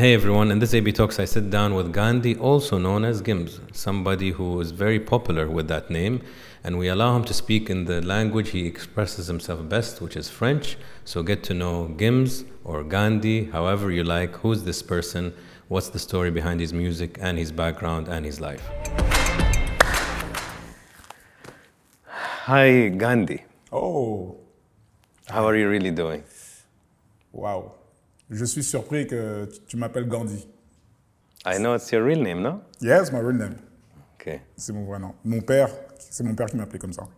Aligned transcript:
Hey 0.00 0.14
everyone, 0.14 0.50
in 0.50 0.60
this 0.60 0.72
AB 0.72 0.92
Talks, 0.92 1.20
I 1.20 1.26
sit 1.26 1.50
down 1.50 1.74
with 1.74 1.92
Gandhi, 1.92 2.34
also 2.34 2.78
known 2.78 3.04
as 3.04 3.20
Gims, 3.20 3.60
somebody 3.76 4.30
who 4.30 4.58
is 4.58 4.70
very 4.70 4.98
popular 4.98 5.46
with 5.46 5.68
that 5.68 5.90
name, 5.90 6.22
and 6.64 6.78
we 6.78 6.88
allow 6.88 7.14
him 7.14 7.24
to 7.24 7.34
speak 7.34 7.68
in 7.68 7.84
the 7.84 8.00
language 8.00 8.48
he 8.48 8.66
expresses 8.66 9.26
himself 9.26 9.68
best, 9.68 10.00
which 10.00 10.16
is 10.16 10.30
French. 10.30 10.78
So 11.04 11.22
get 11.22 11.44
to 11.44 11.52
know 11.52 11.94
Gims 11.98 12.46
or 12.64 12.82
Gandhi, 12.82 13.50
however 13.50 13.90
you 13.90 14.02
like. 14.02 14.36
Who's 14.36 14.64
this 14.64 14.80
person? 14.80 15.34
What's 15.68 15.90
the 15.90 15.98
story 15.98 16.30
behind 16.30 16.60
his 16.60 16.72
music 16.72 17.18
and 17.20 17.36
his 17.36 17.52
background 17.52 18.08
and 18.08 18.24
his 18.24 18.40
life? 18.40 18.66
Hi, 22.06 22.88
Gandhi. 22.88 23.44
Oh, 23.70 24.38
How 25.28 25.46
are 25.46 25.56
you 25.56 25.68
really 25.68 25.90
doing? 25.90 26.24
waouh. 27.36 27.79
Je 28.30 28.44
suis 28.44 28.62
surpris 28.62 29.06
que 29.06 29.48
tu- 29.66 29.76
m'appelles 29.76 30.06
Gandhi. 30.08 30.46
I 31.44 31.58
know 31.58 31.74
it's 31.74 31.90
your 31.90 32.04
real 32.04 32.22
name, 32.22 32.42
no? 32.42 32.60
Yes, 32.80 33.10
my 33.12 33.18
real 33.20 33.36
name. 33.36 33.56
Okay. 34.20 34.40
C'est 34.56 34.72
mon 34.72 34.84
vrai 34.84 34.98
nom. 34.98 35.14
Mon 35.24 35.40
père, 35.40 35.68
c'est 35.98 36.22
mon 36.22 36.34
père 36.34 36.46
qui 36.46 36.56
m'appelait 36.56 36.78
comme 36.78 36.92
ça. 36.92 37.08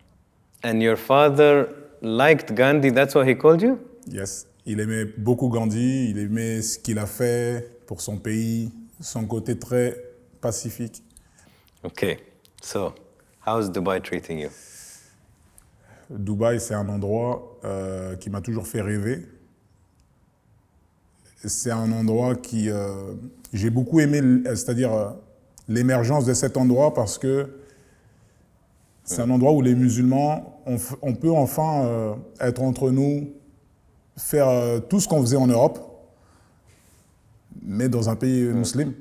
And 0.64 0.80
your 0.80 0.96
father 0.96 1.66
liked 2.00 2.54
Gandhi, 2.54 2.92
that's 2.92 3.14
why 3.14 3.28
he 3.28 3.36
called 3.36 3.60
you? 3.60 3.78
Yes. 4.06 4.46
Il 4.64 4.78
aimait 4.80 5.04
beaucoup 5.04 5.48
Gandhi, 5.48 6.10
il 6.10 6.18
aimait 6.18 6.62
ce 6.62 6.78
qu'il 6.78 6.98
a 6.98 7.06
fait 7.06 7.80
pour 7.86 8.00
son 8.00 8.16
pays, 8.16 8.70
son 9.00 9.26
côté 9.26 9.58
très 9.58 9.96
pacifique. 10.40 11.02
Okay. 11.82 12.18
So, 12.62 12.94
how's 13.44 13.68
Dubai 13.70 14.00
treating 14.00 14.38
you? 14.38 14.50
Dubaï, 16.10 16.60
c'est 16.60 16.74
un 16.74 16.88
endroit 16.88 17.58
euh, 17.64 18.16
qui 18.16 18.30
m'a 18.30 18.40
toujours 18.40 18.66
fait 18.66 18.80
rêver. 18.82 19.26
C'est 21.44 21.70
un 21.70 21.90
endroit 21.92 22.34
qui... 22.36 22.70
euh, 22.70 23.14
J'ai 23.52 23.70
beaucoup 23.70 24.00
aimé, 24.00 24.18
l- 24.18 24.42
c'est-à-dire 24.46 24.92
euh, 24.92 25.10
l'émergence 25.68 26.24
de 26.24 26.34
cet 26.34 26.56
endroit 26.56 26.94
parce 26.94 27.18
que 27.18 27.58
c'est 29.04 29.20
un 29.20 29.30
endroit 29.30 29.52
où 29.52 29.60
les 29.60 29.74
musulmans, 29.74 30.62
on, 30.64 31.14
peut 31.14 31.32
enfin 31.32 31.84
euh, 31.84 32.14
être 32.40 32.62
entre 32.62 32.90
nous, 32.90 33.30
faire 34.16 34.48
euh, 34.48 34.78
tout 34.78 35.00
ce 35.00 35.08
qu'on 35.08 35.20
faisait 35.20 35.36
en 35.36 35.48
Europe, 35.48 35.80
mais 37.60 37.88
dans 37.88 38.08
un 38.08 38.14
pays 38.14 38.44
musulman, 38.44 38.92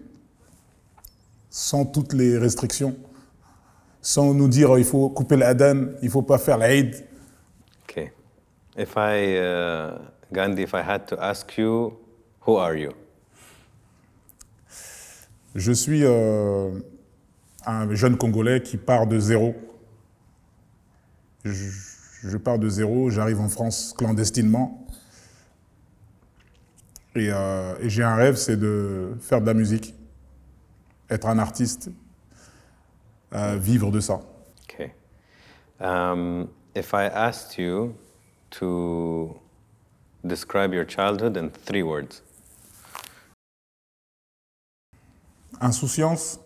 sans 1.52 1.86
toutes 1.86 2.14
les 2.14 2.38
restrictions, 2.40 2.96
sans 4.02 4.34
nous 4.34 4.48
dire 4.48 4.74
euh, 4.74 4.80
il 4.80 4.86
faut 4.86 5.10
couper 5.10 5.38
l'adhan, 5.38 5.90
il 6.02 6.10
faut 6.10 6.24
pas 6.24 6.40
faire 6.40 6.58
l'Aïd. 6.58 6.96
Okay. 7.84 8.12
If 8.76 8.96
I, 8.98 9.38
uh, 9.38 10.00
Gandhi, 10.34 10.64
if 10.64 10.74
I 10.74 10.82
had 10.82 11.06
to 11.08 11.22
ask 11.22 11.56
you, 11.58 11.94
who 12.46 12.58
are 12.58 12.76
you? 12.76 12.92
Je 15.54 15.72
suis 15.72 16.04
euh, 16.06 16.72
un 17.66 17.94
jeune 17.94 18.18
Congolais 18.18 18.62
qui 18.62 18.78
part 18.78 19.06
de 19.06 19.20
zéro. 19.20 19.54
Je, 21.44 21.70
je 22.24 22.38
pars 22.38 22.58
de 22.58 22.70
zéro, 22.70 23.10
j'arrive 23.10 23.42
en 23.42 23.50
France 23.50 23.94
clandestinement. 23.98 24.88
Et, 27.16 27.30
euh, 27.30 27.76
et 27.82 27.90
j'ai 27.90 28.04
un 28.04 28.16
rêve, 28.16 28.36
c'est 28.36 28.56
de 28.56 29.14
faire 29.20 29.42
de 29.42 29.46
la 29.46 29.54
musique, 29.54 29.94
être 31.10 31.28
un 31.28 31.40
artiste, 31.40 31.90
euh, 33.34 33.58
vivre 33.58 33.92
de 33.92 34.00
ça. 34.00 34.22
Okay. 34.64 34.94
Um, 35.82 36.48
if 36.74 36.94
I 36.94 37.08
asked 37.08 37.58
you 37.58 37.96
to 38.52 39.36
describe 40.24 40.74
your 40.74 40.86
childhood 40.86 41.36
in 41.36 41.50
three 41.50 41.84
words, 41.84 42.22
Insouciance, 45.60 46.40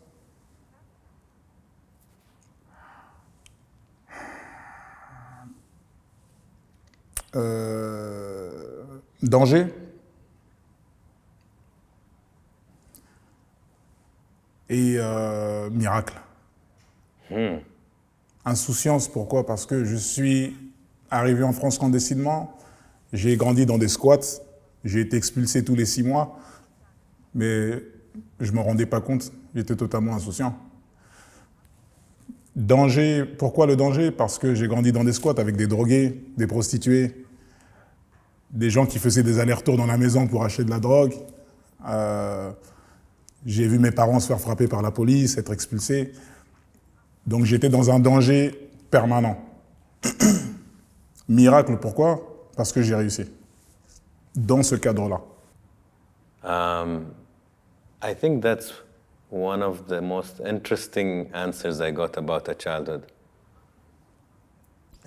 euh, 7.36 8.84
danger. 9.22 9.68
Et 14.68 14.96
euh, 14.98 15.70
miracle. 15.70 16.16
Insouciance, 18.46 19.08
pourquoi? 19.08 19.46
Parce 19.46 19.66
que 19.66 19.84
je 19.84 19.96
suis 19.96 20.56
arrivé 21.12 21.44
en 21.44 21.54
France 21.54 21.78
clandestinement, 21.78 22.58
j'ai 23.14 23.38
grandi 23.38 23.66
dans 23.66 23.78
des 23.78 23.88
squats, 23.88 24.42
j'ai 24.84 25.02
été 25.02 25.18
expulsé 25.18 25.64
tous 25.64 25.76
les 25.76 25.86
six 25.86 26.04
mois, 26.04 26.40
mais 27.34 27.84
je 28.40 28.52
ne 28.52 28.56
me 28.58 28.62
rendais 28.62 28.86
pas 28.86 29.02
compte, 29.02 29.32
j'étais 29.54 29.76
totalement 29.76 30.16
insouciant. 30.16 30.58
Danger, 32.56 33.26
pourquoi 33.26 33.66
le 33.68 33.76
danger? 33.76 34.12
Parce 34.12 34.38
que 34.38 34.56
j'ai 34.56 34.68
grandi 34.68 34.92
dans 34.92 35.04
des 35.04 35.14
squats 35.14 35.36
avec 35.38 35.58
des 35.58 35.68
drogués, 35.68 36.24
des 36.38 36.48
prostituées, 36.48 37.26
des 38.52 38.70
gens 38.70 38.86
qui 38.86 38.98
faisaient 38.98 39.24
des 39.24 39.40
allers-retours 39.40 39.78
dans 39.78 39.86
la 39.86 39.98
maison 39.98 40.28
pour 40.28 40.44
acheter 40.46 40.64
de 40.64 40.70
la 40.70 40.80
drogue. 40.80 41.14
Euh, 41.88 42.52
j'ai 43.46 43.68
vu 43.68 43.78
mes 43.78 43.92
parents 43.92 44.20
se 44.20 44.28
faire 44.28 44.40
frapper 44.40 44.68
par 44.68 44.82
la 44.82 44.92
police, 44.92 45.38
être 45.38 45.52
expulsés. 45.52 46.14
Donc 47.28 47.44
j'étais 47.44 47.70
dans 47.70 47.92
un 47.92 48.00
danger 48.00 48.70
permanent. 48.90 49.38
Miracle, 51.28 51.78
pourquoi? 51.78 52.50
Parce 52.56 52.72
que 52.72 52.82
j'ai 52.82 52.96
réussi. 52.96 53.26
Dans 54.36 54.64
ce 54.64 54.76
cadre-là. 54.76 55.22
um, 56.44 57.06
I 58.06 58.14
think 58.14 58.44
that's 58.44 58.72
one 59.32 59.64
of 59.64 59.88
the 59.88 60.00
most 60.00 60.40
interesting 60.40 61.28
answers 61.34 61.82
I 61.82 61.90
got 61.90 62.18
about 62.18 62.48
a 62.48 62.54
childhood. 62.54 63.04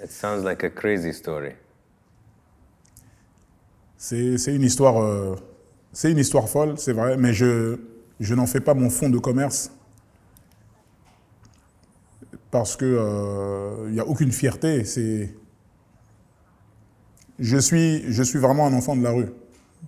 It 0.03 0.10
sounds 0.10 0.42
like 0.42 0.64
a 0.64 0.70
crazy 0.70 1.12
story. 1.12 1.54
C'est 3.97 4.54
une 4.54 4.62
histoire, 4.62 5.00
euh, 5.00 5.36
c'est 5.92 6.10
une 6.10 6.19
histoire 6.19 6.48
folle, 6.48 6.76
c'est 6.76 6.92
vrai, 6.92 7.16
mais 7.16 7.32
je, 7.32 7.78
je 8.19 8.34
n'en 8.34 8.47
fais 8.47 8.60
pas 8.60 8.75
mon 8.75 8.91
fonds 8.91 9.10
de 9.10 9.19
commerce 9.19 9.70
parce 12.50 12.75
que 12.76 13.84
il 13.86 13.92
n'y 13.92 14.00
a 14.00 14.06
aucune 14.06 14.32
fierté. 14.32 14.84
C'est, 14.84 15.34
je 17.38 17.59
suis, 17.59 18.10
je 18.12 18.22
suis 18.25 18.41
vraiment 18.41 18.66
un 18.66 18.72
enfant 18.72 18.97
de 18.97 19.04
la 19.04 19.12
rue, 19.12 19.30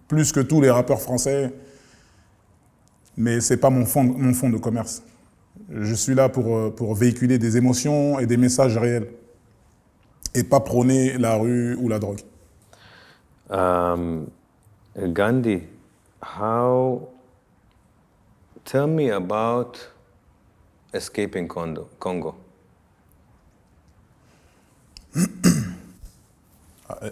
plus 0.06 0.30
que 0.30 0.40
tous 0.40 0.60
les 0.60 0.70
rappeurs 0.70 1.00
français, 1.00 1.52
mais 3.16 3.40
c'est 3.40 3.56
pas 3.56 3.70
mon 3.70 3.84
fond, 3.84 4.02
mon 4.04 4.32
fond 4.34 4.50
de 4.50 4.58
commerce. 4.58 5.02
Je 5.68 5.94
suis 5.94 6.14
là 6.14 6.28
pour, 6.28 6.56
euh, 6.56 6.70
pour 6.70 6.94
véhiculer 6.94 7.38
des 7.38 7.56
émotions 7.56 8.18
et 8.18 8.26
des 8.26 8.36
messages 8.36 8.76
réels, 8.76 9.08
et 10.34 10.44
pas 10.44 10.60
prôner 10.60 11.18
la 11.18 11.36
rue 11.36 11.74
ou 11.76 11.88
la 11.88 11.98
drogue. 11.98 12.20
Um, 13.50 14.28
Gandhi, 14.96 15.62
how? 16.22 17.08
Tell 18.64 18.86
me 18.86 19.10
about 19.10 19.78
escaping 20.92 21.48
Congo. 21.48 21.88
Congo. 21.98 22.34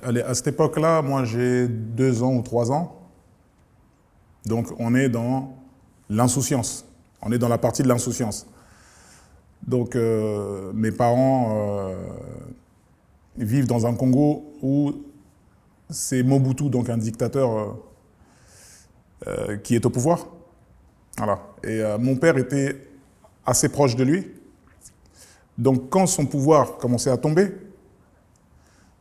Allez, 0.03 0.22
à 0.22 0.34
cette 0.34 0.48
époque-là, 0.48 1.03
moi 1.03 1.25
j'ai 1.25 1.66
deux 1.69 2.22
ans 2.22 2.34
ou 2.34 2.42
trois 2.42 2.70
ans. 2.70 2.94
Donc 4.47 4.69
on 4.78 4.94
est 4.94 5.09
dans 5.09 5.58
l'insouciance. 6.11 6.85
On 7.23 7.33
est 7.33 7.39
dans 7.39 7.49
la 7.49 7.59
partie 7.59 7.83
de 7.83 7.89
l'insouciance. 7.89 8.47
Donc 9.67 9.97
euh, 9.97 10.73
mes 10.73 10.93
parents 10.93 11.57
euh, 11.57 11.97
vivent 13.37 13.67
dans 13.67 13.87
un 13.87 13.95
Congo 13.95 14.55
où 14.63 14.93
c'est 15.91 16.23
Mobutu, 16.23 16.71
donc 16.71 16.89
un 16.91 16.99
dictateur 16.99 17.77
euh, 19.27 19.57
qui 19.59 19.75
est 19.75 19.84
au 19.84 19.91
pouvoir. 19.91 20.27
Voilà. 21.16 21.41
Et 21.65 21.83
mon 21.99 22.15
père 22.15 22.39
était 22.39 22.77
assez 23.45 23.69
proche 23.69 23.97
de 23.97 24.04
lui. 24.04 24.28
Donc 25.57 25.91
quand 25.91 26.07
son 26.07 26.27
pouvoir 26.27 26.77
commençait 26.78 27.11
à 27.11 27.16
tomber, 27.16 27.53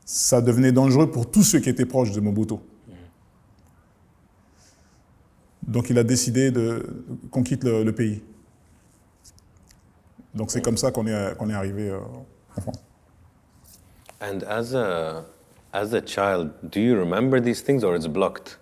ça 0.03 0.41
devenait 0.41 0.71
dangereux 0.71 1.11
pour 1.11 1.29
tous 1.29 1.43
ceux 1.43 1.59
qui 1.59 1.69
étaient 1.69 1.85
proches 1.85 2.11
de 2.11 2.19
Mobutu. 2.19 2.55
Donc 5.67 5.89
il 5.89 5.97
a 5.97 6.03
décidé 6.03 6.49
de, 6.49 6.85
qu'on 7.29 7.43
quitte 7.43 7.63
le, 7.63 7.83
le 7.83 7.91
pays. 7.93 8.23
Donc 10.33 10.51
c'est 10.51 10.61
comme 10.61 10.77
ça 10.77 10.91
qu'on 10.91 11.05
est, 11.07 11.37
qu'on 11.37 11.49
est 11.49 11.53
arrivé 11.53 11.89
euh, 11.89 11.99
en 12.55 12.61
France. 12.61 12.83
And 14.21 14.43
as 14.47 14.73
a 14.73 15.25
as 15.73 15.93
a 15.93 16.01
child, 16.01 16.51
do 16.63 16.79
you 16.79 16.97
remember 16.97 17.39
these 17.39 17.61
things 17.61 17.83
or 17.83 17.95
it's 17.95 18.07
blocked? 18.07 18.57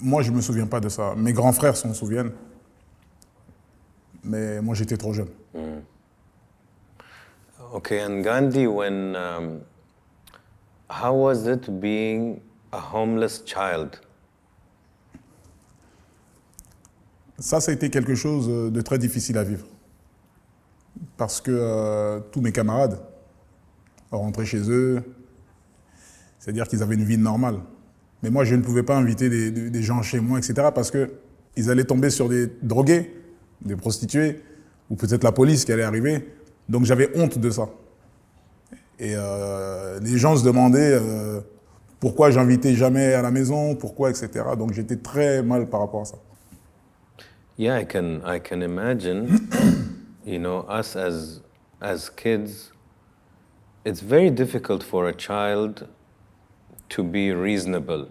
Moi, 0.00 0.22
je 0.22 0.30
ne 0.30 0.36
me 0.36 0.40
souviens 0.42 0.66
pas 0.66 0.80
de 0.80 0.88
ça. 0.88 1.14
Mes 1.16 1.32
grands 1.32 1.52
frères 1.52 1.76
s'en 1.76 1.94
souviennent. 1.94 2.32
Mais 4.24 4.60
moi, 4.60 4.74
j'étais 4.74 4.96
trop 4.96 5.12
jeune. 5.12 5.28
Okay, 7.72 8.00
and 8.00 8.22
Gandhi, 8.22 8.66
when 8.66 9.16
um, 9.16 9.60
how 10.90 11.14
was 11.14 11.46
it 11.46 11.80
being 11.80 12.40
a 12.72 12.80
homeless 12.80 13.42
child? 13.46 14.00
Ça, 17.42 17.60
ça 17.60 17.72
a 17.72 17.74
été 17.74 17.90
quelque 17.90 18.14
chose 18.14 18.46
de 18.72 18.80
très 18.82 18.98
difficile 18.98 19.36
à 19.36 19.42
vivre. 19.42 19.66
Parce 21.16 21.40
que 21.40 21.50
euh, 21.52 22.20
tous 22.30 22.40
mes 22.40 22.52
camarades 22.52 23.00
rentraient 24.12 24.46
chez 24.46 24.70
eux, 24.70 25.02
c'est-à-dire 26.38 26.68
qu'ils 26.68 26.84
avaient 26.84 26.94
une 26.94 27.02
vie 27.02 27.18
normale. 27.18 27.56
Mais 28.22 28.30
moi, 28.30 28.44
je 28.44 28.54
ne 28.54 28.62
pouvais 28.62 28.84
pas 28.84 28.96
inviter 28.96 29.28
des, 29.50 29.82
gens 29.82 30.02
chez 30.02 30.20
moi, 30.20 30.38
etc., 30.38 30.68
parce 30.72 30.92
qu'ils 30.92 31.68
allaient 31.68 31.82
tomber 31.82 32.10
sur 32.10 32.28
des 32.28 32.46
drogués, 32.62 33.12
des 33.60 33.74
prostituées, 33.74 34.40
ou 34.88 34.94
peut-être 34.94 35.24
la 35.24 35.32
police 35.32 35.64
qui 35.64 35.72
allait 35.72 35.82
arriver. 35.82 36.24
Donc 36.68 36.84
j'avais 36.84 37.10
honte 37.16 37.38
de 37.38 37.50
ça. 37.50 37.68
Et 39.00 39.14
euh, 39.16 39.98
les 39.98 40.16
gens 40.16 40.36
se 40.36 40.44
demandaient 40.44 40.92
euh, 40.92 41.40
pourquoi 41.98 42.30
j'invitais 42.30 42.74
jamais 42.74 43.14
à 43.14 43.22
la 43.22 43.32
maison, 43.32 43.74
pourquoi, 43.74 44.10
etc. 44.10 44.30
Donc 44.56 44.74
j'étais 44.74 44.96
très 44.96 45.42
mal 45.42 45.68
par 45.68 45.80
rapport 45.80 46.02
à 46.02 46.04
ça. 46.04 46.18
Yeah, 47.56 47.76
I 47.76 47.84
can, 47.84 48.24
I 48.24 48.38
can 48.38 48.62
imagine, 48.62 50.16
you 50.24 50.38
know, 50.38 50.60
us 50.60 50.96
as, 50.96 51.40
as 51.82 52.08
kids, 52.08 52.72
it's 53.84 54.00
very 54.00 54.30
difficult 54.30 54.82
for 54.82 55.06
a 55.08 55.12
child 55.12 55.86
to 56.88 57.02
be 57.02 57.30
reasonable. 57.32 58.08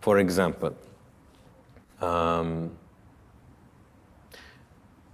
For 0.00 0.18
example, 0.18 0.76
um, 2.00 2.70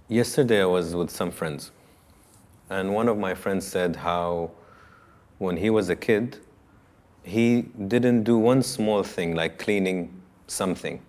yesterday 0.07 0.61
I 0.61 0.65
was 0.65 0.93
with 0.93 1.09
some 1.09 1.31
friends, 1.31 1.71
and 2.69 2.93
one 2.93 3.07
of 3.07 3.17
my 3.17 3.33
friends 3.33 3.65
said 3.65 3.95
how 3.95 4.51
when 5.39 5.57
he 5.57 5.71
was 5.71 5.89
a 5.89 5.95
kid, 5.95 6.37
he 7.23 7.63
didn't 7.87 8.23
do 8.23 8.37
one 8.37 8.61
small 8.61 9.01
thing 9.01 9.33
like 9.33 9.57
cleaning 9.57 10.21
something. 10.45 11.01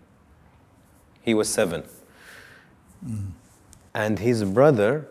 He 1.20 1.34
was 1.34 1.50
seven. 1.50 1.84
Mm. 3.04 3.30
And 3.94 4.18
his 4.18 4.44
brother 4.44 5.08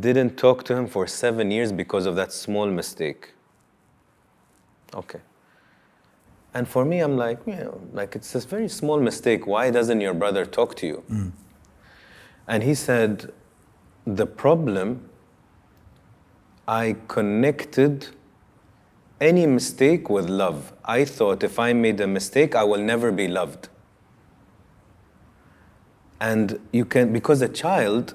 didn't 0.00 0.36
talk 0.36 0.64
to 0.64 0.76
him 0.76 0.86
for 0.86 1.06
seven 1.06 1.50
years 1.50 1.72
because 1.72 2.06
of 2.06 2.16
that 2.16 2.32
small 2.32 2.66
mistake. 2.66 3.32
Okay. 4.94 5.20
And 6.54 6.66
for 6.66 6.84
me, 6.84 7.00
I'm 7.00 7.16
like, 7.16 7.38
you 7.46 7.54
know, 7.56 7.80
like 7.92 8.16
it's 8.16 8.34
a 8.34 8.40
very 8.40 8.68
small 8.68 8.98
mistake. 8.98 9.46
Why 9.46 9.70
doesn't 9.70 10.00
your 10.00 10.14
brother 10.14 10.46
talk 10.46 10.74
to 10.76 10.86
you? 10.86 11.04
Mm. 11.10 11.32
And 12.48 12.62
he 12.62 12.74
said, 12.74 13.32
the 14.06 14.26
problem, 14.26 15.08
I 16.66 16.96
connected 17.08 18.08
any 19.20 19.46
mistake 19.46 20.08
with 20.08 20.28
love. 20.28 20.72
I 20.84 21.04
thought 21.04 21.42
if 21.42 21.58
I 21.58 21.72
made 21.72 22.00
a 22.00 22.06
mistake, 22.06 22.54
I 22.54 22.64
will 22.64 22.80
never 22.80 23.12
be 23.12 23.28
loved. 23.28 23.68
And 26.20 26.58
you 26.72 26.84
can, 26.84 27.12
because 27.12 27.42
a 27.42 27.48
child 27.48 28.14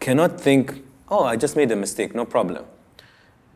cannot 0.00 0.40
think, 0.40 0.84
oh, 1.08 1.24
I 1.24 1.36
just 1.36 1.56
made 1.56 1.70
a 1.70 1.76
mistake, 1.76 2.14
no 2.14 2.24
problem. 2.24 2.64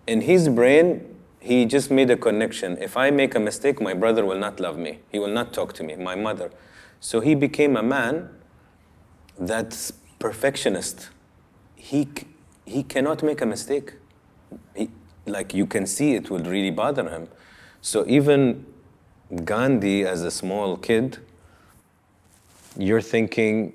In 0.07 0.23
his 0.23 0.49
brain, 0.49 1.15
he 1.41 1.67
just 1.67 1.91
made 1.91 2.11
a 2.11 2.17
connection. 2.17 2.79
If 2.79 2.97
I 2.97 3.11
make 3.11 3.35
a 3.35 3.41
mistake, 3.41 3.81
my 3.81 3.93
brother 3.95 4.25
will 4.25 4.39
not 4.39 4.61
love 4.61 4.79
me. 4.79 5.01
He 5.13 5.19
will 5.19 5.33
not 5.33 5.53
talk 5.53 5.75
to 5.75 5.83
me, 5.83 5.95
my 5.97 6.15
mother. 6.15 6.51
So 7.01 7.21
he 7.21 7.35
became 7.35 7.77
a 7.77 7.83
man 7.83 8.31
that's 9.39 9.93
perfectionist. 10.19 11.11
He, 11.75 12.09
he 12.65 12.83
cannot 12.83 13.23
make 13.23 13.43
a 13.43 13.47
mistake. 13.47 13.95
He, 14.75 14.91
like 15.27 15.53
you 15.53 15.67
can 15.67 15.87
see 15.87 16.15
it 16.15 16.31
would 16.31 16.47
really 16.47 16.71
bother 16.71 17.09
him. 17.09 17.29
So 17.83 18.05
even 18.07 18.65
Gandhi 19.45 20.07
as 20.07 20.23
a 20.23 20.31
small 20.31 20.77
kid, 20.79 21.19
you're 22.77 23.01
thinking 23.01 23.73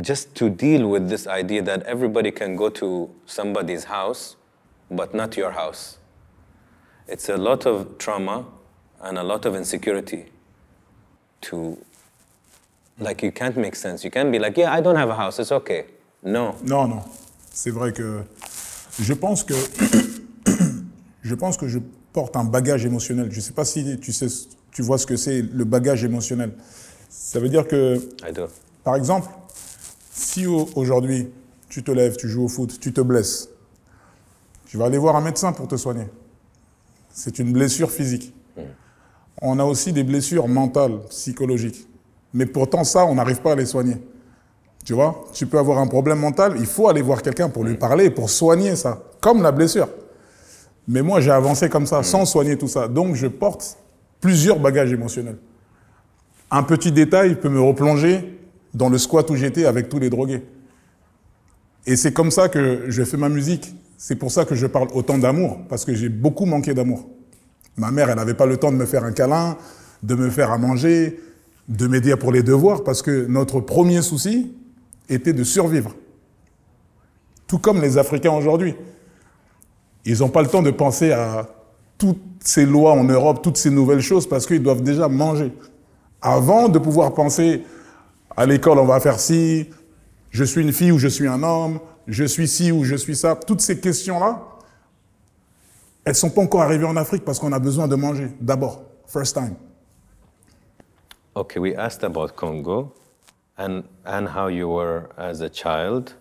just 0.00 0.34
to 0.36 0.48
deal 0.48 0.88
with 0.88 1.08
this 1.08 1.26
idea 1.26 1.62
that 1.62 1.82
everybody 1.82 2.30
can 2.30 2.56
go 2.56 2.70
to 2.70 3.10
somebody's 3.26 3.84
house, 3.84 4.36
but 4.90 5.14
not 5.14 5.36
your 5.36 5.52
house. 5.52 5.98
It's 7.06 7.28
a 7.28 7.36
lot 7.36 7.66
of 7.66 7.98
trauma 7.98 8.46
and 9.00 9.18
a 9.18 9.22
lot 9.22 9.44
of 9.44 9.54
insecurity 9.54 10.26
to 11.42 11.76
like 12.98 13.22
you 13.22 13.32
can't 13.32 13.56
make 13.56 13.74
sense. 13.74 14.04
You 14.04 14.10
can't 14.10 14.30
be 14.30 14.38
like, 14.38 14.56
yeah, 14.56 14.72
I 14.72 14.80
don't 14.80 14.96
have 14.96 15.10
a 15.10 15.14
house, 15.14 15.38
it's 15.38 15.52
okay. 15.52 15.86
No. 16.22 16.56
Non, 16.62 16.88
non. 16.88 17.02
C'est 17.52 17.70
vrai 17.70 17.92
que 17.92 18.24
je 19.00 19.12
pense 19.12 19.44
que 19.44 19.54
je 21.22 21.34
pense 21.34 21.56
que 21.56 21.68
je 21.68 21.78
porte 22.12 22.36
un 22.36 22.44
bagage 22.44 22.86
émotionnel. 22.86 23.30
Je 23.30 23.36
ne 23.36 23.40
sais 23.42 23.52
pas 23.52 23.64
si 23.64 23.98
tu, 23.98 24.12
sais, 24.12 24.26
tu 24.70 24.82
vois 24.82 24.98
ce 24.98 25.06
que 25.06 25.16
c'est 25.16 25.42
le 25.42 25.64
bagage 25.64 26.04
émotionnel. 26.04 26.52
Ça 27.14 27.40
veut 27.40 27.50
dire 27.50 27.68
que, 27.68 28.00
par 28.82 28.96
exemple, 28.96 29.28
si 30.10 30.46
aujourd'hui 30.46 31.28
tu 31.68 31.82
te 31.82 31.90
lèves, 31.90 32.16
tu 32.16 32.26
joues 32.26 32.44
au 32.44 32.48
foot, 32.48 32.80
tu 32.80 32.90
te 32.94 33.02
blesses, 33.02 33.50
tu 34.64 34.78
vas 34.78 34.86
aller 34.86 34.96
voir 34.96 35.14
un 35.16 35.20
médecin 35.20 35.52
pour 35.52 35.68
te 35.68 35.76
soigner. 35.76 36.06
C'est 37.12 37.38
une 37.38 37.52
blessure 37.52 37.90
physique. 37.90 38.34
Mm. 38.56 38.60
On 39.42 39.58
a 39.58 39.64
aussi 39.64 39.92
des 39.92 40.04
blessures 40.04 40.48
mentales, 40.48 41.00
psychologiques. 41.10 41.86
Mais 42.32 42.46
pourtant, 42.46 42.82
ça, 42.82 43.04
on 43.04 43.14
n'arrive 43.14 43.42
pas 43.42 43.52
à 43.52 43.56
les 43.56 43.66
soigner. 43.66 43.98
Tu 44.82 44.94
vois, 44.94 45.22
tu 45.34 45.46
peux 45.46 45.58
avoir 45.58 45.78
un 45.78 45.86
problème 45.88 46.18
mental, 46.18 46.54
il 46.58 46.66
faut 46.66 46.88
aller 46.88 47.02
voir 47.02 47.20
quelqu'un 47.20 47.50
pour 47.50 47.64
lui 47.64 47.74
mm. 47.74 47.78
parler, 47.78 48.10
pour 48.10 48.30
soigner 48.30 48.74
ça, 48.74 49.02
comme 49.20 49.42
la 49.42 49.52
blessure. 49.52 49.88
Mais 50.88 51.02
moi, 51.02 51.20
j'ai 51.20 51.30
avancé 51.30 51.68
comme 51.68 51.84
ça, 51.84 52.02
sans 52.02 52.24
soigner 52.24 52.56
tout 52.56 52.68
ça. 52.68 52.88
Donc, 52.88 53.16
je 53.16 53.26
porte 53.26 53.76
plusieurs 54.18 54.58
bagages 54.58 54.92
émotionnels. 54.92 55.36
Un 56.54 56.64
petit 56.64 56.92
détail 56.92 57.40
peut 57.40 57.48
me 57.48 57.62
replonger 57.62 58.38
dans 58.74 58.90
le 58.90 58.98
squat 58.98 59.28
où 59.30 59.36
j'étais 59.36 59.64
avec 59.64 59.88
tous 59.88 59.98
les 59.98 60.10
drogués. 60.10 60.42
Et 61.86 61.96
c'est 61.96 62.12
comme 62.12 62.30
ça 62.30 62.50
que 62.50 62.84
je 62.88 63.02
fais 63.04 63.16
ma 63.16 63.30
musique. 63.30 63.74
C'est 63.96 64.16
pour 64.16 64.30
ça 64.30 64.44
que 64.44 64.54
je 64.54 64.66
parle 64.66 64.88
autant 64.92 65.16
d'amour, 65.16 65.60
parce 65.70 65.86
que 65.86 65.94
j'ai 65.94 66.10
beaucoup 66.10 66.44
manqué 66.44 66.74
d'amour. 66.74 67.08
Ma 67.78 67.90
mère, 67.90 68.10
elle 68.10 68.16
n'avait 68.16 68.34
pas 68.34 68.44
le 68.44 68.58
temps 68.58 68.70
de 68.70 68.76
me 68.76 68.84
faire 68.84 69.02
un 69.02 69.12
câlin, 69.12 69.56
de 70.02 70.14
me 70.14 70.28
faire 70.28 70.52
à 70.52 70.58
manger, 70.58 71.18
de 71.68 71.86
m'aider 71.86 72.16
pour 72.16 72.32
les 72.32 72.42
devoirs, 72.42 72.84
parce 72.84 73.00
que 73.00 73.24
notre 73.26 73.60
premier 73.60 74.02
souci 74.02 74.52
était 75.08 75.32
de 75.32 75.44
survivre. 75.44 75.94
Tout 77.46 77.58
comme 77.58 77.80
les 77.80 77.96
Africains 77.96 78.32
aujourd'hui. 78.32 78.74
Ils 80.04 80.18
n'ont 80.18 80.28
pas 80.28 80.42
le 80.42 80.48
temps 80.48 80.62
de 80.62 80.70
penser 80.70 81.12
à 81.12 81.48
toutes 81.96 82.20
ces 82.40 82.66
lois 82.66 82.92
en 82.92 83.04
Europe, 83.04 83.40
toutes 83.42 83.56
ces 83.56 83.70
nouvelles 83.70 84.02
choses, 84.02 84.28
parce 84.28 84.44
qu'ils 84.44 84.62
doivent 84.62 84.82
déjà 84.82 85.08
manger. 85.08 85.50
Avant 86.22 86.68
de 86.68 86.78
pouvoir 86.78 87.12
penser 87.14 87.64
à 88.36 88.46
l'école, 88.46 88.78
on 88.78 88.86
va 88.86 89.00
faire 89.00 89.18
ci, 89.18 89.68
je 90.30 90.44
suis 90.44 90.62
une 90.62 90.72
fille 90.72 90.92
ou 90.92 90.98
je 90.98 91.08
suis 91.08 91.26
un 91.26 91.42
homme, 91.42 91.80
je 92.06 92.24
suis 92.24 92.46
ci 92.46 92.70
ou 92.70 92.84
je 92.84 92.94
suis 92.94 93.16
ça, 93.16 93.34
toutes 93.34 93.60
ces 93.60 93.80
questions-là, 93.80 94.40
elles 96.04 96.12
ne 96.12 96.16
sont 96.16 96.30
pas 96.30 96.42
encore 96.42 96.62
arrivées 96.62 96.86
en 96.86 96.96
Afrique 96.96 97.24
parce 97.24 97.38
qu'on 97.38 97.52
a 97.52 97.58
besoin 97.58 97.88
de 97.88 97.96
manger, 97.96 98.28
d'abord, 98.40 98.82
first 99.06 99.34
time. 99.34 99.56
Okay, 101.34 101.58
we 101.58 101.74
asked 101.76 102.04
about 102.04 102.36
Congo 102.36 102.92
and, 103.58 103.82
and 104.04 104.26
how 104.28 104.48
you 104.48 104.68
were 104.68 105.08
as 105.16 105.40
a 105.40 105.48
child. 105.48 106.14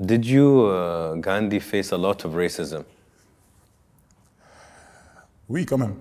Did 0.00 0.24
you, 0.24 0.66
uh, 0.66 1.14
Gandhi, 1.16 1.60
face 1.60 1.92
a 1.92 1.96
lot 1.96 2.24
of 2.24 2.34
racism? 2.34 2.84
Oui, 5.48 5.66
quand 5.66 5.78
même. 5.78 5.94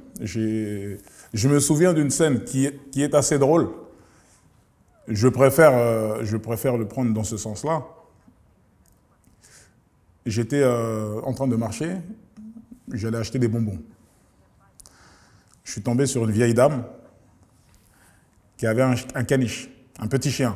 Je 1.33 1.47
me 1.47 1.59
souviens 1.59 1.93
d'une 1.93 2.11
scène 2.11 2.43
qui 2.43 2.65
est, 2.65 3.15
assez 3.15 3.39
drôle. 3.39 3.69
Je 5.07 5.27
préfère, 5.27 5.73
euh, 5.73 6.19
je 6.23 6.37
préfère 6.37 6.77
le 6.77 6.87
prendre 6.87 7.11
dans 7.13 7.23
ce 7.23 7.37
sens-là. 7.37 7.83
J'étais 10.25 10.61
euh, 10.61 11.19
en 11.21 11.33
train 11.33 11.47
de 11.47 11.55
marcher, 11.55 11.97
j'allais 12.91 13.17
acheter 13.17 13.39
des 13.39 13.47
bonbons. 13.47 13.79
Je 15.63 15.71
suis 15.71 15.81
tombé 15.81 16.05
sur 16.05 16.23
une 16.23 16.31
vieille 16.31 16.53
dame 16.53 16.85
qui 18.55 18.67
avait 18.67 18.83
un, 18.83 18.93
un 19.15 19.23
caniche, 19.23 19.69
un 19.99 20.07
petit 20.07 20.31
chien, 20.31 20.55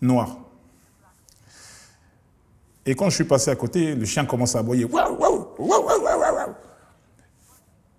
noir. 0.00 0.38
Et 2.86 2.94
quand 2.94 3.10
je 3.10 3.16
suis 3.16 3.24
passé 3.24 3.50
à 3.50 3.56
côté, 3.56 3.96
le 3.96 4.04
chien 4.04 4.24
commence 4.24 4.54
à 4.54 4.60
aboyer. 4.60 4.86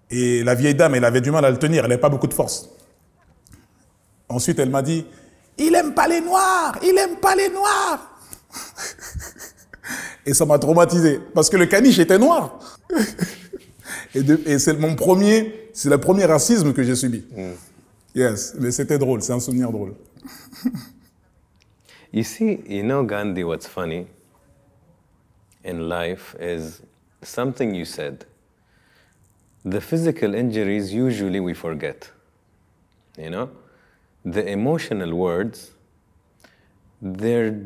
Et 0.09 0.43
la 0.43 0.55
vieille 0.55 0.75
dame, 0.75 0.95
elle 0.95 1.05
avait 1.05 1.21
du 1.21 1.31
mal 1.31 1.43
à 1.45 1.51
le 1.51 1.57
tenir, 1.57 1.83
elle 1.83 1.89
n'avait 1.89 2.01
pas 2.01 2.09
beaucoup 2.09 2.27
de 2.27 2.33
force. 2.33 2.69
Ensuite, 4.29 4.59
elle 4.59 4.69
m'a 4.69 4.81
dit, 4.81 5.05
il 5.57 5.73
aime 5.75 5.93
pas 5.93 6.07
les 6.07 6.21
noirs, 6.21 6.77
il 6.83 6.97
aime 6.97 7.17
pas 7.17 7.35
les 7.35 7.49
noirs. 7.49 8.19
Et 10.25 10.33
ça 10.33 10.45
m'a 10.45 10.59
traumatisé, 10.59 11.19
parce 11.33 11.49
que 11.49 11.57
le 11.57 11.65
caniche 11.65 11.99
était 11.99 12.19
noir. 12.19 12.59
Et, 14.15 14.59
c'est 14.59 14.73
mon 14.73 14.95
premier, 14.95 15.69
c'est 15.73 15.89
le 15.89 15.97
premier 15.97 16.25
racisme 16.25 16.73
que 16.73 16.83
j'ai 16.83 16.95
subi. 16.95 17.23
Mm. 17.35 17.51
Yes, 18.15 18.55
mais 18.59 18.71
c'était 18.71 18.97
drôle, 18.97 19.21
c'est 19.21 19.33
un 19.33 19.39
souvenir 19.39 19.71
drôle. 19.71 19.93
you 22.11 22.23
see, 22.23 22.59
you 22.67 22.83
know 22.83 23.03
Gandhi, 23.03 23.43
what's 23.43 23.67
funny? 23.67 24.07
in 25.67 25.89
life 25.89 26.35
is 26.39 26.81
something 27.21 27.75
you 27.75 27.85
said. 27.85 28.25
The 29.71 29.81
physical 29.81 30.33
injuries, 30.33 30.93
usually 30.93 31.39
we 31.39 31.53
forget. 31.53 32.11
You 33.17 33.29
know? 33.29 33.49
the 34.33 34.45
emotional 34.45 35.15
words, 35.15 35.71
they're 37.01 37.61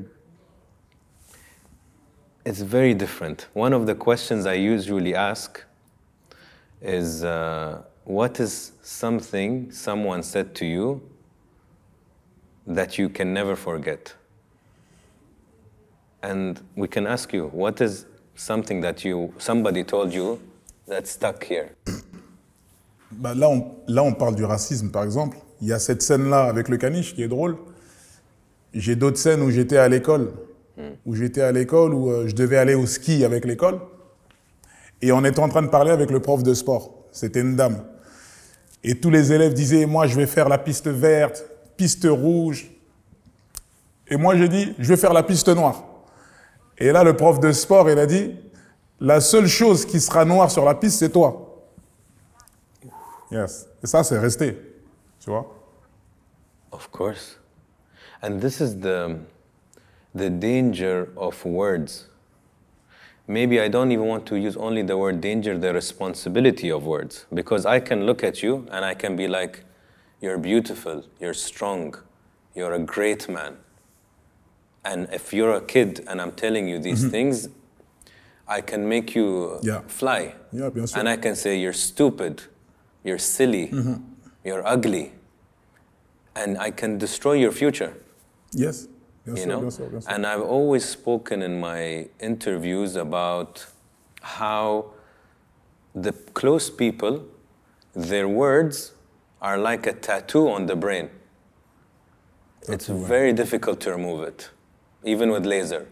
it's 2.44 2.62
very 2.62 2.94
different. 2.96 3.48
One 3.54 3.72
of 3.72 3.86
the 3.86 3.94
questions 3.94 4.46
I 4.48 4.54
usually 4.54 5.14
ask 5.14 5.64
is 6.82 7.24
uh, 7.24 7.84
what 8.04 8.40
is 8.40 8.72
something 8.82 9.72
someone 9.72 10.24
said 10.24 10.56
to 10.56 10.66
you 10.66 11.02
that 12.66 12.98
you 12.98 13.10
can 13.10 13.32
never 13.32 13.56
forget? 13.56 14.16
And 16.24 16.60
we 16.76 16.88
can 16.88 17.06
ask 17.06 17.32
you, 17.32 17.48
what 17.48 17.80
is 17.80 18.06
something 18.36 18.82
that 18.82 19.06
you 19.06 19.34
somebody 19.38 19.84
told 19.84 20.12
you 20.14 20.42
that 20.92 21.06
stuck 21.06 21.50
here? 21.50 21.70
Bah, 23.12 23.34
là, 23.34 23.50
on, 23.50 23.66
là, 23.88 24.04
on 24.04 24.14
parle 24.14 24.36
du 24.36 24.46
racisme, 24.46 24.92
par 24.92 25.04
exemple. 25.04 25.38
Il 25.62 25.68
y 25.68 25.74
a 25.74 25.80
cette 25.80 26.02
scène-là 26.02 26.44
avec 26.44 26.70
le 26.70 26.78
caniche 26.78 27.16
qui 27.16 27.24
est 27.24 27.28
drôle. 27.28 27.58
J'ai 28.74 28.96
d'autres 28.96 29.18
scènes 29.18 29.42
où 29.42 29.50
j'étais 29.50 29.78
à 29.78 29.88
l'école, 29.90 30.34
où 31.06 31.16
j'étais 31.16 31.42
à 31.42 31.52
l'école, 31.52 31.94
où 31.94 32.10
euh, 32.10 32.28
je 32.28 32.36
devais 32.36 32.58
aller 32.58 32.76
au 32.76 32.86
ski 32.86 33.26
avec 33.26 33.46
l'école. 33.46 33.80
Et 35.02 35.12
on 35.12 35.24
était 35.26 35.40
en 35.40 35.50
train 35.50 35.62
de 35.62 35.68
parler 35.68 35.92
avec 35.92 36.12
le 36.12 36.20
prof 36.20 36.44
de 36.44 36.54
sport. 36.54 37.06
C'était 37.12 37.42
une 37.42 37.56
dame. 37.56 37.84
Et 38.84 39.00
tous 39.00 39.10
les 39.10 39.32
élèves 39.32 39.54
disaient, 39.54 39.86
moi, 39.86 40.08
je 40.08 40.16
vais 40.16 40.26
faire 40.26 40.50
la 40.50 40.58
piste 40.58 40.88
verte, 40.88 41.46
piste 41.78 42.08
rouge. 42.10 42.72
Et 44.08 44.18
moi, 44.18 44.36
j'ai 44.36 44.48
dit, 44.48 44.74
je 44.80 44.88
vais 44.88 44.98
faire 44.98 45.14
la 45.14 45.24
piste 45.24 45.50
noire. 45.50 45.84
Et 46.78 46.92
là, 46.92 47.04
le 47.04 47.16
prof 47.16 47.40
de 47.40 47.52
sport, 47.52 47.90
il 47.90 48.00
a 48.00 48.06
dit, 48.06 48.36
la 49.02 49.20
seule 49.20 49.48
chose 49.48 49.86
qui 49.86 50.00
sera 50.00 50.24
noire 50.24 50.52
sur 50.52 50.64
la 50.64 50.76
piste, 50.76 51.00
c'est 51.00 51.12
toi. 51.12 51.66
Yes. 53.32 53.68
Et 53.84 53.88
ça, 53.88 54.04
c'est 54.04 54.20
resté. 54.20 54.56
Tu 55.20 55.30
vois? 55.30 55.46
Of 56.72 56.90
course. 56.92 57.40
And 58.22 58.40
this 58.40 58.62
is 58.62 58.80
the, 58.80 59.18
the 60.14 60.30
danger 60.30 61.10
of 61.18 61.44
words. 61.44 62.08
Maybe 63.28 63.60
I 63.60 63.70
don't 63.70 63.92
even 63.92 64.06
want 64.06 64.26
to 64.28 64.36
use 64.36 64.56
only 64.58 64.84
the 64.84 64.98
word 64.98 65.20
danger, 65.22 65.58
the 65.58 65.74
responsibility 65.74 66.70
of 66.70 66.86
words. 66.86 67.26
Because 67.34 67.66
I 67.66 67.80
can 67.80 68.06
look 68.06 68.24
at 68.24 68.44
you 68.44 68.68
and 68.72 68.86
I 68.86 68.94
can 68.94 69.16
be 69.16 69.28
like, 69.28 69.64
you're 70.22 70.38
beautiful, 70.38 71.04
you're 71.20 71.34
strong, 71.34 71.96
you're 72.54 72.74
a 72.74 72.80
great 72.80 73.28
man. 73.28 73.58
And 74.84 75.08
if 75.12 75.34
you're 75.34 75.56
a 75.56 75.62
kid 75.62 76.04
and 76.08 76.22
I'm 76.22 76.34
telling 76.34 76.68
you 76.68 76.78
these 76.78 77.10
things, 77.10 77.48
I 78.58 78.62
can 78.62 78.88
make 78.88 79.16
you 79.16 79.60
Yeah. 79.64 79.82
fly. 79.88 80.34
Yeah, 80.52 80.70
bien 80.70 80.86
sûr. 80.86 80.98
And 81.00 81.08
I 81.08 81.18
can 81.18 81.36
say, 81.36 81.58
you're 81.58 81.74
stupid, 81.90 82.42
you're 83.04 83.18
silly, 83.20 83.72
you're 84.44 84.64
ugly. 84.68 85.14
And 86.36 86.58
I 86.58 86.72
can 86.72 86.98
destroy 86.98 87.34
your 87.34 87.52
future 87.52 87.94
Yes. 88.54 88.88
You 89.26 89.46
know 89.46 89.60
bien 89.62 89.70
sûr, 89.72 89.88
bien 89.90 90.02
sûr. 90.02 90.08
and 90.16 90.26
i've 90.26 90.42
always 90.42 90.84
spoken 90.84 91.42
in 91.44 91.60
my 91.60 92.08
interviews 92.20 92.96
about 92.96 93.66
how 94.22 94.86
the 95.94 96.12
close 96.34 96.70
people 96.72 97.22
their 97.94 98.28
words 98.28 98.94
are 99.42 99.58
like 99.60 99.86
a 99.86 99.94
tattoo 99.94 100.50
on 100.50 100.66
the 100.66 100.76
brain 100.76 101.10
it's 102.68 102.88
Tattoo, 102.88 102.94
ouais. 103.02 103.08
very 103.08 103.34
difficult 103.34 103.80
to 103.82 103.92
remove 103.92 104.24
it 104.28 104.50
even 105.04 105.30
with 105.32 105.46
laser 105.46 105.86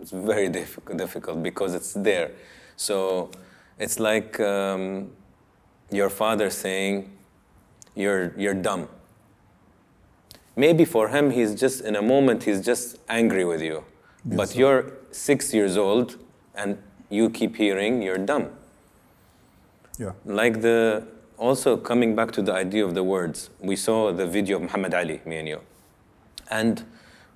it's 0.00 0.10
very 0.10 0.48
difficult, 0.48 0.98
difficult 0.98 1.42
because 1.42 1.74
it's 1.74 1.92
there. 1.92 2.32
So 2.76 3.30
it's 3.78 3.98
like 3.98 4.40
um, 4.40 5.10
your 5.90 6.10
father 6.10 6.50
saying 6.50 7.10
you're, 7.94 8.34
you're 8.36 8.54
dumb. 8.54 8.88
Maybe 10.56 10.84
for 10.84 11.08
him 11.08 11.30
he's 11.30 11.54
just 11.54 11.80
in 11.80 11.96
a 11.96 12.02
moment 12.02 12.44
he's 12.44 12.60
just 12.60 12.98
angry 13.08 13.44
with 13.44 13.62
you. 13.62 13.84
But 14.24 14.48
sûr. 14.48 14.58
you're 14.58 14.92
six 15.10 15.52
years 15.52 15.76
old 15.76 16.18
and 16.54 16.78
you 17.10 17.30
keep 17.30 17.56
hearing 17.56 18.02
you're 18.02 18.18
dumb. 18.18 18.50
Yeah. 19.98 20.12
like 20.24 20.60
the 20.60 21.06
also 21.38 21.76
coming 21.76 22.16
back 22.16 22.32
to 22.32 22.42
the 22.42 22.52
idea 22.52 22.84
of 22.84 22.94
the 22.94 23.04
words 23.04 23.50
we 23.60 23.76
saw 23.76 24.12
the 24.12 24.26
video 24.26 24.56
of 24.56 24.62
muhammad 24.62 24.92
ali 24.92 25.20
me 25.24 25.36
and 25.36 25.48
you. 25.48 25.60
And 26.50 26.84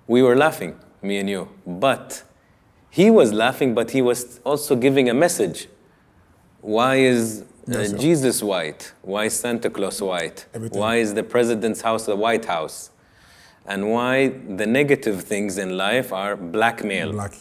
we 0.06 0.22
were 0.22 0.36
laughing 0.36 0.76
me 1.02 1.18
and 1.18 1.30
you. 1.30 1.48
But 1.66 2.24
he 2.90 3.10
was 3.10 3.32
laughing 3.32 3.74
but 3.74 3.90
he 3.90 4.02
was 4.02 4.40
also 4.44 4.76
giving 4.76 5.08
a 5.08 5.14
message. 5.14 5.68
Why 6.60 6.96
is 6.96 7.42
uh, 7.42 7.78
Yes, 7.78 7.92
jesus 7.92 8.42
white? 8.42 8.92
Why 9.02 9.24
is 9.26 9.38
santa 9.38 9.70
claus 9.70 10.00
white? 10.00 10.46
Everything. 10.54 10.80
why 10.80 10.96
is 10.96 11.14
the 11.14 11.22
president's 11.22 11.80
house 11.82 12.06
the 12.06 12.16
white 12.16 12.44
house? 12.46 12.90
And 13.66 13.90
why 13.92 14.28
the 14.28 14.66
negative 14.66 15.22
things 15.22 15.58
in 15.58 15.76
life 15.76 16.12
are 16.12 16.36
blackmail? 16.36 17.12
Black. 17.12 17.34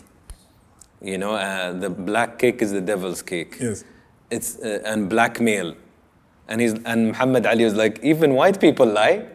you 1.01 1.17
know 1.17 1.35
uh, 1.35 1.71
the 1.73 1.89
black 1.89 2.39
cake 2.39 2.61
is 2.61 2.71
the 2.71 2.81
devil's 2.81 3.21
cake. 3.21 3.55
Yes. 3.59 3.83
it's 4.29 4.57
uh, 4.59 4.81
and 4.85 5.09
blackmail. 5.09 5.75
And 6.49 6.61
he's 6.61 6.73
and 6.91 7.07
muhammad 7.07 7.45
ali 7.45 7.63
was 7.63 7.75
like 7.75 7.99
even 8.03 8.33
white 8.33 8.59
people 8.59 8.85
lie. 8.85 9.25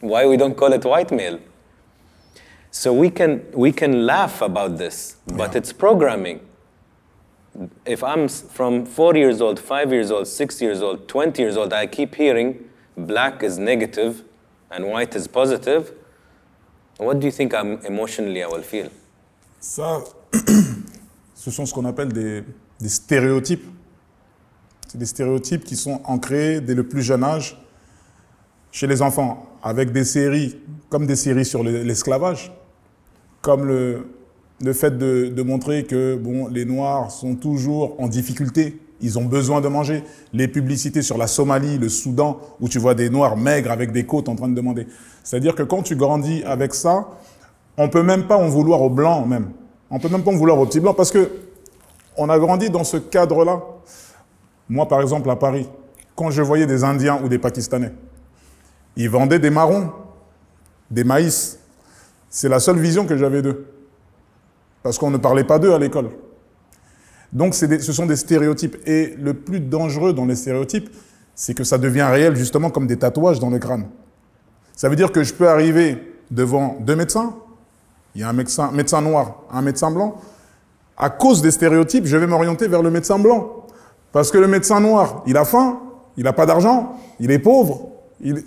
Why 0.00 0.26
we 0.26 0.36
don't 0.36 0.56
call 0.56 0.72
it 0.72 0.84
white 0.84 1.10
mail 1.12 1.38
so 2.72 2.92
we 2.92 3.10
can 3.10 3.40
we 3.54 3.70
can 3.70 4.06
laugh 4.06 4.40
about 4.42 4.76
this 4.78 5.16
but 5.26 5.50
Yeah. 5.52 5.58
it's 5.58 5.72
programming 5.72 6.40
if 7.84 8.02
i'm 8.02 8.28
from 8.28 8.86
4 8.86 9.14
years 9.16 9.40
old 9.42 9.58
5 9.60 9.92
years 9.92 10.10
old 10.10 10.26
6 10.26 10.60
years 10.62 10.80
old 10.82 11.06
20 11.06 11.38
years 11.42 11.56
old 11.56 11.72
i 11.74 11.86
keep 11.86 12.14
hearing 12.14 12.54
black 12.96 13.42
is 13.42 13.58
negative 13.58 14.22
and 14.70 14.84
white 14.86 15.14
is 15.14 15.28
positive 15.28 15.92
what 16.98 17.20
do 17.20 17.26
you 17.26 17.32
think 17.32 17.52
i'm 17.52 17.78
emotionally 17.84 18.42
i 18.42 18.46
will 18.46 18.62
feel? 18.62 18.88
Ça, 19.60 20.00
ce 21.34 21.50
sont 21.52 21.66
ce 21.66 21.72
qu'on 21.74 21.84
appelle 21.84 22.12
des, 22.12 22.42
des 22.80 22.88
stéréotypes. 22.88 23.64
C'est 24.88 24.98
des 24.98 25.06
stéréotypes 25.06 25.62
qui 25.64 25.76
sont 25.76 26.00
ancrés 26.04 26.60
dès 26.60 26.74
le 26.74 26.82
plus 26.88 27.02
jeune 27.02 27.22
âge 27.22 27.56
chez 28.72 28.86
les 28.88 29.00
enfants, 29.02 29.46
avec 29.62 29.92
des 29.92 30.04
séries, 30.04 30.58
comme 30.90 31.06
des 31.06 31.14
séries 31.14 31.44
sur 31.44 31.62
le- 31.62 31.82
l'esclavage, 31.84 32.52
comme 33.42 33.66
le, 33.66 34.06
le 34.64 34.72
fait 34.72 34.96
de, 34.96 35.26
de 35.28 35.42
montrer 35.42 35.84
que 35.84 36.16
bon, 36.16 36.48
les 36.48 36.64
Noirs 36.64 37.10
sont 37.10 37.34
toujours 37.34 38.00
en 38.00 38.08
difficulté, 38.08 38.78
ils 39.00 39.18
ont 39.18 39.24
besoin 39.24 39.60
de 39.60 39.68
manger. 39.68 40.04
Les 40.32 40.46
publicités 40.46 41.02
sur 41.02 41.18
la 41.18 41.26
Somalie, 41.26 41.76
le 41.76 41.88
Soudan, 41.88 42.38
où 42.60 42.68
tu 42.68 42.78
vois 42.78 42.94
des 42.94 43.10
Noirs 43.10 43.36
maigres 43.36 43.72
avec 43.72 43.90
des 43.90 44.06
côtes 44.06 44.28
en 44.28 44.36
train 44.36 44.48
de 44.48 44.54
demander. 44.54 44.86
C'est-à-dire 45.24 45.56
que 45.56 45.64
quand 45.64 45.82
tu 45.82 45.96
grandis 45.96 46.44
avec 46.44 46.72
ça, 46.72 47.08
on 47.76 47.88
peut 47.88 48.02
même 48.02 48.26
pas 48.26 48.36
en 48.36 48.48
vouloir 48.48 48.80
aux 48.80 48.90
blancs 48.90 49.26
même. 49.26 49.50
On 49.90 49.98
peut 49.98 50.08
même 50.08 50.22
pas 50.22 50.30
en 50.30 50.36
vouloir 50.36 50.58
aux 50.58 50.66
petits 50.66 50.80
blancs 50.80 50.96
parce 50.96 51.10
que 51.10 51.30
on 52.16 52.28
a 52.28 52.38
grandi 52.38 52.70
dans 52.70 52.84
ce 52.84 52.98
cadre-là. 52.98 53.62
Moi, 54.68 54.86
par 54.86 55.00
exemple, 55.00 55.28
à 55.30 55.36
Paris, 55.36 55.68
quand 56.14 56.30
je 56.30 56.42
voyais 56.42 56.66
des 56.66 56.84
Indiens 56.84 57.20
ou 57.24 57.28
des 57.28 57.38
Pakistanais, 57.38 57.92
ils 58.96 59.08
vendaient 59.08 59.38
des 59.38 59.50
marrons, 59.50 59.90
des 60.90 61.04
maïs. 61.04 61.58
C'est 62.34 62.48
la 62.48 62.60
seule 62.60 62.78
vision 62.78 63.06
que 63.06 63.14
j'avais 63.18 63.42
d'eux. 63.42 63.66
Parce 64.82 64.98
qu'on 64.98 65.10
ne 65.10 65.18
parlait 65.18 65.44
pas 65.44 65.58
d'eux 65.58 65.72
à 65.74 65.78
l'école. 65.78 66.08
Donc, 67.30 67.54
des- 67.64 67.78
ce 67.80 67.92
sont 67.92 68.06
des 68.06 68.16
stéréotypes. 68.16 68.76
Et 68.86 69.14
le 69.20 69.34
plus 69.34 69.60
dangereux 69.60 70.14
dans 70.14 70.24
les 70.24 70.34
stéréotypes, 70.34 70.88
c'est 71.34 71.52
que 71.54 71.62
ça 71.62 71.76
devient 71.76 72.02
réel 72.10 72.34
justement 72.34 72.70
comme 72.70 72.86
des 72.86 72.96
tatouages 72.98 73.38
dans 73.38 73.50
le 73.50 73.58
crâne. 73.58 73.86
Ça 74.74 74.88
veut 74.88 74.96
dire 74.96 75.12
que 75.12 75.22
je 75.22 75.34
peux 75.34 75.46
arriver 75.48 75.98
devant 76.30 76.78
deux 76.80 76.96
médecins, 76.96 77.34
il 78.14 78.22
y 78.22 78.24
a 78.24 78.28
un 78.30 78.32
médecin, 78.32 78.72
médecin 78.72 79.02
noir, 79.02 79.42
un 79.50 79.60
médecin 79.60 79.90
blanc. 79.90 80.18
À 80.96 81.10
cause 81.10 81.42
des 81.42 81.50
stéréotypes, 81.50 82.06
je 82.06 82.16
vais 82.16 82.26
m'orienter 82.26 82.66
vers 82.66 82.82
le 82.82 82.90
médecin 82.90 83.18
blanc. 83.18 83.66
Parce 84.10 84.30
que 84.30 84.38
le 84.38 84.48
médecin 84.48 84.80
noir, 84.80 85.22
il 85.26 85.36
a 85.36 85.44
faim, 85.44 85.80
il 86.16 86.24
n'a 86.24 86.32
pas 86.32 86.46
d'argent, 86.46 86.96
il 87.20 87.30
est 87.30 87.38
pauvre. 87.38 87.90
Il... 88.20 88.38
est- 88.38 88.44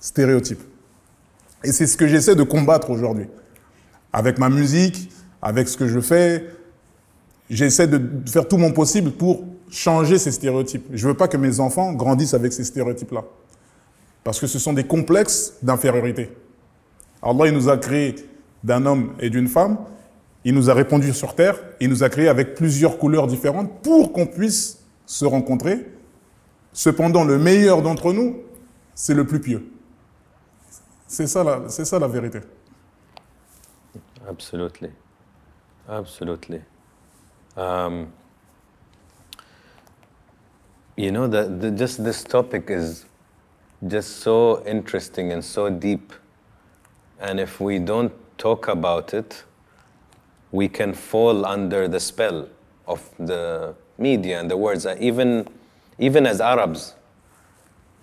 Stéréotype. 0.00 0.60
Et 1.64 1.72
c'est 1.72 1.86
ce 1.86 1.96
que 1.96 2.06
j'essaie 2.06 2.34
de 2.34 2.42
combattre 2.42 2.90
aujourd'hui. 2.90 3.26
Avec 4.12 4.38
ma 4.38 4.48
musique, 4.48 5.10
avec 5.40 5.68
ce 5.68 5.76
que 5.76 5.88
je 5.88 6.00
fais, 6.00 6.44
j'essaie 7.48 7.86
de 7.86 8.00
faire 8.28 8.46
tout 8.46 8.56
mon 8.56 8.72
possible 8.72 9.12
pour 9.12 9.44
changer 9.70 10.18
ces 10.18 10.32
stéréotypes. 10.32 10.86
Je 10.92 11.08
veux 11.08 11.14
pas 11.14 11.28
que 11.28 11.36
mes 11.36 11.60
enfants 11.60 11.92
grandissent 11.92 12.34
avec 12.34 12.52
ces 12.52 12.64
stéréotypes-là. 12.64 13.24
Parce 14.24 14.38
que 14.38 14.46
ce 14.46 14.58
sont 14.58 14.72
des 14.72 14.84
complexes 14.84 15.54
d'infériorité. 15.62 16.30
Allah, 17.22 17.46
il 17.46 17.54
nous 17.54 17.68
a 17.68 17.76
créés 17.76 18.14
d'un 18.62 18.86
homme 18.86 19.14
et 19.20 19.30
d'une 19.30 19.48
femme, 19.48 19.78
il 20.44 20.54
nous 20.54 20.70
a 20.70 20.74
répandu 20.74 21.12
sur 21.12 21.34
terre, 21.34 21.58
il 21.80 21.88
nous 21.88 22.02
a 22.02 22.08
créés 22.08 22.28
avec 22.28 22.54
plusieurs 22.54 22.98
couleurs 22.98 23.26
différentes 23.26 23.82
pour 23.82 24.12
qu'on 24.12 24.26
puisse 24.26 24.78
se 25.06 25.24
rencontrer. 25.24 25.86
Cependant, 26.72 27.24
le 27.24 27.38
meilleur 27.38 27.82
d'entre 27.82 28.12
nous, 28.12 28.36
c'est 28.94 29.14
le 29.14 29.26
plus 29.26 29.40
pieux. 29.40 29.71
C'est 31.12 31.26
ça, 31.26 31.44
la- 31.44 31.68
c'est 31.68 31.84
ça 31.84 31.98
la 31.98 32.08
vérité. 32.08 32.40
Absolutely. 34.26 34.90
Absolutely. 35.86 36.62
Um, 37.54 38.10
you 40.96 41.10
know, 41.10 41.26
the, 41.28 41.44
the, 41.60 41.70
just 41.70 42.02
this 42.02 42.24
topic 42.24 42.70
is 42.70 43.04
just 43.86 44.20
so 44.22 44.64
interesting 44.64 45.32
and 45.32 45.44
so 45.44 45.68
deep. 45.68 46.14
And 47.20 47.38
if 47.38 47.60
we 47.60 47.78
don't 47.78 48.12
talk 48.38 48.68
about 48.68 49.12
it, 49.12 49.44
we 50.50 50.66
can 50.66 50.94
fall 50.94 51.44
under 51.44 51.88
the 51.88 52.00
spell 52.00 52.48
of 52.86 53.06
the 53.18 53.74
media 53.98 54.40
and 54.40 54.50
the 54.50 54.56
words. 54.56 54.86
Uh, 54.86 54.96
Even, 54.98 55.46
even 55.98 56.26
as 56.26 56.40
Arabs, 56.40 56.94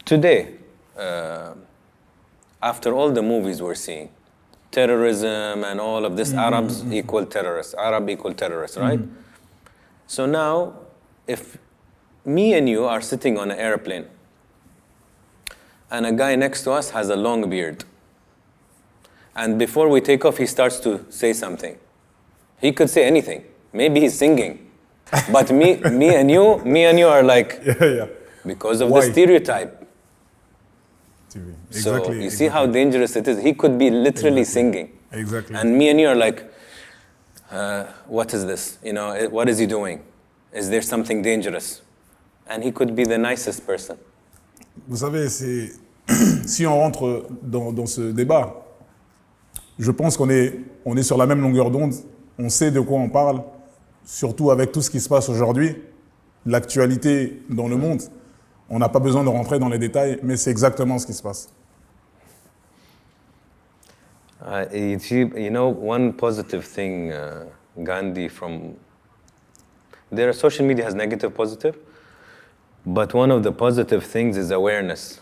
today, 0.05 0.57
uh, 0.95 1.53
after 2.61 2.93
all 2.93 3.11
the 3.11 3.21
movies 3.21 3.61
we're 3.61 3.75
seeing, 3.75 4.09
terrorism 4.71 5.63
and 5.63 5.79
all 5.79 6.05
of 6.05 6.17
this, 6.17 6.29
mm-hmm, 6.29 6.39
Arabs 6.39 6.81
mm-hmm. 6.81 6.93
equal 6.93 7.25
terrorists, 7.25 7.73
Arab 7.73 8.09
equal 8.09 8.33
terrorists, 8.33 8.77
mm-hmm. 8.77 8.87
right? 8.87 8.99
So 10.07 10.25
now, 10.25 10.73
if 11.27 11.57
me 12.25 12.53
and 12.53 12.67
you 12.67 12.85
are 12.85 13.01
sitting 13.01 13.37
on 13.37 13.51
an 13.51 13.57
airplane, 13.57 14.05
and 15.91 16.05
a 16.05 16.11
guy 16.11 16.35
next 16.35 16.63
to 16.63 16.71
us 16.71 16.91
has 16.91 17.09
a 17.09 17.15
long 17.15 17.49
beard, 17.49 17.83
and 19.35 19.57
before 19.57 19.87
we 19.89 20.01
take 20.01 20.25
off, 20.25 20.37
he 20.37 20.45
starts 20.45 20.79
to 20.81 21.05
say 21.09 21.33
something. 21.33 21.77
He 22.59 22.71
could 22.73 22.89
say 22.89 23.05
anything. 23.05 23.45
Maybe 23.71 24.01
he's 24.01 24.17
singing. 24.17 24.69
But 25.31 25.51
me, 25.51 25.77
me 25.77 26.13
and 26.15 26.29
you, 26.29 26.59
me 26.65 26.85
and 26.85 26.99
you 26.99 27.07
are 27.07 27.23
like, 27.23 27.61
Yeah, 27.65 27.85
yeah. 27.85 28.05
because 28.45 28.81
of 28.81 28.89
Why? 28.89 29.05
the 29.05 29.11
stereotype. 29.11 29.78
TV. 31.29 31.53
So 31.71 31.95
Exactly. 31.95 32.23
you 32.23 32.29
see 32.29 32.47
how 32.47 32.65
dangerous 32.65 33.15
it 33.15 33.27
is. 33.27 33.41
He 33.41 33.53
could 33.53 33.77
be 33.77 33.89
literally 33.89 34.43
singing. 34.43 34.89
Exactly. 35.11 35.55
And 35.55 35.77
me 35.77 35.89
and 35.89 35.99
you 35.99 36.07
are 36.07 36.15
like, 36.15 36.43
uh, 37.51 37.85
what 38.07 38.33
is 38.33 38.45
this? 38.45 38.77
You 38.83 38.93
know, 38.93 39.27
what 39.29 39.47
is 39.49 39.57
he 39.59 39.65
doing? 39.65 40.01
Is 40.53 40.69
there 40.69 40.81
something 40.81 41.21
dangerous? 41.21 41.81
And 42.47 42.63
he 42.63 42.71
could 42.71 42.95
be 42.95 43.03
the 43.05 43.17
nicest 43.17 43.65
person. 43.65 43.97
Vous 44.87 44.97
savez, 44.97 45.29
c'est 45.29 45.71
si 46.47 46.65
on 46.65 46.75
rentre 46.75 47.27
dans, 47.43 47.71
dans 47.71 47.85
ce 47.85 48.01
débat, 48.11 48.65
je 49.77 49.91
pense 49.91 50.17
qu'on 50.17 50.29
est, 50.29 50.59
on 50.85 50.97
est 50.97 51.03
sur 51.03 51.17
la 51.17 51.25
même 51.25 51.41
longueur 51.41 51.69
d'onde, 51.71 51.93
on 52.37 52.49
sait 52.49 52.71
de 52.71 52.79
quoi 52.79 52.97
on 52.99 53.09
parle, 53.09 53.41
surtout 54.05 54.49
avec 54.51 54.71
tout 54.71 54.81
ce 54.81 54.89
qui 54.89 54.99
se 54.99 55.07
passe 55.09 55.29
aujourd'hui, 55.29 55.75
l'actualité 56.45 57.41
dans 57.49 57.67
le 57.67 57.75
monde. 57.77 58.01
On 58.69 58.79
n'a 58.79 58.89
pas 58.89 58.99
besoin 58.99 59.23
de 59.23 59.29
rentrer 59.29 59.59
dans 59.59 59.69
les 59.69 59.79
détails, 59.79 60.19
mais 60.21 60.37
c'est 60.37 60.51
exactement 60.51 60.99
ce 60.99 61.05
qui 61.05 61.13
se 61.13 61.23
passe. 61.23 61.49
Uh, 64.41 64.65
you 64.71 65.49
know, 65.49 65.67
one 65.67 66.13
positive 66.13 66.63
thing, 66.63 67.11
uh, 67.11 67.45
Gandhi, 67.83 68.29
from 68.29 68.75
there, 70.11 70.31
social 70.33 70.65
media 70.65 70.85
has 70.85 70.95
negative, 70.95 71.35
positive, 71.35 71.75
but 72.85 73.13
one 73.13 73.31
of 73.31 73.43
the 73.43 73.51
positive 73.51 74.03
things 74.03 74.37
is 74.37 74.51
awareness. 74.51 75.19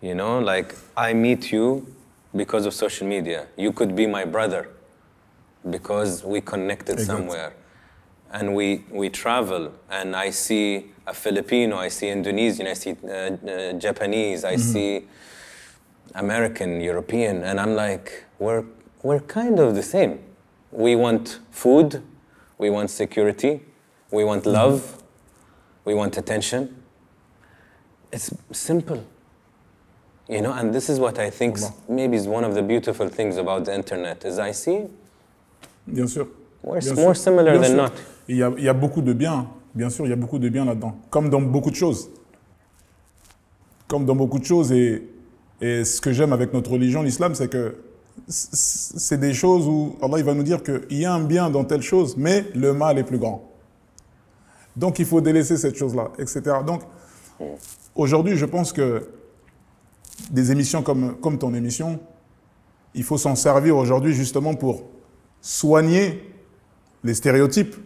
You 0.00 0.14
know, 0.14 0.38
like 0.38 0.74
I 0.96 1.12
meet 1.12 1.52
you 1.52 1.86
because 2.34 2.66
of 2.66 2.74
social 2.74 3.06
media. 3.06 3.46
You 3.56 3.72
could 3.72 3.94
be 3.94 4.06
my 4.06 4.24
brother 4.24 4.70
because 5.68 6.24
we 6.24 6.40
connected 6.40 7.00
somewhere. 7.00 7.52
And 8.34 8.54
we, 8.54 8.84
we 8.90 9.10
travel, 9.10 9.72
and 9.88 10.16
I 10.16 10.30
see 10.30 10.90
a 11.06 11.14
Filipino, 11.14 11.76
I 11.76 11.88
see 11.88 12.08
Indonesian, 12.08 12.66
I 12.66 12.74
see 12.74 12.96
uh, 13.04 13.08
uh, 13.08 13.72
Japanese, 13.74 14.42
I 14.44 14.56
see 14.56 15.04
American, 16.16 16.80
European, 16.80 17.44
and 17.44 17.60
I'm 17.60 17.76
like, 17.76 18.24
we're, 18.40 18.64
we're 19.04 19.20
kind 19.20 19.60
of 19.60 19.76
the 19.76 19.84
same. 19.84 20.18
We 20.72 20.96
want 20.96 21.38
food, 21.52 22.02
we 22.58 22.70
want 22.70 22.90
security, 22.90 23.60
we 24.10 24.24
want 24.24 24.46
love, 24.46 25.00
we 25.84 25.94
want 25.94 26.16
attention. 26.16 26.82
It's 28.10 28.34
simple. 28.50 29.06
You 30.28 30.40
know, 30.42 30.52
and 30.52 30.74
this 30.74 30.88
is 30.88 30.98
what 30.98 31.20
I 31.20 31.30
think 31.30 31.58
maybe 31.88 32.16
is 32.16 32.26
one 32.26 32.42
of 32.42 32.54
the 32.54 32.62
beautiful 32.62 33.08
things 33.08 33.36
about 33.36 33.66
the 33.66 33.74
internet 33.74 34.24
is 34.24 34.40
I 34.40 34.50
see 34.52 34.88
Bien 35.86 36.06
sûr. 36.06 36.26
More 36.64 37.14
similar 37.14 37.60
than 37.60 37.76
not. 37.76 37.92
Il 38.28 38.36
y, 38.36 38.42
a, 38.42 38.50
il 38.56 38.64
y 38.64 38.68
a 38.68 38.72
beaucoup 38.72 39.02
de 39.02 39.12
bien, 39.12 39.48
bien 39.74 39.90
sûr, 39.90 40.06
il 40.06 40.10
y 40.10 40.12
a 40.12 40.16
beaucoup 40.16 40.38
de 40.38 40.48
bien 40.48 40.64
là-dedans, 40.64 40.96
comme 41.10 41.28
dans 41.28 41.40
beaucoup 41.40 41.70
de 41.70 41.76
choses. 41.76 42.10
Comme 43.86 44.06
dans 44.06 44.16
beaucoup 44.16 44.38
de 44.38 44.44
choses, 44.44 44.72
et, 44.72 45.06
et 45.60 45.84
ce 45.84 46.00
que 46.00 46.12
j'aime 46.12 46.32
avec 46.32 46.54
notre 46.54 46.70
religion, 46.70 47.02
l'islam, 47.02 47.34
c'est 47.34 47.48
que 47.48 47.76
c'est 48.28 49.18
des 49.18 49.34
choses 49.34 49.66
où 49.66 49.96
Allah 50.00 50.18
il 50.18 50.24
va 50.24 50.34
nous 50.34 50.42
dire 50.42 50.62
qu'il 50.62 50.98
y 50.98 51.04
a 51.04 51.12
un 51.12 51.22
bien 51.22 51.50
dans 51.50 51.64
telle 51.64 51.82
chose, 51.82 52.16
mais 52.16 52.46
le 52.54 52.72
mal 52.72 52.98
est 52.98 53.04
plus 53.04 53.18
grand. 53.18 53.50
Donc 54.76 54.98
il 54.98 55.04
faut 55.04 55.20
délaisser 55.20 55.56
cette 55.56 55.76
chose-là, 55.76 56.12
etc. 56.18 56.42
Donc 56.66 56.82
aujourd'hui, 57.94 58.36
je 58.36 58.46
pense 58.46 58.72
que 58.72 59.06
des 60.30 60.52
émissions 60.52 60.82
comme, 60.82 61.16
comme 61.20 61.38
ton 61.38 61.52
émission, 61.54 61.98
il 62.94 63.02
faut 63.02 63.18
s'en 63.18 63.34
servir 63.34 63.76
aujourd'hui 63.76 64.14
justement 64.14 64.54
pour 64.54 64.84
soigner 65.40 66.33
les 67.04 67.14
stéréotypes, 67.14 67.76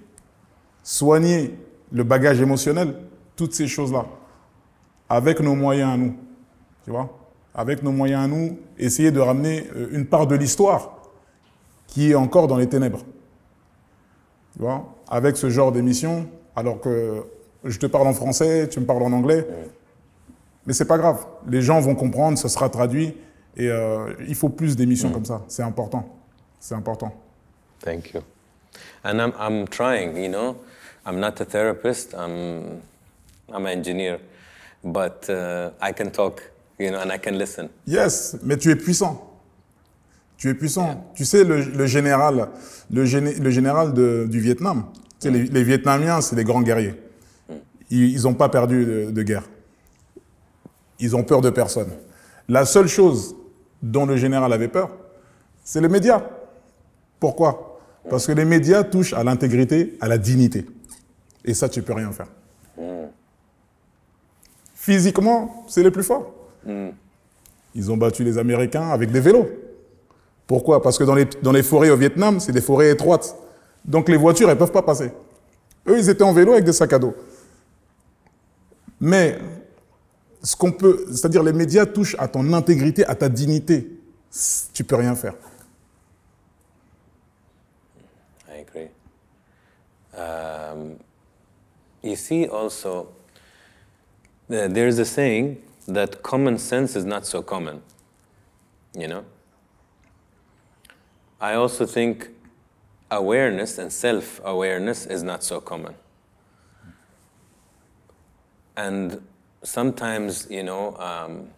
soigner 0.82 1.58
le 1.92 2.04
bagage 2.04 2.40
émotionnel, 2.40 2.94
toutes 3.36 3.52
ces 3.52 3.66
choses-là, 3.66 4.06
avec 5.08 5.40
nos 5.40 5.54
moyens 5.54 5.92
à 5.92 5.96
nous. 5.96 6.14
Tu 6.84 6.90
vois 6.90 7.18
Avec 7.54 7.82
nos 7.82 7.92
moyens 7.92 8.24
à 8.24 8.28
nous, 8.28 8.58
essayer 8.78 9.10
de 9.10 9.20
ramener 9.20 9.66
euh, 9.76 9.88
une 9.92 10.06
part 10.06 10.26
de 10.26 10.36
l'histoire 10.36 11.02
qui 11.86 12.12
est 12.12 12.14
encore 12.14 12.46
dans 12.46 12.56
les 12.56 12.68
ténèbres. 12.68 13.00
Tu 14.54 14.60
vois 14.60 14.94
Avec 15.08 15.36
ce 15.36 15.50
genre 15.50 15.72
d'émission, 15.72 16.28
alors 16.54 16.80
que 16.80 17.24
je 17.64 17.78
te 17.78 17.86
parle 17.86 18.06
en 18.06 18.12
français, 18.12 18.68
tu 18.68 18.80
me 18.80 18.86
parles 18.86 19.02
en 19.02 19.12
anglais, 19.12 19.46
mais 20.66 20.72
c'est 20.72 20.84
pas 20.86 20.98
grave. 20.98 21.26
Les 21.48 21.62
gens 21.62 21.80
vont 21.80 21.94
comprendre, 21.94 22.38
ça 22.38 22.48
sera 22.48 22.68
traduit, 22.68 23.16
et 23.56 23.68
euh, 23.68 24.12
il 24.28 24.34
faut 24.34 24.48
plus 24.48 24.76
d'émissions 24.76 25.10
comme 25.10 25.24
ça. 25.24 25.42
C'est 25.48 25.62
important. 25.62 26.06
C'est 26.60 26.74
important. 26.74 27.12
Thank 27.80 28.12
you. 28.12 28.20
And 29.04 29.20
I'm, 29.20 29.32
I'm 29.38 29.66
trying, 29.68 30.16
you 30.16 30.28
know. 30.28 30.56
I'm 31.06 31.20
not 31.20 31.40
a 31.40 31.44
therapist, 31.46 32.12
I'm, 32.14 32.82
I'm 33.50 33.64
an 33.64 33.72
engineer, 33.78 34.18
but 34.84 35.28
uh, 35.30 35.70
I 35.80 35.92
can 35.92 36.10
talk, 36.10 36.42
you 36.78 36.90
know, 36.90 37.00
and 37.00 37.10
I 37.10 37.16
can 37.18 37.38
listen. 37.38 37.70
Yes, 37.86 38.36
mais 38.42 38.58
tu 38.58 38.70
es 38.70 38.76
puissant. 38.76 39.24
Tu 40.36 40.50
es 40.50 40.54
puissant. 40.54 41.10
Tu 41.14 41.24
sais, 41.24 41.44
le, 41.44 41.62
le 41.62 41.86
général, 41.86 42.48
le, 42.90 43.04
géné- 43.06 43.38
le 43.40 43.50
général 43.50 43.94
de- 43.94 44.26
du 44.28 44.38
Vietnam, 44.40 44.84
tu 45.18 45.28
sais, 45.28 45.30
les, 45.30 45.44
les 45.44 45.62
Vietnamiens, 45.64 46.20
c'est 46.20 46.36
des 46.36 46.44
grands 46.44 46.60
guerriers. 46.62 46.94
Ils 47.90 48.22
n'ont 48.24 48.34
pas 48.34 48.50
perdu 48.50 48.84
de, 48.84 49.10
de 49.10 49.22
guerre. 49.22 49.44
Ils 51.00 51.16
ont 51.16 51.24
peur 51.24 51.40
de 51.40 51.48
personne. 51.48 51.90
La 52.48 52.66
seule 52.66 52.88
chose 52.88 53.34
dont 53.82 54.04
le 54.04 54.16
général 54.16 54.52
avait 54.52 54.68
peur, 54.68 54.90
c'est 55.64 55.80
les 55.80 55.88
médias. 55.88 56.22
Pourquoi? 57.18 57.67
Parce 58.10 58.26
que 58.26 58.32
les 58.32 58.44
médias 58.44 58.84
touchent 58.84 59.12
à 59.12 59.22
l'intégrité, 59.22 59.96
à 60.00 60.08
la 60.08 60.18
dignité. 60.18 60.66
Et 61.44 61.54
ça, 61.54 61.68
tu 61.68 61.82
peux 61.82 61.92
rien 61.92 62.10
faire. 62.12 62.28
Physiquement, 64.74 65.64
c'est 65.68 65.82
les 65.82 65.90
plus 65.90 66.02
forts. 66.02 66.32
Ils 67.74 67.90
ont 67.90 67.96
battu 67.96 68.24
les 68.24 68.38
Américains 68.38 68.88
avec 68.90 69.10
des 69.10 69.20
vélos. 69.20 69.48
Pourquoi? 70.46 70.82
Parce 70.82 70.98
que 70.98 71.04
dans 71.04 71.14
les, 71.14 71.26
dans 71.42 71.52
les 71.52 71.62
forêts 71.62 71.90
au 71.90 71.96
Vietnam, 71.96 72.40
c'est 72.40 72.52
des 72.52 72.60
forêts 72.60 72.90
étroites. 72.90 73.36
Donc 73.84 74.08
les 74.08 74.16
voitures, 74.16 74.48
elles 74.48 74.54
ne 74.54 74.58
peuvent 74.58 74.72
pas 74.72 74.82
passer. 74.82 75.12
Eux, 75.86 75.98
ils 75.98 76.08
étaient 76.08 76.22
en 76.22 76.32
vélo 76.32 76.52
avec 76.52 76.64
des 76.64 76.72
sacs 76.72 76.92
à 76.92 76.98
dos. 76.98 77.14
Mais 79.00 79.38
ce 80.42 80.56
qu'on 80.56 80.72
peut, 80.72 81.04
c'est-à-dire 81.10 81.42
les 81.42 81.52
médias 81.52 81.86
touchent 81.86 82.16
à 82.18 82.28
ton 82.28 82.52
intégrité, 82.52 83.04
à 83.06 83.14
ta 83.14 83.28
dignité. 83.28 83.90
Tu 84.72 84.84
peux 84.84 84.96
rien 84.96 85.14
faire. 85.14 85.34
Um, 90.18 90.98
you 92.02 92.16
see, 92.16 92.46
also, 92.48 93.08
the- 94.48 94.68
there's 94.68 94.98
a 94.98 95.04
saying 95.04 95.62
that 95.86 96.22
common 96.22 96.58
sense 96.58 96.96
is 96.96 97.04
not 97.04 97.26
so 97.26 97.42
common. 97.42 97.82
You 98.94 99.08
know? 99.08 99.24
I 101.40 101.54
also 101.54 101.86
think 101.86 102.30
awareness 103.10 103.78
and 103.78 103.92
self 103.92 104.40
awareness 104.44 105.06
is 105.06 105.22
not 105.22 105.44
so 105.44 105.60
common. 105.60 105.94
And 108.76 109.26
sometimes, 109.62 110.48
you 110.50 110.62
know, 110.62 110.96
um, 110.96 111.50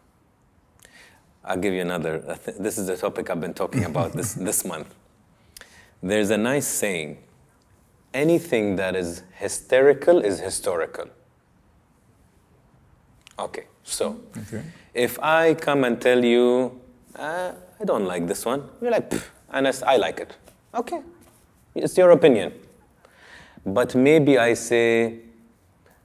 I'll 1.44 1.56
give 1.58 1.72
you 1.74 1.80
another. 1.80 2.18
This 2.58 2.78
is 2.78 2.86
the 2.86 2.96
topic 2.96 3.30
I've 3.30 3.40
been 3.40 3.54
talking 3.54 3.84
about 3.84 4.12
this, 4.12 4.34
this 4.48 4.64
month. 4.64 4.94
There's 6.02 6.30
a 6.30 6.38
nice 6.38 6.66
saying 6.66 7.18
anything 8.14 8.76
that 8.76 8.96
is 8.96 9.22
hysterical 9.38 10.18
is 10.24 10.40
historical. 10.40 11.06
Okay, 13.38 13.64
so 13.84 14.20
Okay. 14.38 14.62
if 14.94 15.18
I 15.22 15.54
come 15.54 15.84
and 15.84 16.00
tell 16.00 16.24
you, 16.24 16.80
uh, 17.16 17.52
I 17.80 17.84
don't 17.84 18.04
like 18.06 18.26
this 18.26 18.44
one, 18.44 18.68
you're 18.82 18.90
like, 18.90 19.08
"Pff, 19.10 19.24
Anas, 19.52 19.82
I 19.82 19.96
like 19.96 20.20
it. 20.20 20.36
Okay, 20.74 21.00
it's 21.74 21.96
your 21.96 22.10
opinion. 22.10 22.52
But 23.64 23.94
maybe 23.94 24.38
I 24.38 24.54
say, 24.54 25.20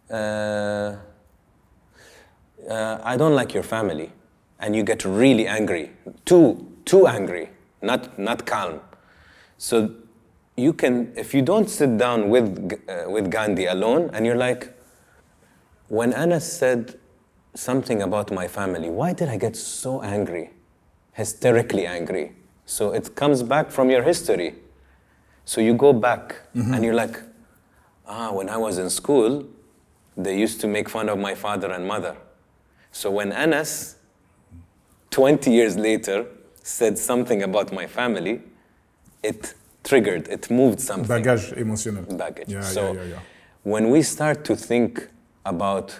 uh, 0.10 0.96
uh, 2.70 3.00
I 3.04 3.18
don't 3.18 3.36
like 3.36 3.54
your 3.54 3.64
family. 3.64 4.12
And 4.60 4.76
you 4.76 4.84
get 4.84 5.04
really 5.06 5.48
angry, 5.48 5.92
too, 6.26 6.66
too 6.86 7.08
angry, 7.08 7.50
not, 7.82 8.18
not 8.18 8.46
calm. 8.46 8.80
So 9.58 9.90
you 10.58 10.74
can, 10.74 11.12
if 11.18 11.34
you 11.34 11.42
don't 11.42 11.70
sit 11.70 11.98
down 11.98 12.30
with, 12.30 12.80
uh, 12.88 13.10
with 13.10 13.30
Gandhi 13.30 13.66
alone 13.66 14.10
and 14.14 14.26
you're 14.26 14.38
like, 14.38 14.74
when 15.88 16.14
Anas 16.14 16.52
said 16.52 16.98
something 17.54 18.02
about 18.02 18.32
my 18.32 18.48
family, 18.48 18.90
why 18.90 19.14
did 19.14 19.30
I 19.30 19.38
get 19.38 19.56
so 19.56 20.02
angry? 20.02 20.52
Hysterically 21.14 21.86
angry. 21.86 22.34
So 22.66 22.92
it 22.92 23.16
comes 23.16 23.44
back 23.44 23.70
from 23.70 23.90
your 23.90 24.02
history. 24.02 24.56
So 25.44 25.62
you 25.62 25.74
go 25.74 25.94
back 25.94 26.42
and 26.74 26.84
you're 26.84 26.96
like, 26.96 27.22
ah, 28.08 28.32
when 28.32 28.50
I 28.50 28.58
was 28.58 28.78
in 28.78 28.90
school, 28.90 29.46
they 30.18 30.38
used 30.38 30.62
to 30.62 30.68
make 30.68 30.90
fun 30.90 31.10
of 31.10 31.20
my 31.20 31.36
father 31.36 31.72
and 31.72 31.88
mother. 31.88 32.16
So 32.92 33.12
when 33.12 33.32
Anas, 33.32 33.98
20 35.12 35.52
years 35.52 35.78
later, 35.78 36.26
said 36.64 36.98
something 36.98 37.44
about 37.44 37.72
my 37.72 37.86
family, 37.86 38.42
it 39.22 39.54
triggered, 39.86 40.28
it 40.28 40.50
moved 40.50 40.80
something. 40.82 41.08
Baggage 41.08 41.54
emotional. 41.54 42.04
Baggage. 42.04 42.50
Yeah, 42.50 42.62
so 42.62 42.94
yeah, 42.94 43.02
yeah, 43.02 43.10
yeah. 43.10 43.20
when 43.64 43.90
we 43.90 44.02
start 44.02 44.44
to 44.46 44.56
think 44.56 45.08
about 45.46 46.00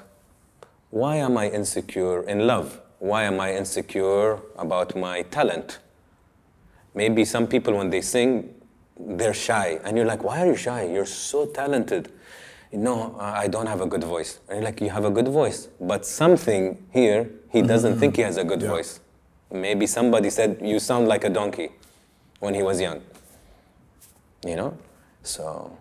why 0.90 1.16
am 1.18 1.38
I 1.38 1.50
insecure 1.50 2.24
in 2.24 2.48
love? 2.48 2.82
Why 3.00 3.24
am 3.24 3.40
I 3.40 3.54
insecure 3.54 4.40
about 4.58 4.96
my 4.96 5.24
talent? 5.24 5.80
Maybe 6.94 7.26
some 7.26 7.48
people, 7.48 7.76
when 7.76 7.90
they 7.90 8.02
sing, 8.02 8.54
they're 8.98 9.34
shy. 9.34 9.80
And 9.84 9.98
you're 9.98 10.06
like, 10.06 10.24
why 10.24 10.42
are 10.42 10.48
you 10.48 10.56
shy? 10.56 10.84
You're 10.86 11.06
so 11.06 11.46
talented. 11.48 12.12
No, 12.72 13.16
I 13.20 13.48
don't 13.48 13.68
have 13.68 13.82
a 13.82 13.86
good 13.86 14.04
voice. 14.04 14.40
And 14.48 14.58
you're 14.58 14.66
like, 14.66 14.82
you 14.82 14.90
have 14.90 15.06
a 15.06 15.12
good 15.12 15.28
voice. 15.28 15.68
But 15.80 16.06
something 16.06 16.88
here, 16.92 17.30
he 17.52 17.60
mm-hmm, 17.60 17.68
doesn't 17.68 18.00
think 18.00 18.14
mm-hmm. 18.14 18.22
he 18.22 18.26
has 18.26 18.38
a 18.38 18.44
good 18.44 18.62
Yeah. 18.62 18.70
voice. 18.70 19.00
Maybe 19.52 19.88
somebody 19.88 20.30
said, 20.30 20.60
you 20.64 20.80
sound 20.80 21.08
like 21.08 21.24
a 21.24 21.30
donkey 21.30 21.70
when 22.40 22.54
he 22.54 22.64
was 22.64 22.80
young. 22.82 23.02
You 24.46 24.56
know? 24.56 24.74
So, 25.24 25.72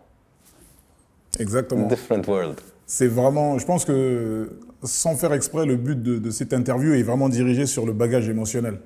Exactement. 1.39 1.87
different 1.89 2.27
world. 2.27 2.61
C'est 2.87 3.07
vraiment, 3.09 3.59
je 3.59 3.67
pense 3.67 3.85
que 3.85 4.59
sans 4.83 5.17
faire 5.17 5.33
exprès, 5.33 5.67
le 5.67 5.77
but 5.77 6.03
de, 6.03 6.19
de 6.19 6.31
cette 6.31 6.53
interview 6.53 6.93
est 6.93 7.03
vraiment 7.03 7.29
dirigé 7.29 7.67
sur 7.67 7.87
le 7.87 7.93
bagage 7.93 8.29
émotionnel, 8.29 8.81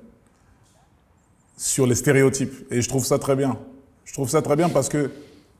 sur 1.57 1.85
les 1.85 1.95
stéréotypes. 1.95 2.65
Et 2.71 2.81
je 2.81 2.89
trouve 2.89 3.05
ça 3.05 3.19
très 3.19 3.35
bien. 3.35 3.57
Je 4.05 4.13
trouve 4.13 4.29
ça 4.29 4.41
très 4.41 4.55
bien 4.55 4.69
parce 4.69 4.89
que 4.89 5.11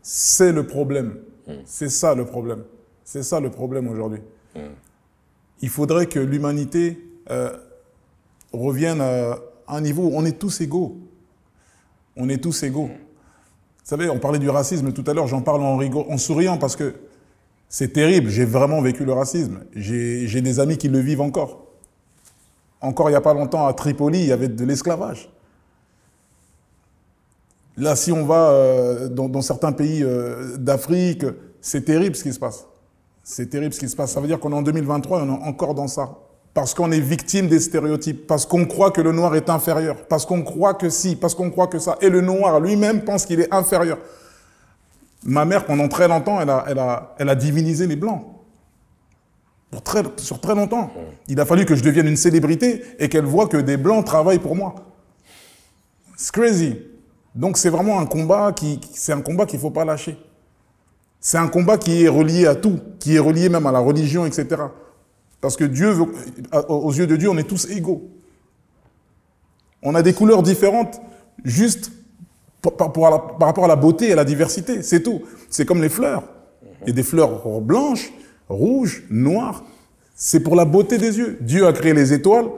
c'est 0.02 0.52
le 0.52 0.66
problème. 0.66 1.18
C'est 1.66 1.90
ça 1.90 2.14
le 2.16 2.26
problème. 2.26 2.64
C'est 3.04 3.24
ça 3.24 3.40
le 3.40 3.50
problème 3.50 3.88
aujourd'hui. 3.88 4.22
Il 5.62 5.70
faudrait 5.70 6.06
que 6.06 6.20
l'humanité 6.20 7.00
euh, 7.30 7.56
revienne 8.54 9.02
à 9.02 9.40
un 9.68 9.82
niveau 9.82 10.04
où 10.04 10.12
on 10.16 10.26
est 10.26 10.40
tous 10.40 10.62
égaux. 10.62 10.98
On 12.16 12.30
est 12.30 12.38
tous 12.42 12.64
égaux. 12.64 12.90
Vous 13.90 13.98
savez, 13.98 14.08
on 14.12 14.20
parlait 14.20 14.38
du 14.38 14.52
racisme 14.52 14.94
tout 14.94 15.04
à 15.08 15.16
l'heure, 15.16 15.26
j'en 15.26 15.42
parle 15.42 15.64
en, 15.64 15.76
rigo- 15.76 16.06
en 16.12 16.20
souriant 16.20 16.60
parce 16.60 16.76
que 16.76 16.94
c'est 17.70 17.92
terrible, 17.92 18.30
j'ai 18.30 18.46
vraiment 18.46 18.84
vécu 18.84 19.04
le 19.04 19.14
racisme. 19.14 19.62
J'ai 19.76 20.42
des 20.42 20.60
amis 20.60 20.78
qui 20.78 20.90
le 20.90 21.00
vivent 21.00 21.22
encore. 21.22 21.66
Encore 22.82 23.10
il 23.10 23.14
n'y 23.14 23.18
a 23.18 23.22
pas 23.22 23.34
longtemps, 23.34 23.66
à 23.66 23.74
Tripoli, 23.74 24.20
il 24.20 24.26
y 24.28 24.32
avait 24.32 24.48
de 24.48 24.64
l'esclavage. 24.64 25.32
Là, 27.78 27.96
si 27.96 28.12
on 28.12 28.28
va 28.28 28.52
euh, 28.52 29.08
dans, 29.10 29.28
dans 29.28 29.42
certains 29.42 29.72
pays 29.72 30.04
euh, 30.04 30.56
d'Afrique, 30.58 31.26
c'est 31.60 31.86
terrible 31.86 32.16
ce 32.16 32.22
qui 32.22 32.34
se 32.34 32.40
passe. 32.40 32.68
C'est 33.24 33.50
terrible 33.50 33.74
ce 33.74 33.80
qui 33.80 33.90
se 33.90 33.96
passe. 33.96 34.12
Ça 34.12 34.22
veut 34.22 34.28
dire 34.28 34.40
qu'on 34.40 34.52
est 34.52 34.56
en 34.56 34.62
2023 34.62 35.20
et 35.20 35.24
on 35.24 35.30
est 35.36 35.48
encore 35.48 35.74
dans 35.74 35.88
ça. 35.88 36.16
Parce 36.54 36.74
qu'on 36.74 36.92
est 36.92 37.00
victime 37.00 37.48
des 37.48 37.60
stéréotypes, 37.60 38.26
parce 38.28 38.46
qu'on 38.46 38.66
croit 38.66 38.92
que 38.92 39.02
le 39.02 39.12
noir 39.12 39.36
est 39.36 39.50
inférieur, 39.50 39.96
parce 40.08 40.26
qu'on 40.26 40.42
croit 40.42 40.74
que 40.74 40.90
si, 40.90 41.16
parce 41.16 41.36
qu'on 41.36 41.52
croit 41.52 41.68
que 41.68 41.80
ça. 41.80 41.98
Et 42.02 42.10
le 42.10 42.22
noir 42.22 42.60
lui-même 42.60 43.04
pense 43.04 43.26
qu'il 43.26 43.40
est 43.40 43.54
inférieur. 43.54 44.00
Ma 45.24 45.46
mère, 45.46 45.66
pendant 45.66 45.88
très 45.88 46.08
longtemps, 46.08 46.42
elle 46.42 46.50
a, 46.50 46.66
elle 46.68 46.80
a, 46.80 47.16
elle 47.20 47.30
a 47.30 47.36
divinisé 47.36 47.88
les 47.88 47.96
blancs. 47.96 48.24
Pour 49.70 49.84
très, 49.84 50.02
sur 50.18 50.42
très 50.42 50.56
longtemps. 50.56 50.92
Il 51.28 51.40
a 51.40 51.46
fallu 51.46 51.66
que 51.66 51.76
je 51.76 51.84
devienne 51.84 52.08
une 52.08 52.18
célébrité 52.18 52.84
et 52.98 53.08
qu'elle 53.08 53.26
voit 53.26 53.48
que 53.48 53.58
des 53.58 53.78
blancs 53.78 54.04
travaillent 54.06 54.40
pour 54.40 54.56
moi. 54.56 54.76
C'est 56.18 56.32
crazy. 56.32 56.78
Donc 57.36 57.58
c'est 57.58 57.70
vraiment 57.70 58.00
un 58.00 58.06
combat 58.06 58.52
qui, 58.52 58.82
c'est 58.94 59.14
un 59.14 59.22
combat 59.22 59.46
qu'il 59.46 59.60
faut 59.60 59.70
pas 59.70 59.86
lâcher. 59.86 60.18
C'est 61.20 61.38
un 61.38 61.48
combat 61.48 61.78
qui 61.78 62.04
est 62.04 62.08
relié 62.08 62.48
à 62.48 62.56
tout, 62.56 62.80
qui 63.00 63.16
est 63.16 63.20
relié 63.20 63.50
même 63.50 63.68
à 63.68 63.72
la 63.72 63.80
religion, 63.80 64.26
etc. 64.26 64.48
Parce 65.42 65.56
que 65.56 65.64
Dieu, 65.64 65.92
veut- 65.92 66.06
aux 66.68 66.92
yeux 66.92 67.08
de 67.08 67.16
Dieu, 67.16 67.30
on 67.30 67.38
est 67.38 67.44
tous 67.48 67.70
égaux. 67.70 68.10
On 69.82 69.96
a 69.96 70.02
des 70.02 70.14
couleurs 70.14 70.44
différentes, 70.44 71.00
juste 71.46 71.92
par, 72.62 72.74
rapport 72.78 73.64
à 73.64 73.68
la 73.68 73.76
beauté 73.78 74.10
et 74.10 74.14
à 74.14 74.16
la 74.18 74.26
diversité, 74.26 74.82
c'est 74.82 75.02
tout. 75.02 75.22
C'est 75.50 75.66
comme 75.66 75.82
les 75.82 75.88
fleurs. 75.90 76.24
Il 76.82 76.88
y 76.90 76.92
a 76.92 76.94
des 76.94 77.04
fleurs 77.04 77.62
blanches, 77.62 78.12
rouges, 78.50 79.04
noires. 79.10 79.64
C'est 80.16 80.42
pour 80.42 80.56
la 80.58 80.66
beauté 80.66 80.98
des 80.98 81.18
yeux. 81.18 81.38
Dieu 81.40 81.66
a 81.66 81.72
créé 81.72 81.94
les 81.94 82.12
étoiles 82.12 82.50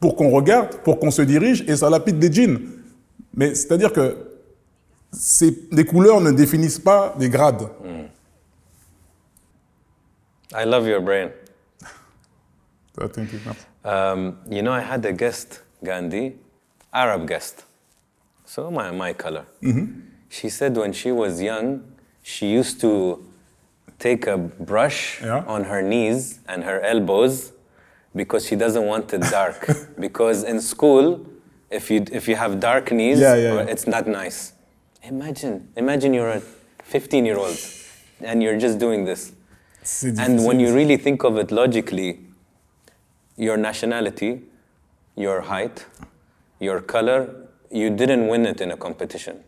pour 0.00 0.16
qu'on 0.16 0.30
regarde, 0.30 0.76
pour 0.82 0.98
qu'on 0.98 1.10
se 1.10 1.20
dirige, 1.22 1.62
et 1.68 1.76
ça 1.76 1.90
lapide 1.90 2.18
des 2.18 2.32
djinns. 2.32 2.58
Mais 3.34 3.54
c'est-à-dire 3.54 3.92
que 3.92 4.16
les 5.70 5.84
couleurs 5.84 6.20
ne 6.22 6.30
définissent 6.30 6.78
pas 6.78 7.14
des 7.18 7.28
grades. 7.28 7.68
I 10.56 10.64
love 10.64 10.86
your 10.88 11.02
brain. 11.02 11.28
Thank 12.96 13.32
you. 13.32 13.40
Um, 13.84 14.38
you 14.48 14.62
know, 14.62 14.72
I 14.72 14.80
had 14.80 15.04
a 15.04 15.12
guest, 15.12 15.60
Gandhi, 15.82 16.36
Arab 16.92 17.26
guest. 17.28 17.64
So 18.44 18.70
my, 18.70 18.90
my 18.90 19.12
color. 19.12 19.46
She 20.28 20.48
said 20.48 20.76
when 20.76 20.92
she 20.92 21.12
was 21.12 21.40
young, 21.42 21.82
she 22.22 22.46
used 22.50 22.80
to 22.80 23.24
take 23.98 24.26
a 24.26 24.36
brush 24.38 25.20
Yeah. 25.22 25.44
on 25.46 25.64
her 25.64 25.82
knees 25.82 26.40
and 26.48 26.64
her 26.64 26.80
elbows 26.80 27.52
because 28.14 28.46
she 28.46 28.56
doesn't 28.56 28.84
want 28.84 29.12
it 29.12 29.22
dark. 29.22 29.66
because 29.98 30.44
in 30.44 30.60
school, 30.60 31.26
if 31.70 31.90
you, 31.90 32.04
if 32.12 32.28
you 32.28 32.36
have 32.36 32.60
dark 32.60 32.92
knees, 32.92 33.18
Yeah, 33.20 33.34
yeah, 33.34 33.54
yeah. 33.54 33.60
it's 33.62 33.86
not 33.86 34.06
nice. 34.06 34.52
Imagine, 35.02 35.68
imagine 35.76 36.14
you're 36.14 36.30
a 36.30 36.40
15 36.84 37.26
year 37.26 37.36
old 37.38 37.56
and 38.20 38.42
you're 38.42 38.58
just 38.58 38.78
doing 38.78 39.04
this. 39.04 39.32
And 40.02 40.44
when 40.46 40.60
you 40.60 40.74
really 40.74 40.96
think 40.96 41.24
of 41.24 41.36
it 41.36 41.50
logically, 41.50 42.20
your 43.36 43.56
nationality, 43.56 44.42
your 45.16 45.40
height, 45.42 45.86
your 46.60 46.80
color, 46.80 47.34
you 47.70 47.90
didn't 47.90 48.28
win 48.28 48.46
it 48.46 48.60
in 48.60 48.70
a 48.70 48.76
competition. 48.76 49.42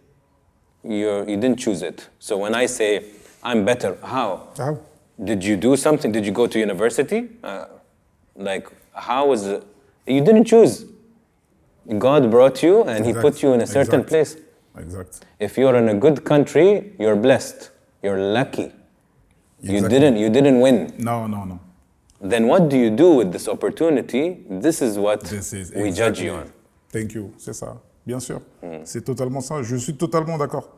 You're, 0.85 1.29
you 1.29 1.37
didn't 1.37 1.59
choose 1.59 1.83
it. 1.83 2.09
So 2.19 2.37
when 2.39 2.55
I 2.55 2.67
say, 2.67 3.05
I'm 3.43 3.65
better, 3.65 3.97
how? 4.03 4.49
How? 4.57 4.79
Did 5.23 5.43
you 5.45 5.57
do 5.57 5.77
something? 5.77 6.13
Did 6.13 6.27
you 6.27 6.33
go 6.33 6.47
to 6.47 6.59
university? 6.59 7.29
Uh, 7.43 7.67
like, 8.37 8.69
how 8.93 9.27
was 9.29 9.47
it? 9.47 9.65
You 10.07 10.21
didn't 10.23 10.45
choose. 10.45 10.85
God 11.99 12.31
brought 12.31 12.63
you 12.63 12.83
and 12.85 13.07
He 13.07 13.13
put 13.13 13.43
you 13.43 13.53
in 13.53 13.61
a 13.61 13.67
certain 13.67 14.01
Exact. 14.01 14.09
place. 14.09 14.37
Exact. 14.79 15.25
If 15.41 15.57
you're 15.57 15.75
in 15.77 15.89
a 15.89 15.95
good 15.95 16.25
country, 16.25 16.93
you're 16.99 17.17
blessed. 17.17 17.71
You're 18.03 18.19
lucky. 18.21 18.73
Exactly. 19.63 19.75
You 19.75 19.89
didn't, 19.89 20.17
you 20.17 20.31
didn't 20.31 20.61
win. 20.61 20.95
No, 20.99 21.27
no, 21.27 21.45
non. 21.45 21.61
Then 22.31 22.45
what 22.45 22.69
do 22.69 22.77
you 22.77 22.91
do 22.91 23.17
with 23.17 23.33
this 23.33 23.49
opportunity? 23.49 24.45
This 24.49 24.81
is 24.81 24.99
what 24.99 25.19
This 25.19 25.53
is 25.53 25.73
we 25.75 25.93
judge 25.93 26.21
you 26.21 26.33
on. 26.33 26.45
Thank 26.93 27.15
you, 27.15 27.33
c'est 27.37 27.53
ça, 27.53 27.81
bien 28.07 28.21
sûr. 28.21 28.41
C'est 28.85 29.05
totalement 29.05 29.41
ça. 29.41 29.63
Je 29.63 29.77
suis 29.77 29.97
totalement 29.97 30.39
d'accord. 30.39 30.77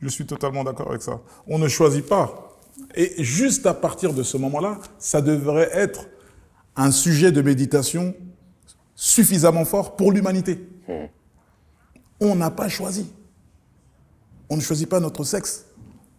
Je 0.00 0.08
suis 0.08 0.26
totalement 0.26 0.64
d'accord 0.64 0.90
avec 0.90 1.02
ça. 1.02 1.20
On 1.46 1.58
ne 1.58 1.68
choisit 1.68 2.06
pas. 2.06 2.50
Et 2.94 3.22
juste 3.22 3.66
à 3.66 3.74
partir 3.74 4.12
de 4.12 4.22
ce 4.22 4.36
moment-là, 4.36 4.78
ça 4.98 5.20
devrait 5.20 5.70
être 5.72 6.06
un 6.76 6.90
sujet 6.90 7.30
de 7.30 7.40
méditation 7.40 8.14
suffisamment 8.94 9.64
fort 9.64 9.96
pour 9.96 10.12
l'humanité. 10.12 10.60
On 12.20 12.34
n'a 12.34 12.50
pas 12.50 12.68
choisi. 12.68 13.12
On 14.48 14.56
ne 14.56 14.60
choisit 14.60 14.88
pas 14.88 15.00
notre 15.00 15.24
sexe, 15.24 15.66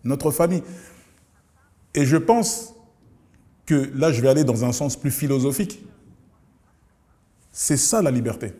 notre 0.04 0.32
famille. 0.32 0.64
Et 1.94 2.06
je 2.06 2.18
pense 2.18 2.75
que 3.66 3.90
là, 3.96 4.12
je 4.12 4.22
vais 4.22 4.30
aller 4.30 4.44
dans 4.44 4.66
un 4.66 4.72
sens 4.72 4.96
plus 4.96 5.12
philosophique. 5.12 5.84
C'est 7.52 7.78
ça 7.78 8.02
la 8.02 8.12
liberté. 8.12 8.54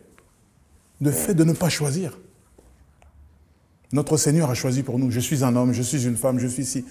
Le 1.00 1.10
fait 1.10 1.34
de 1.34 1.44
ne 1.44 1.52
pas 1.52 1.68
choisir. 1.68 2.18
Notre 3.92 4.16
Seigneur 4.16 4.50
a 4.50 4.54
choisi 4.54 4.82
pour 4.82 4.98
nous. 4.98 5.10
Je 5.10 5.20
suis 5.20 5.44
un 5.44 5.54
homme, 5.54 5.72
je 5.72 5.82
suis 5.82 6.06
une 6.06 6.16
femme, 6.16 6.38
je 6.38 6.46
suis 6.46 6.62
ici. 6.62 6.84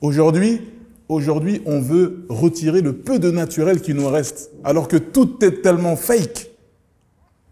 Aujourd'hui, 0.00 0.60
aujourd'hui, 1.08 1.62
on 1.66 1.80
veut 1.80 2.26
retirer 2.28 2.80
le 2.80 2.94
peu 2.94 3.18
de 3.18 3.30
naturel 3.30 3.80
qui 3.80 3.94
nous 3.94 4.08
reste, 4.08 4.50
alors 4.64 4.88
que 4.88 4.96
tout 4.96 5.44
est 5.44 5.62
tellement 5.62 5.94
fake. 5.94 6.50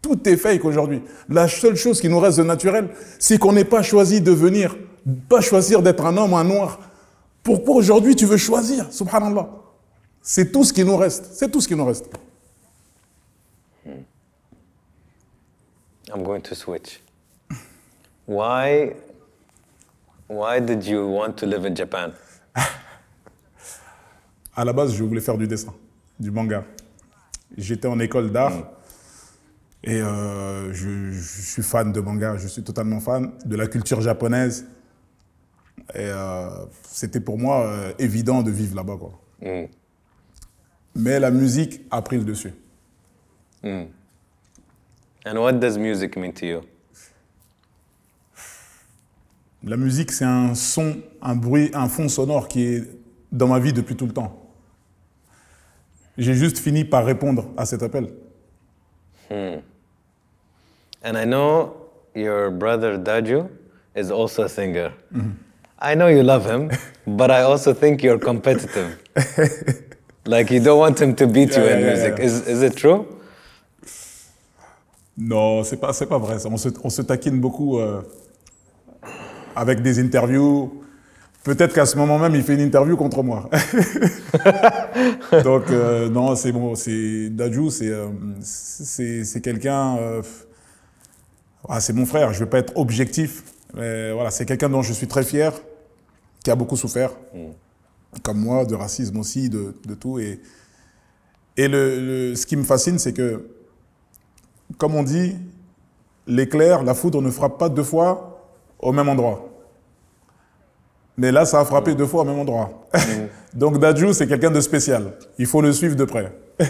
Tout 0.02 0.28
est 0.28 0.36
fake 0.36 0.64
aujourd'hui. 0.64 1.02
La 1.28 1.46
seule 1.46 1.76
chose 1.76 2.00
qui 2.00 2.08
nous 2.08 2.18
reste 2.18 2.38
de 2.38 2.42
naturel, 2.42 2.88
c'est 3.18 3.38
qu'on 3.38 3.52
n'ait 3.52 3.64
pas 3.64 3.82
choisi 3.82 4.20
de 4.20 4.32
venir, 4.32 4.76
pas 5.28 5.40
choisir 5.40 5.82
d'être 5.82 6.04
un 6.06 6.16
homme, 6.16 6.34
un 6.34 6.44
noir. 6.44 6.80
Pourquoi 7.42 7.76
aujourd'hui 7.76 8.16
tu 8.16 8.26
veux 8.26 8.38
choisir 8.38 8.90
Subhanallah? 8.90 9.59
C'est 10.22 10.52
tout 10.52 10.64
ce 10.64 10.72
qui 10.72 10.84
nous 10.84 10.96
reste. 10.96 11.30
C'est 11.32 11.50
tout 11.50 11.60
ce 11.60 11.68
qui 11.68 11.74
nous 11.74 11.84
reste. 11.84 12.10
Hmm. 13.84 14.02
I'm 16.12 16.22
going 16.22 16.42
to 16.42 16.54
switch. 16.54 17.00
Why, 18.26 18.94
why 20.28 20.60
did 20.60 20.84
you 20.86 21.04
want 21.08 21.42
à 24.54 24.64
la 24.64 24.72
base, 24.72 24.94
je 24.94 25.02
voulais 25.02 25.20
faire 25.20 25.36
du 25.36 25.48
dessin, 25.48 25.74
du 26.18 26.30
manga. 26.30 26.64
J'étais 27.56 27.88
en 27.88 27.98
école 27.98 28.30
d'art 28.30 28.52
et 29.82 30.00
euh, 30.00 30.72
je, 30.72 31.20
suis 31.20 31.62
fan 31.62 31.90
de 31.92 32.00
manga. 32.00 32.36
Je 32.36 32.46
suis 32.46 32.62
totalement 32.62 33.00
fan 33.00 33.32
de 33.44 33.56
la 33.56 33.66
culture 33.66 34.00
japonaise. 34.00 34.66
Et 35.94 35.98
euh, 35.98 36.48
c'était 36.84 37.20
pour 37.20 37.36
moi 37.38 37.66
euh, 37.66 37.92
évident 37.98 38.42
de 38.42 38.50
vivre 38.52 38.76
là-bas, 38.76 38.96
quoi. 38.96 39.18
Mm. 39.40 39.64
Mais 40.94 41.20
la 41.20 41.30
musique 41.30 41.80
a 41.90 42.02
pris 42.02 42.18
le 42.18 42.24
dessus. 42.24 42.52
Mm. 43.62 43.84
And 45.26 45.38
what 45.38 45.52
does 45.52 45.76
music 45.78 46.16
mean 46.16 46.32
to 46.32 46.46
you? 46.46 46.60
La 49.62 49.76
musique, 49.76 50.10
c'est 50.10 50.24
un 50.24 50.54
son, 50.54 51.02
un 51.20 51.34
bruit, 51.34 51.70
un 51.74 51.88
fond 51.88 52.08
sonore 52.08 52.48
qui 52.48 52.64
est 52.64 52.88
dans 53.30 53.48
ma 53.48 53.58
vie 53.58 53.74
depuis 53.74 53.94
tout 53.94 54.06
le 54.06 54.12
temps. 54.12 54.50
J'ai 56.16 56.34
juste 56.34 56.58
fini 56.58 56.84
par 56.84 57.04
répondre 57.04 57.50
à 57.56 57.66
cet 57.66 57.82
appel. 57.82 58.08
And 59.30 61.16
I 61.16 61.24
know 61.24 61.90
your 62.14 62.50
brother 62.50 62.98
Daju 62.98 63.48
is 63.94 64.10
also 64.10 64.44
a 64.44 64.48
singer. 64.48 64.92
I 65.78 65.94
know 65.94 66.08
you 66.08 66.22
love 66.22 66.46
him, 66.46 66.70
but 67.06 67.30
I 67.30 67.42
also 67.42 67.72
think 67.72 68.02
you're 68.02 68.18
competitive. 68.18 68.98
like 70.30 70.50
you 70.50 70.60
don't 70.60 70.78
want 70.78 71.00
him 71.00 71.14
to 71.14 71.26
beat 71.26 71.56
you 71.56 71.62
Yeah, 71.62 71.74
in 71.74 71.80
yeah, 71.80 71.90
music. 71.90 72.14
yeah. 72.18 72.24
Is, 72.24 72.48
is 72.48 72.62
it 72.62 72.76
true? 72.76 73.04
Non, 75.18 75.64
c'est 75.64 75.76
pas, 75.76 75.92
c'est 75.92 76.06
pas 76.06 76.18
vrai. 76.18 76.36
On 76.46 76.56
se, 76.56 76.68
on 76.82 76.88
se 76.88 77.02
taquine 77.02 77.40
beaucoup 77.40 77.78
euh, 77.78 78.00
avec 79.54 79.82
des 79.82 79.98
interviews. 79.98 80.82
Peut-être 81.42 81.74
qu'à 81.74 81.86
ce 81.86 81.96
moment 81.96 82.18
même, 82.18 82.34
il 82.34 82.42
fait 82.42 82.54
une 82.54 82.60
interview 82.60 82.96
contre 82.96 83.22
moi. 83.22 83.48
Donc, 85.44 85.70
euh, 85.70 86.08
non, 86.08 86.36
c'est 86.36 86.52
bon. 86.52 86.74
C'est 86.74 87.30
c'est 87.70 87.88
euh, 87.88 88.08
c'est 88.42 89.24
c'est 89.24 89.40
quelqu'un. 89.40 89.98
ah, 91.68 91.80
c'est 91.80 91.92
mon 91.94 92.06
frère. 92.06 92.32
Je 92.32 92.40
vais 92.40 92.50
pas 92.50 92.58
être 92.58 92.76
objectif. 92.76 93.42
Mais 93.74 94.12
voilà, 94.12 94.30
c'est 94.30 94.46
quelqu'un 94.46 94.68
dont 94.68 94.82
je 94.82 94.92
suis 94.92 95.06
très 95.06 95.22
fier, 95.22 95.52
qui 96.44 96.50
a 96.50 96.54
beaucoup 96.56 96.76
souffert, 96.76 97.10
comme 98.22 98.38
moi, 98.40 98.64
de 98.64 98.74
racisme 98.74 99.18
aussi, 99.18 99.48
de, 99.48 99.74
de 99.86 99.94
tout. 99.94 100.18
Et, 100.18 100.40
et 101.56 101.68
le, 101.68 102.00
le- 102.30 102.34
ce 102.36 102.46
qui 102.46 102.56
me 102.56 102.64
fascine, 102.64 102.98
c'est 102.98 103.12
que 103.12 103.48
comme 104.78 104.94
on 104.94 105.02
dit, 105.02 105.36
l'éclair, 106.26 106.82
la 106.82 106.94
foudre 106.94 107.22
ne 107.22 107.30
frappe 107.30 107.58
pas 107.58 107.68
deux 107.68 107.82
fois 107.82 108.52
au 108.78 108.92
même 108.92 109.08
endroit. 109.08 109.46
Mais 111.16 111.32
là, 111.32 111.44
ça 111.44 111.60
a 111.60 111.64
frappé 111.64 111.94
deux 111.94 112.06
fois 112.06 112.22
au 112.22 112.24
même 112.24 112.38
endroit. 112.38 112.86
Donc 113.54 113.78
Daju, 113.78 114.12
c'est 114.14 114.26
quelqu'un 114.26 114.50
de 114.50 114.60
spécial. 114.60 115.12
Il 115.38 115.46
faut 115.46 115.60
le 115.60 115.72
suivre 115.72 115.96
de 115.96 116.04
près. 116.04 116.32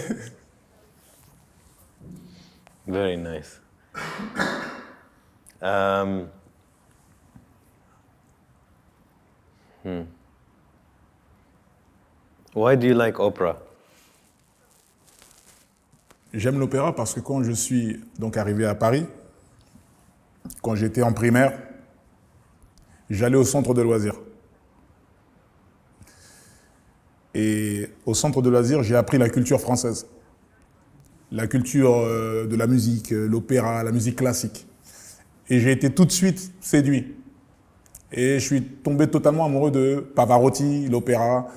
Very 2.87 3.17
nice. 3.17 3.61
Um, 5.61 6.27
hmm. 9.83 10.01
Why 12.53 12.75
do 12.75 12.87
you 12.87 12.93
like 12.93 13.19
opera? 13.19 13.57
J'aime 16.33 16.59
l'opéra 16.59 16.93
parce 16.95 17.13
que 17.13 17.19
quand 17.19 17.43
je 17.43 17.51
suis 17.51 18.01
donc 18.19 18.37
arrivé 18.37 18.65
à 18.65 18.75
Paris, 18.75 19.05
quand 20.61 20.75
j'étais 20.75 21.01
en 21.01 21.13
primaire, 21.13 21.57
j'allais 23.09 23.37
au 23.37 23.43
centre 23.43 23.73
de 23.73 23.81
loisirs. 23.81 24.19
Et 27.33 27.89
au 28.05 28.13
centre 28.13 28.41
de 28.41 28.49
loisirs, 28.49 28.83
j'ai 28.83 28.95
appris 28.95 29.17
la 29.17 29.29
culture 29.29 29.61
française. 29.61 30.05
La 31.31 31.47
culture 31.47 31.95
euh, 31.95 32.45
de 32.47 32.55
la 32.57 32.67
musique, 32.67 33.13
euh, 33.13 33.27
l'opéra, 33.27 33.83
la 33.83 33.91
musique 33.91 34.17
classique. 34.17 34.67
Et 35.49 35.59
j'ai 35.61 35.71
été 35.71 35.89
tout 35.93 36.03
de 36.03 36.11
suite 36.11 36.51
séduit. 36.59 37.15
Et 38.11 38.39
je 38.39 38.45
suis 38.45 38.61
tombé 38.61 39.07
totalement 39.07 39.45
amoureux 39.45 39.71
de 39.71 40.05
Pavarotti, 40.15 40.89
l'opéra. 40.89 41.47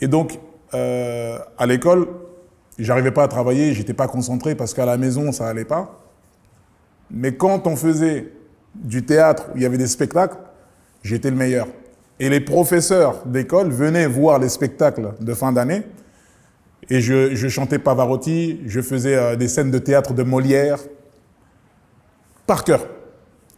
Et 0.00 0.08
donc, 0.08 0.38
euh, 0.74 1.38
à 1.58 1.66
l'école, 1.66 2.08
j'arrivais 2.78 3.10
pas 3.10 3.24
à 3.24 3.28
travailler, 3.28 3.74
j'étais 3.74 3.94
pas 3.94 4.08
concentré 4.08 4.54
parce 4.54 4.74
qu'à 4.74 4.86
la 4.86 4.96
maison, 4.96 5.32
ça 5.32 5.48
allait 5.48 5.64
pas. 5.64 6.00
Mais 7.10 7.34
quand 7.34 7.66
on 7.66 7.76
faisait 7.76 8.32
du 8.74 9.04
théâtre 9.04 9.48
il 9.56 9.62
y 9.62 9.66
avait 9.66 9.78
des 9.78 9.88
spectacles, 9.88 10.36
j'étais 11.02 11.30
le 11.30 11.36
meilleur. 11.36 11.66
Et 12.18 12.28
les 12.28 12.40
professeurs 12.40 13.26
d'école 13.26 13.70
venaient 13.70 14.06
voir 14.06 14.38
les 14.38 14.48
spectacles 14.48 15.14
de 15.20 15.34
fin 15.34 15.52
d'année. 15.52 15.82
Et 16.88 17.00
je, 17.00 17.48
chantais 17.48 17.78
Pavarotti, 17.78 18.60
je 18.66 18.80
faisais 18.80 19.14
euh, 19.14 19.36
des 19.36 19.48
scènes 19.48 19.70
de 19.70 19.78
théâtre 19.78 20.12
de 20.12 20.22
Molière, 20.22 20.78
par 22.46 22.64
cœur. 22.64 22.86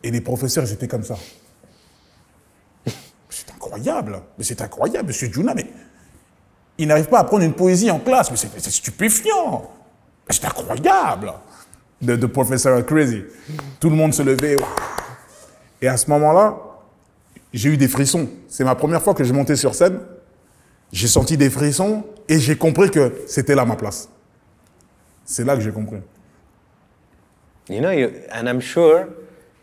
Et 0.02 0.10
les 0.10 0.20
professeurs, 0.20 0.64
ils 0.64 0.72
étaient 0.72 0.88
comme 0.88 1.02
ça. 1.02 1.16
C'est 3.30 3.50
incroyable, 3.50 4.20
mais 4.36 4.44
c'est 4.44 4.60
incroyable, 4.60 5.08
monsieur 5.08 5.32
Juna, 5.32 5.54
il 6.78 6.88
n'arrive 6.88 7.06
pas 7.06 7.20
à 7.20 7.24
prendre 7.24 7.44
une 7.44 7.52
poésie 7.52 7.90
en 7.90 7.98
classe, 7.98 8.30
mais 8.30 8.36
c'est 8.36 8.70
stupéfiant. 8.70 9.70
C'est 10.28 10.44
incroyable. 10.44 11.32
De, 12.00 12.26
professeur 12.26 12.84
crazy. 12.84 13.22
Tout 13.78 13.90
le 13.90 13.96
monde 13.96 14.12
se 14.12 14.22
levait. 14.22 14.56
Et 15.80 15.88
à 15.88 15.96
ce 15.96 16.10
moment-là, 16.10 16.56
j'ai 17.52 17.70
eu 17.70 17.76
des 17.76 17.88
frissons. 17.88 18.28
C'est 18.48 18.64
ma 18.64 18.74
première 18.74 19.02
fois 19.02 19.14
que 19.14 19.22
je 19.22 19.32
montais 19.32 19.56
sur 19.56 19.74
scène. 19.74 20.00
J'ai 20.90 21.06
senti 21.06 21.36
des 21.36 21.50
frissons 21.50 22.04
et 22.28 22.38
j'ai 22.38 22.56
compris 22.56 22.90
que 22.90 23.22
c'était 23.26 23.54
là 23.54 23.64
ma 23.64 23.76
place. 23.76 24.08
C'est 25.24 25.44
là 25.44 25.54
que 25.54 25.62
j'ai 25.62 25.70
compris. 25.70 26.00
You 27.68 27.80
know, 27.80 27.90
you, 27.90 28.10
and 28.32 28.48
I'm 28.48 28.60
sure 28.60 29.06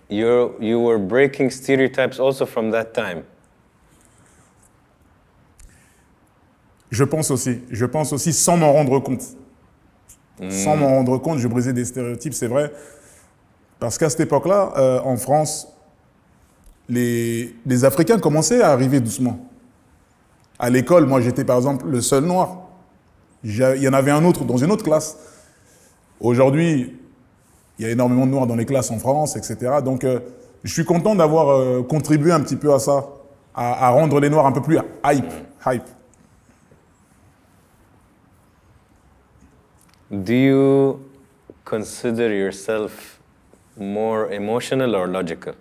you 0.08 0.56
you 0.60 0.80
were 0.80 0.98
breaking 0.98 1.52
stereotypes 1.52 2.20
also 2.20 2.46
from 2.46 2.72
that 2.72 2.94
time. 2.94 3.24
Je 6.90 7.04
pense 7.04 7.32
aussi. 7.32 7.60
Je 7.70 7.86
pense 7.86 8.14
aussi 8.14 8.34
sans 8.34 8.58
m'en 8.58 8.74
rendre 8.74 9.00
compte. 9.00 9.24
Sans 10.50 10.78
m'en 10.78 10.88
rendre 10.88 11.18
compte, 11.18 11.40
je 11.40 11.48
brisais 11.48 11.74
des 11.74 11.84
stéréotypes, 11.84 12.34
c'est 12.34 12.48
vrai. 12.48 12.72
Parce 13.80 13.98
qu'à 13.98 14.10
cette 14.10 14.22
époque-là, 14.22 14.74
euh, 14.78 15.02
en 15.04 15.18
France, 15.18 15.68
les, 16.88 17.54
les 17.66 17.86
Africains 17.86 18.20
commençaient 18.20 18.62
à 18.62 18.72
arriver 18.72 19.00
doucement. 19.00 19.40
À 20.58 20.70
l'école, 20.70 21.06
moi 21.06 21.22
j'étais 21.22 21.46
par 21.46 21.58
exemple 21.58 21.88
le 21.88 22.02
seul 22.02 22.24
noir. 22.26 22.70
Il 23.44 23.56
y 23.56 23.88
en 23.88 23.94
avait 23.94 24.12
un 24.12 24.26
autre 24.26 24.44
dans 24.44 24.58
une 24.58 24.72
autre 24.72 24.84
classe. 24.84 25.18
Aujourd'hui, 26.20 26.98
il 27.78 27.86
y 27.86 27.88
a 27.88 27.92
énormément 27.92 28.26
de 28.26 28.32
noirs 28.32 28.48
dans 28.48 28.56
les 28.56 28.66
classes 28.66 28.92
en 28.92 29.00
France, 29.00 29.38
etc. 29.38 29.78
Donc 29.84 30.04
euh, 30.04 30.20
je 30.64 30.74
suis 30.74 30.84
content 30.84 31.16
d'avoir 31.16 31.50
euh, 31.50 31.84
contribué 31.84 32.32
un 32.34 32.42
petit 32.42 32.58
peu 32.58 32.74
à 32.74 32.80
ça, 32.80 33.08
à, 33.56 33.88
à 33.88 33.90
rendre 33.92 34.20
les 34.20 34.30
noirs 34.30 34.46
un 34.46 34.52
peu 34.52 34.62
plus 34.62 34.78
hype. 35.06 35.32
hype. 35.66 35.84
Do 40.12 40.34
you 40.34 41.00
consider 41.66 42.34
yourself 42.34 43.20
more 43.78 44.32
emotional 44.32 44.96
or 44.96 45.08
logical? 45.08 45.54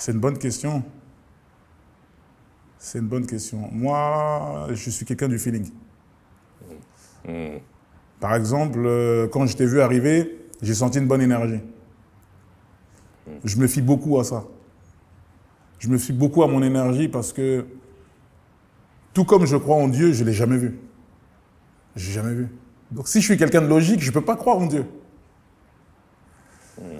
C'est 0.00 0.10
une 0.10 0.18
bonne 0.18 0.36
question. 0.38 0.82
C'est 2.76 2.98
une 2.98 3.06
bonne 3.06 3.24
question. 3.24 3.68
Moi, 3.70 4.66
je 4.72 4.90
suis 4.90 5.06
quelqu'un 5.06 5.28
du 5.28 5.38
feeling. 5.38 5.70
Par 8.18 8.34
exemple, 8.34 8.80
euh, 8.84 9.28
quand 9.28 9.46
je 9.46 9.56
t'ai 9.56 9.66
vu 9.66 9.80
arriver, 9.80 10.40
j'ai 10.60 10.74
senti 10.74 10.98
une 10.98 11.06
bonne 11.06 11.22
énergie. 11.22 11.60
Je 13.44 13.56
me 13.58 13.68
fie 13.68 13.80
beaucoup 13.80 14.18
à 14.18 14.24
ça. 14.24 14.44
Je 15.78 15.88
me 15.88 15.98
fie 15.98 16.12
beaucoup 16.12 16.42
à 16.42 16.48
mon 16.48 16.62
énergie 16.62 17.06
parce 17.06 17.32
que, 17.32 17.64
tout 19.14 19.24
comme 19.24 19.46
je 19.46 19.56
crois 19.56 19.76
en 19.76 19.88
Dieu, 19.88 20.12
je 20.12 20.22
ne 20.22 20.28
l'ai 20.28 20.34
jamais 20.34 20.56
vu. 20.56 20.78
Je 21.96 22.06
l'ai 22.06 22.12
jamais 22.12 22.34
vu. 22.34 22.48
Donc 22.90 23.08
si 23.08 23.20
je 23.20 23.26
suis 23.26 23.36
quelqu'un 23.36 23.62
de 23.62 23.66
logique, 23.66 24.00
je 24.00 24.08
ne 24.08 24.14
peux 24.14 24.24
pas 24.24 24.36
croire 24.36 24.58
en 24.58 24.66
Dieu. 24.66 24.86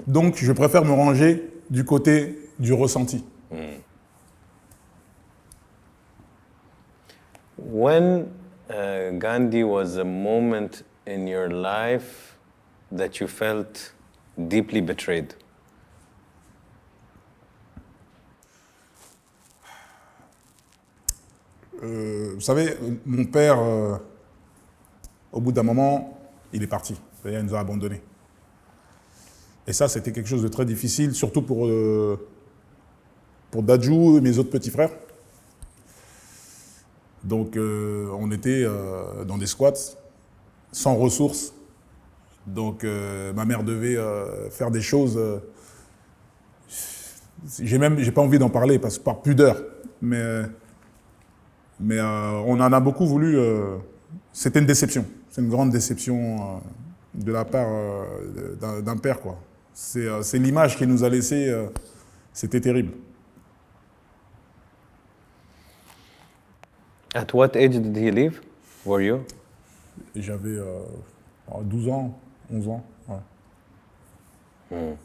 Donc 0.07 0.37
je 0.37 0.53
préfère 0.53 0.85
me 0.85 0.93
ranger 0.93 1.51
du 1.71 1.85
côté 1.85 2.39
du 2.59 2.73
ressenti. 2.73 3.25
When 7.57 8.29
uh, 8.69 9.13
Gandhi 9.19 9.63
was 9.63 9.97
a 9.97 10.05
moment 10.05 10.83
in 11.07 11.27
your 11.27 11.49
life 11.49 12.37
that 12.91 13.21
you 13.21 13.29
felt 13.29 13.95
deeply 14.37 14.81
betrayed? 14.81 15.35
Vous 21.83 22.41
savez, 22.41 22.77
mon 23.05 23.25
père, 23.25 23.61
euh, 23.61 23.97
au 25.33 25.41
bout 25.41 25.53
d'un 25.53 25.65
moment, 25.65 26.19
il 26.53 26.63
est 26.63 26.69
parti. 26.69 26.95
Il 27.25 27.39
nous 27.41 27.55
a 27.55 27.61
abandonnés. 27.61 28.03
Et 29.67 29.73
ça, 29.73 29.89
c'était 29.89 30.13
quelque 30.13 30.29
chose 30.29 30.43
de 30.43 30.49
très 30.49 30.65
difficile, 30.65 31.15
surtout 31.15 31.43
pour, 31.43 31.67
euh, 31.67 32.19
pour 33.51 33.63
et 34.19 34.21
mes 34.21 34.39
autres 34.39 34.51
petits 34.51 34.71
frères. 34.71 34.91
Donc, 37.25 37.57
euh, 37.57 38.09
on 38.19 38.31
était 38.33 38.65
euh, 38.65 39.25
dans 39.25 39.39
des 39.39 39.47
squats, 39.47 39.73
sans 40.73 40.97
ressources. 40.97 41.55
Donc, 42.47 42.83
euh, 42.83 43.33
ma 43.33 43.45
mère 43.45 43.63
devait 43.63 43.97
euh, 43.97 44.51
faire 44.51 44.71
des 44.73 44.83
choses. 44.83 45.17
euh, 45.17 45.39
j'ai 47.61 47.79
même, 47.79 47.99
j'ai 47.99 48.13
pas 48.13 48.23
envie 48.23 48.39
d'en 48.39 48.51
parler 48.51 48.79
parce 48.79 48.99
par 48.99 49.23
pudeur. 49.23 49.63
Mais, 50.01 50.43
mais 51.83 51.99
euh, 51.99 52.31
on 52.47 52.59
en 52.61 52.73
a 52.73 52.81
beaucoup 52.81 53.07
voulu. 53.07 53.37
euh, 53.39 53.77
c'était 54.33 54.61
une 54.61 54.67
déception. 54.67 55.05
C'est 55.31 55.41
une 55.43 55.49
grande 55.49 55.71
déception 55.71 56.17
euh, 56.17 56.59
de 57.15 57.33
la 57.33 57.45
part 57.45 57.69
d'un- 58.83 58.97
père, 58.97 59.21
quoi. 59.21 59.39
C'est 59.75 60.39
l'image 60.39 60.77
qu'il 60.77 60.89
nous 60.89 61.03
a 61.05 61.09
laissée. 61.09 61.51
C'était 62.33 62.61
terrible. 62.61 62.93
At 67.15 67.27
what 67.35 67.57
age 67.57 67.79
did 67.79 67.97
he 67.97 68.11
leave? 68.11 68.41
Were 68.87 69.01
you? 69.03 69.21
J'avais 70.17 70.57
euh, 70.59 70.81
12 71.63 71.89
ans, 71.89 72.19
11 72.51 72.69
ans. 72.69 72.85
ouais. 74.71 74.97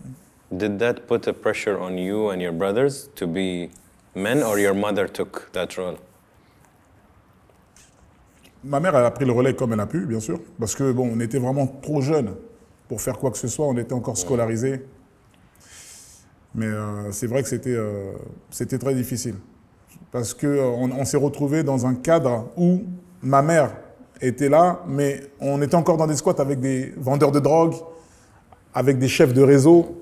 Did 0.51 0.79
that 0.79 1.05
put 1.07 1.27
a 1.27 1.33
pressure 1.33 1.77
on 1.81 1.97
you 1.97 2.29
and 2.31 2.39
your 2.39 2.53
brothers 2.53 3.09
to 3.15 3.27
be 3.27 3.69
men, 4.15 4.41
or 4.41 4.57
your 4.57 4.73
mother 4.73 5.07
took 5.09 5.51
that 5.51 5.75
role? 5.77 5.97
Ma 8.63 8.79
mère 8.79 8.95
a 8.95 9.11
pris 9.11 9.25
le 9.25 9.31
relais 9.31 9.55
comme 9.55 9.73
elle 9.73 9.79
a 9.79 9.85
pu, 9.85 10.05
bien 10.05 10.19
sûr, 10.19 10.39
parce 10.59 10.75
que 10.75 10.91
bon, 10.91 11.09
on 11.13 11.19
était 11.19 11.39
vraiment 11.39 11.67
trop 11.67 12.01
jeunes 12.01 12.35
pour 12.87 13.01
faire 13.01 13.17
quoi 13.17 13.31
que 13.31 13.37
ce 13.37 13.47
soit. 13.47 13.65
On 13.65 13.77
était 13.77 13.93
encore 13.93 14.17
scolarisés. 14.17 14.83
Mais 16.57 16.65
euh, 16.65 17.11
c'est 17.11 17.27
vrai 17.27 17.43
que 17.43 17.49
c'était 17.49 17.75
euh, 17.75 18.13
très 18.79 18.95
difficile, 18.95 19.35
parce 20.11 20.33
que 20.33 20.47
euh, 20.47 20.65
on, 20.65 21.05
s'est 21.05 21.17
retrouvé 21.17 21.61
dans 21.61 21.85
un 21.85 21.93
cadre 21.93 22.51
où 22.57 22.83
ma 23.21 23.43
mère 23.43 23.75
était 24.21 24.49
là, 24.49 24.81
mais 24.87 25.21
on 25.39 25.61
était 25.61 25.75
encore 25.75 25.97
dans 25.97 26.07
des 26.07 26.15
squats 26.15 26.39
avec 26.39 26.59
des 26.59 26.93
vendeurs 26.97 27.31
de 27.31 27.39
drogue, 27.39 27.75
avec 28.73 28.97
des 28.97 29.07
chefs 29.07 29.33
de 29.33 29.43
réseau, 29.43 30.01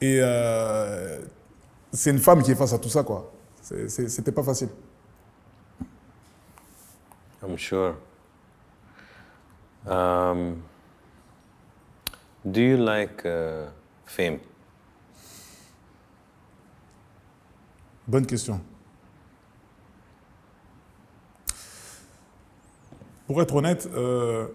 et 0.00 0.20
c'est 1.92 2.10
une 2.10 2.18
femme 2.18 2.42
qui 2.42 2.50
est 2.50 2.56
face 2.56 2.72
à 2.72 2.78
tout 2.78 2.88
ça, 2.88 3.04
quoi. 3.04 3.32
C'était 3.62 4.32
pas 4.32 4.42
facile. 4.42 4.68
I'm 7.44 7.58
sure. 7.58 7.96
Um, 9.86 10.62
do 12.50 12.60
you 12.62 12.78
like 12.78 13.24
uh, 13.26 13.66
fame? 14.06 14.40
Bonne 18.08 18.24
question. 18.24 18.60
Pour 23.26 23.40
être 23.42 23.54
honnête, 23.54 23.88
euh, 23.94 24.46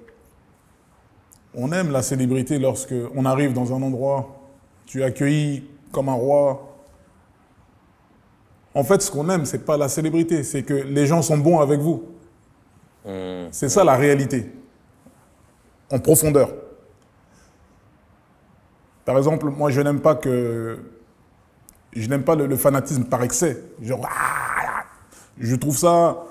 on 1.54 1.72
aime 1.72 1.92
la 1.92 2.02
célébrité 2.02 2.58
lorsque 2.58 2.94
on 3.16 3.26
arrive 3.26 3.54
dans 3.54 3.74
un 3.74 3.82
endroit, 3.82 4.36
tu 4.86 5.02
es 5.02 5.04
accueilli 5.04 5.64
comme 5.92 6.10
un 6.10 6.14
roi. 6.14 6.76
En 8.74 8.84
fait, 8.84 9.02
ce 9.02 9.12
qu'on 9.12 9.30
aime, 9.30 9.46
c'est 9.46 9.66
pas 9.66 9.78
la 9.78 9.90
célébrité, 9.90 10.44
c'est 10.44 10.64
que 10.64 10.74
les 10.74 11.06
gens 11.06 11.22
sont 11.22 11.38
bons 11.38 11.60
avec 11.60 11.80
vous. 11.80 12.19
C'est 13.52 13.70
ça 13.70 13.84
la 13.84 13.96
réalité, 13.96 14.52
en 15.92 16.00
profondeur. 16.00 16.54
Par 19.06 19.18
exemple, 19.18 19.48
moi, 19.48 19.72
je 19.72 19.82
n'aime 19.82 20.02
pas 20.02 20.16
que 20.16 20.78
je 21.94 22.08
n'aime 22.08 22.24
pas 22.24 22.36
le, 22.36 22.46
le 22.46 22.56
fanatisme 22.56 23.06
par 23.06 23.24
excès. 23.24 23.64
Genre, 23.82 24.08
ah, 24.08 24.84
je 25.40 25.56
trouve 25.56 25.76
ça, 25.76 26.24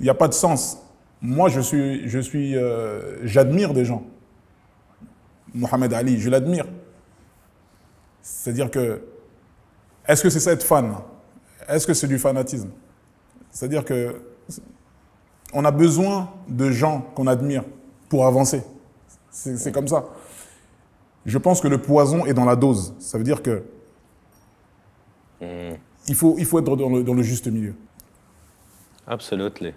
il 0.00 0.04
n'y 0.04 0.10
a 0.10 0.14
pas 0.14 0.28
de 0.28 0.34
sens. 0.34 0.78
Moi, 1.20 1.48
je 1.48 1.60
suis, 1.60 2.08
je 2.08 2.18
suis, 2.18 2.56
euh, 2.56 3.24
j'admire 3.26 3.74
des 3.74 3.84
gens. 3.84 4.04
Mohamed 5.54 5.92
Ali, 5.92 6.20
je 6.20 6.30
l'admire. 6.30 6.66
C'est-à-dire 8.22 8.70
que, 8.70 9.02
est-ce 10.06 10.22
que 10.22 10.30
c'est 10.30 10.40
ça 10.40 10.52
être 10.52 10.62
fan? 10.62 10.94
Est-ce 11.68 11.86
que 11.86 11.94
c'est 11.94 12.06
du 12.06 12.18
fanatisme? 12.18 12.70
C'est-à-dire 13.50 13.84
que, 13.84 14.20
on 15.52 15.64
a 15.64 15.70
besoin 15.70 16.30
de 16.48 16.70
gens 16.70 17.02
qu'on 17.14 17.26
admire 17.26 17.64
pour 18.08 18.26
avancer. 18.26 18.62
C'est 19.30 19.72
comme 19.72 19.88
ça. 19.88 20.04
Je 21.26 21.38
pense 21.38 21.60
que 21.60 21.68
le 21.68 21.78
poison 21.78 22.26
est 22.26 22.34
dans 22.34 22.44
la 22.44 22.56
dose. 22.56 22.94
Ça 22.98 23.18
veut 23.18 23.24
dire 23.24 23.42
que 23.42 23.62
il 26.08 26.14
faut, 26.14 26.36
il 26.38 26.46
faut 26.46 26.58
être 26.58 26.76
dans 26.76 26.88
le, 26.88 27.04
dans 27.04 27.14
le 27.14 27.22
juste 27.22 27.46
milieu. 27.46 27.74
Absolutely. 29.06 29.74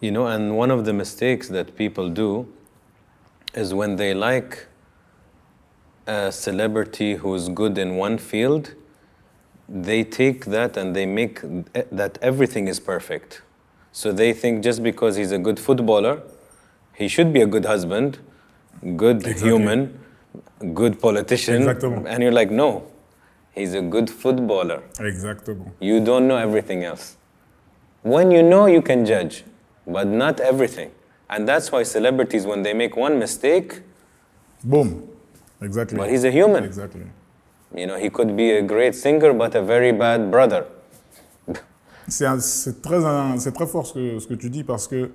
You 0.00 0.10
know, 0.10 0.26
and 0.26 0.56
one 0.56 0.70
of 0.70 0.84
the 0.84 0.92
mistakes 0.92 1.48
that 1.48 1.76
people 1.76 2.10
do 2.10 2.46
is 3.54 3.72
when 3.72 3.96
they 3.96 4.14
like 4.14 4.66
a 6.06 6.30
celebrity 6.30 7.14
who's 7.16 7.48
good 7.48 7.78
in 7.78 7.96
one 7.96 8.18
field, 8.18 8.74
they 9.68 10.04
take 10.04 10.46
that 10.46 10.76
and 10.76 10.94
they 10.94 11.06
make 11.06 11.40
that 11.90 12.18
everything 12.22 12.68
is 12.68 12.80
perfect. 12.80 13.42
So 13.98 14.12
they 14.12 14.32
think 14.32 14.62
just 14.62 14.80
because 14.84 15.16
he's 15.16 15.32
a 15.32 15.38
good 15.38 15.58
footballer, 15.58 16.22
he 16.94 17.08
should 17.08 17.32
be 17.32 17.40
a 17.40 17.46
good 17.46 17.64
husband, 17.64 18.18
good 18.96 19.16
Exactly. 19.16 19.48
human, 19.48 19.98
good 20.72 21.00
politician. 21.00 21.62
Exactement. 21.62 22.06
And 22.06 22.22
you're 22.22 22.36
like, 22.40 22.48
no, 22.48 22.86
he's 23.50 23.74
a 23.74 23.82
good 23.82 24.08
footballer. 24.08 24.82
Exactement. 25.00 25.72
You 25.80 25.98
don't 25.98 26.28
know 26.28 26.36
everything 26.36 26.84
else. 26.84 27.16
When 28.02 28.30
you 28.30 28.40
know, 28.40 28.66
you 28.66 28.82
can 28.82 29.04
judge, 29.04 29.42
but 29.84 30.06
not 30.06 30.38
everything. 30.38 30.92
And 31.28 31.48
that's 31.48 31.72
why 31.72 31.82
celebrities, 31.82 32.46
when 32.46 32.62
they 32.62 32.74
make 32.74 32.96
one 32.96 33.18
mistake, 33.18 33.80
Boom. 34.62 35.08
Exactly. 35.60 35.98
but 35.98 36.08
he's 36.08 36.22
a 36.22 36.30
human. 36.30 36.62
Exactly. 36.62 37.06
You 37.74 37.88
know, 37.88 37.96
he 37.98 38.10
could 38.10 38.36
be 38.36 38.52
a 38.52 38.62
great 38.62 38.94
singer, 38.94 39.32
but 39.32 39.56
a 39.56 39.62
very 39.62 39.90
bad 39.90 40.30
brother. 40.30 40.66
C'est 42.08 42.82
très, 42.82 42.98
c'est 43.38 43.52
très 43.52 43.66
fort 43.66 43.86
ce 43.86 43.94
que, 43.94 44.18
ce 44.18 44.26
que 44.26 44.34
tu 44.34 44.50
dis 44.50 44.64
parce 44.64 44.88
que 44.88 45.10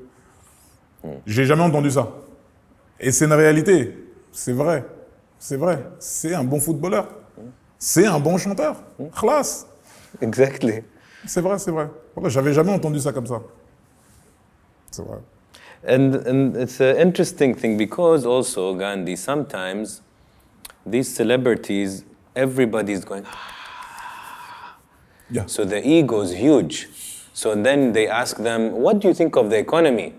j'ai 1.26 1.46
jamais 1.46 1.64
entendu 1.64 1.92
ça. 1.92 2.12
Et 3.00 3.12
c'est 3.12 3.26
une 3.26 3.34
réalité. 3.34 3.98
C'est 4.32 4.54
vrai. 4.54 4.86
C'est 5.40 5.58
vrai. 5.58 5.86
C'est 6.00 6.34
un 6.34 6.44
bon 6.44 6.60
footballeur. 6.60 7.08
C'est 7.78 8.06
un 8.06 8.20
bon 8.20 8.38
chanteur. 8.38 8.78
Classe. 9.14 9.68
Exactly. 10.22 10.84
C'est 11.26 11.42
vrai, 11.42 11.58
c'est 11.60 11.72
vrai. 11.72 11.90
Voilà, 12.16 12.30
J'avais 12.30 12.54
jamais 12.54 12.72
entendu 12.72 13.00
ça 13.00 13.12
comme 13.12 13.28
ça. 13.28 13.42
C'est 14.92 15.04
vrai. 15.04 15.18
And, 15.86 16.16
and 16.26 16.56
it's 16.56 16.80
an 16.80 16.96
interesting 16.98 17.56
thing 17.56 17.78
because 17.78 18.26
also, 18.26 18.74
Gandhi, 18.74 19.18
sometimes 19.18 20.02
these 20.86 21.14
celebrities, 21.14 22.06
everybody's 22.36 23.04
going, 23.04 23.24
Yeah. 25.34 25.48
So 25.48 25.66
the 25.66 25.86
ego 25.86 26.22
is 26.22 26.32
huge. 26.32 26.88
So 27.34 27.56
then 27.56 27.92
they 27.92 28.08
ask 28.08 28.38
them, 28.38 28.72
What 28.72 29.00
do 29.00 29.08
you 29.08 29.14
think 29.16 29.36
of 29.36 29.50
the 29.50 29.58
economy? 29.58 30.14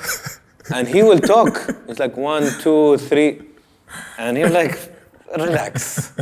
and 0.74 0.88
he 0.88 1.02
will 1.02 1.20
talk. 1.20 1.68
It's 1.86 2.00
like 2.00 2.16
one, 2.16 2.50
two, 2.60 2.96
three. 2.96 3.42
And 4.18 4.36
he's 4.38 4.50
like, 4.50 4.92
Relax. 5.36 6.12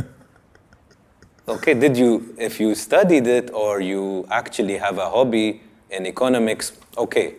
Okay, 1.47 1.75
did 1.75 1.95
you, 1.95 2.35
if 2.37 2.59
you 2.59 2.75
studied 2.75 3.27
it 3.27 3.51
or 3.51 3.79
you 3.79 4.27
actually 4.29 4.77
have 4.77 4.97
a 4.97 5.09
hobby 5.09 5.61
in 5.91 6.05
economics, 6.05 6.73
okay. 6.97 7.35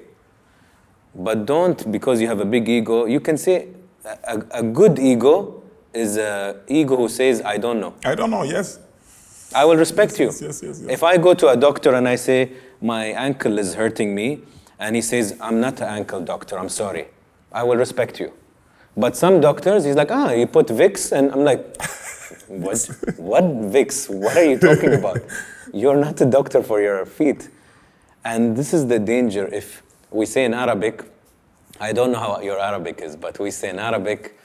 But 1.15 1.45
don't, 1.45 1.91
because 1.91 2.21
you 2.21 2.29
have 2.29 2.41
a 2.41 2.45
big 2.45 2.69
ego, 2.69 3.07
you 3.07 3.21
can 3.21 3.37
say 3.37 3.69
a, 4.05 4.37
a, 4.37 4.61
a 4.61 4.63
good 4.63 4.99
ego 4.99 5.63
is 5.93 6.17
a 6.17 6.61
ego 6.69 6.97
who 6.97 7.09
says, 7.09 7.43
I 7.43 7.59
don't 7.59 7.81
know. 7.81 7.95
I 8.05 8.15
don't 8.15 8.31
know, 8.31 8.45
yes. 8.45 8.79
I 9.54 9.66
will 9.66 9.76
respect 9.76 10.20
you. 10.20 10.28
yes, 10.28 10.42
yes, 10.42 10.64
yes, 10.64 10.82
yes. 10.82 10.90
If 10.90 11.04
I 11.04 11.18
go 11.18 11.34
to 11.34 11.50
a 11.50 11.58
doctor 11.58 11.94
and 11.94 12.08
I 12.08 12.16
say, 12.16 12.54
my 12.82 13.06
ankle 13.08 13.60
is 13.60 13.76
hurting 13.76 14.16
me, 14.16 14.42
and 14.80 14.96
he 14.96 15.02
says, 15.02 15.38
I'm 15.42 15.60
not 15.60 15.82
an 15.82 15.90
ankle 15.90 16.22
doctor, 16.22 16.58
I'm 16.58 16.70
sorry, 16.70 17.08
I 17.52 17.64
will 17.64 17.76
respect 17.76 18.20
you. 18.20 18.32
But 18.96 19.16
some 19.16 19.40
doctors, 19.42 19.86
he's 19.86 19.96
like, 19.96 20.12
ah, 20.12 20.32
you 20.32 20.48
put 20.48 20.68
Vicks, 20.68 21.12
and 21.12 21.32
I'm 21.32 21.44
like, 21.44 21.62
what? 22.48 22.90
what 23.18 23.44
Vicks? 23.44 24.10
What 24.10 24.36
are 24.38 24.44
you 24.44 24.58
talking 24.58 24.94
about? 24.94 25.22
You're 25.74 25.98
not 25.98 26.20
a 26.22 26.26
doctor 26.26 26.62
for 26.64 26.82
your 26.82 27.06
feet. 27.06 27.50
And 28.24 28.56
this 28.56 28.74
is 28.74 28.88
the 28.88 29.00
danger 29.00 29.48
if 29.48 29.84
we 30.12 30.26
say 30.26 30.46
in 30.46 30.54
Arabic, 30.54 31.04
I 31.80 31.94
don't 31.94 32.12
know 32.12 32.20
how 32.20 32.42
your 32.42 32.60
Arabic 32.60 33.02
is, 33.02 33.16
but 33.16 33.40
we 33.40 33.52
say 33.52 33.70
in 33.70 33.80
Arabic, 33.80 34.38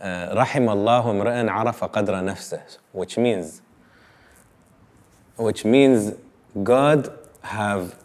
uh, 0.00 0.34
رحم 0.34 0.68
الله 0.68 1.10
امرئ 1.10 1.48
عرف 1.50 1.84
قدر 1.84 2.24
نفسه, 2.24 2.60
which 2.92 3.16
means 3.16 3.62
which 5.37 5.63
means 5.65 6.13
God 6.63 7.09
have 7.41 7.95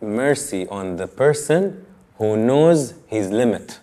mercy 0.00 0.66
on 0.68 0.96
the 0.96 1.06
person 1.06 1.84
who 2.18 2.36
knows 2.36 2.94
his 3.06 3.28
limit. 3.30 3.80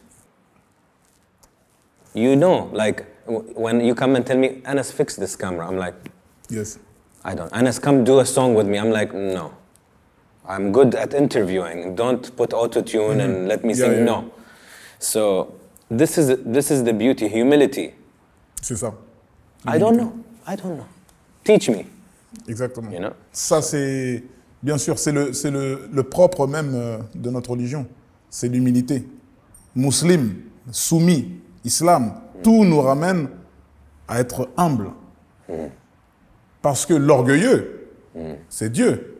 You 2.13 2.35
know, 2.35 2.69
like 2.73 3.05
when 3.25 3.81
you 3.81 3.95
come 3.95 4.15
and 4.15 4.25
tell 4.25 4.37
me, 4.37 4.61
Anas, 4.65 4.91
fix 4.91 5.15
this 5.15 5.35
camera, 5.35 5.67
I'm 5.67 5.77
like, 5.77 5.95
Yes. 6.49 6.77
I 7.25 7.35
don't. 7.35 7.51
Anas, 7.53 7.79
come 7.79 8.03
do 8.03 8.19
a 8.19 8.25
song 8.25 8.53
with 8.53 8.67
me. 8.67 8.77
I'm 8.77 8.91
like, 8.91 9.13
no. 9.13 9.53
I'm 10.45 10.73
good 10.73 10.93
at 10.93 11.13
interviewing. 11.13 11.95
Don't 11.95 12.35
put 12.35 12.53
auto 12.53 12.81
tune 12.81 13.21
and 13.21 13.47
let 13.47 13.63
me 13.63 13.73
Mm-hmm. 13.73 13.81
Yeah, 13.81 13.89
sing. 13.89 13.97
yeah, 13.99 14.03
no. 14.05 14.31
So 14.99 15.55
this 15.89 16.17
is 16.17 16.37
this 16.43 16.69
is 16.69 16.83
the 16.83 16.91
beauty, 16.93 17.29
humility. 17.29 17.93
C'est 18.61 18.75
ça. 18.75 18.93
I 19.65 19.77
don't 19.77 19.95
know. 19.95 20.11
I 20.45 20.55
don't 20.57 20.77
know. 20.77 20.85
Teach 21.45 21.69
me. 21.69 21.85
Exactement. 22.47 22.89
You 22.91 22.99
know? 22.99 23.11
Ça, 23.31 23.61
c'est. 23.61 24.23
Bien 24.61 24.77
sûr, 24.77 24.97
c'est 24.97 25.11
le, 25.11 25.31
le, 25.51 25.89
le 25.91 26.03
propre 26.03 26.47
même 26.47 26.71
euh, 26.73 26.97
de 27.15 27.29
notre 27.29 27.51
religion. 27.51 27.85
C'est 28.29 28.47
l'humilité. 28.47 29.05
Musulman, 29.75 30.29
soumis, 30.71 31.33
islam, 31.65 32.13
tout 32.43 32.63
nous 32.63 32.79
ramène 32.79 33.27
à 34.07 34.19
être 34.19 34.49
humble. 34.57 34.91
Parce 36.61 36.85
que 36.85 36.93
l'orgueilleux, 36.93 37.89
c'est 38.49 38.71
Dieu. 38.71 39.17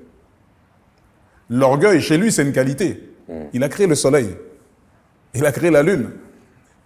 L'orgueil, 1.50 2.02
chez 2.02 2.18
lui, 2.18 2.32
c'est 2.32 2.44
une 2.44 2.54
qualité. 2.54 3.10
Il 3.54 3.64
a 3.64 3.70
créé 3.70 3.88
le 3.88 3.96
soleil. 3.96 4.30
Il 5.34 5.46
a 5.46 5.52
créé 5.52 5.72
la 5.72 5.84
lune. 5.84 6.12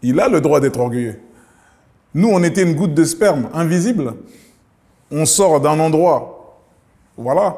Il 0.02 0.20
a 0.20 0.30
le 0.30 0.42
droit 0.42 0.60
d'être 0.60 0.80
orgueilleux. 0.80 1.20
Nous, 2.14 2.30
on 2.30 2.42
était 2.44 2.64
une 2.64 2.74
goutte 2.76 2.94
de 2.94 3.04
sperme 3.04 3.50
invisible. 3.54 4.16
On 5.12 5.26
sort 5.26 5.60
d'un 5.62 5.80
endroit. 5.80 6.60
Voilà. 7.16 7.58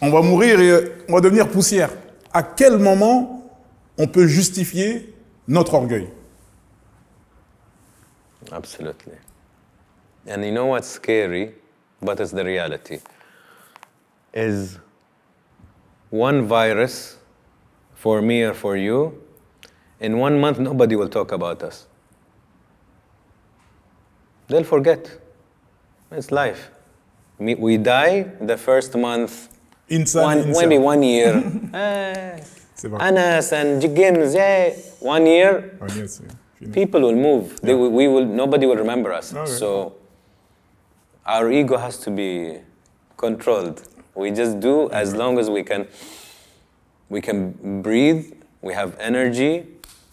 On 0.00 0.10
va 0.10 0.22
mourir 0.22 0.60
et 0.60 0.92
on 1.08 1.14
va 1.14 1.20
devenir 1.20 1.48
poussière. 1.48 1.90
À 2.32 2.42
quel 2.42 2.78
moment 2.78 3.50
on 3.98 4.06
peut 4.06 4.26
justifier 4.26 5.14
notre 5.48 5.74
orgueil? 5.74 6.08
Absolutely. 8.52 9.14
And 10.28 10.44
you 10.44 10.52
know 10.52 10.66
what's 10.66 10.88
scary, 10.88 11.54
but 12.02 12.20
it's 12.20 12.32
the 12.32 12.44
reality, 12.44 12.98
is 14.34 14.78
one 16.10 16.46
virus 16.46 17.16
for 17.94 18.20
me 18.20 18.42
or 18.42 18.54
for 18.54 18.76
you, 18.76 19.22
in 20.00 20.18
one 20.18 20.38
month 20.40 20.58
nobody 20.58 20.96
will 20.96 21.08
talk 21.08 21.32
about 21.32 21.62
us. 21.62 21.86
They'll 24.48 24.64
forget. 24.64 25.10
It's 26.10 26.30
life. 26.30 26.70
We 27.38 27.76
die 27.76 28.22
the 28.40 28.56
first 28.56 28.96
month, 28.96 29.48
Inside, 29.88 30.22
one, 30.22 30.52
maybe 30.52 30.78
one 30.78 31.02
year. 31.02 31.42
Eh. 31.74 32.40
Anas 33.00 33.52
and 33.52 33.82
Jigims, 33.82 34.34
yeah, 34.34 34.70
one 35.00 35.24
year, 35.26 35.78
yes, 35.96 36.20
c'est 36.58 36.72
people 36.72 37.00
will 37.00 37.14
move. 37.14 37.60
They 37.60 37.74
we 37.74 38.08
will. 38.08 38.24
Nobody 38.24 38.66
will 38.66 38.76
remember 38.76 39.12
us. 39.12 39.34
Okay. 39.34 39.50
So 39.50 39.94
our 41.24 41.50
ego 41.50 41.76
has 41.76 41.98
to 42.00 42.10
be 42.10 42.58
controlled. 43.16 43.82
We 44.14 44.30
just 44.30 44.60
do 44.60 44.90
as 44.90 45.14
long 45.14 45.38
as 45.38 45.50
we 45.50 45.62
can. 45.62 45.86
We 47.08 47.20
can 47.20 47.82
breathe. 47.82 48.32
We 48.62 48.74
have 48.74 48.96
energy. 48.98 49.66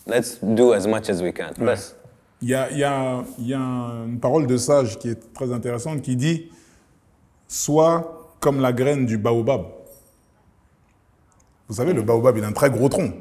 Let's 0.05 0.35
do 0.35 0.73
as 0.73 0.85
much 0.85 1.09
as 1.09 1.21
we 1.21 1.31
can. 1.31 1.53
Bas. 1.53 1.95
Il 2.43 2.49
y 2.49 2.55
a, 2.55 2.69
il 2.71 2.77
y 2.77 2.83
a- 2.83 3.23
il 3.39 3.47
y 3.47 3.53
a 3.53 3.59
une 3.59 4.19
parole 4.19 4.47
de 4.47 4.57
sage 4.57 4.99
qui 4.99 5.07
est 5.07 5.33
très 5.33 5.53
intéressante 5.53 6.01
qui 6.01 6.17
dit 6.17 6.51
Sois 7.47 8.35
comme 8.41 8.59
la 8.59 8.73
graine 8.73 9.05
du 9.05 9.17
baobab. 9.17 9.63
Vous 11.69 11.75
savez, 11.75 11.93
le 11.93 12.01
baobab, 12.01 12.35
il 12.37 12.43
a 12.43 12.47
un 12.47 12.51
très 12.51 12.69
gros 12.69 12.89
tronc. 12.89 13.13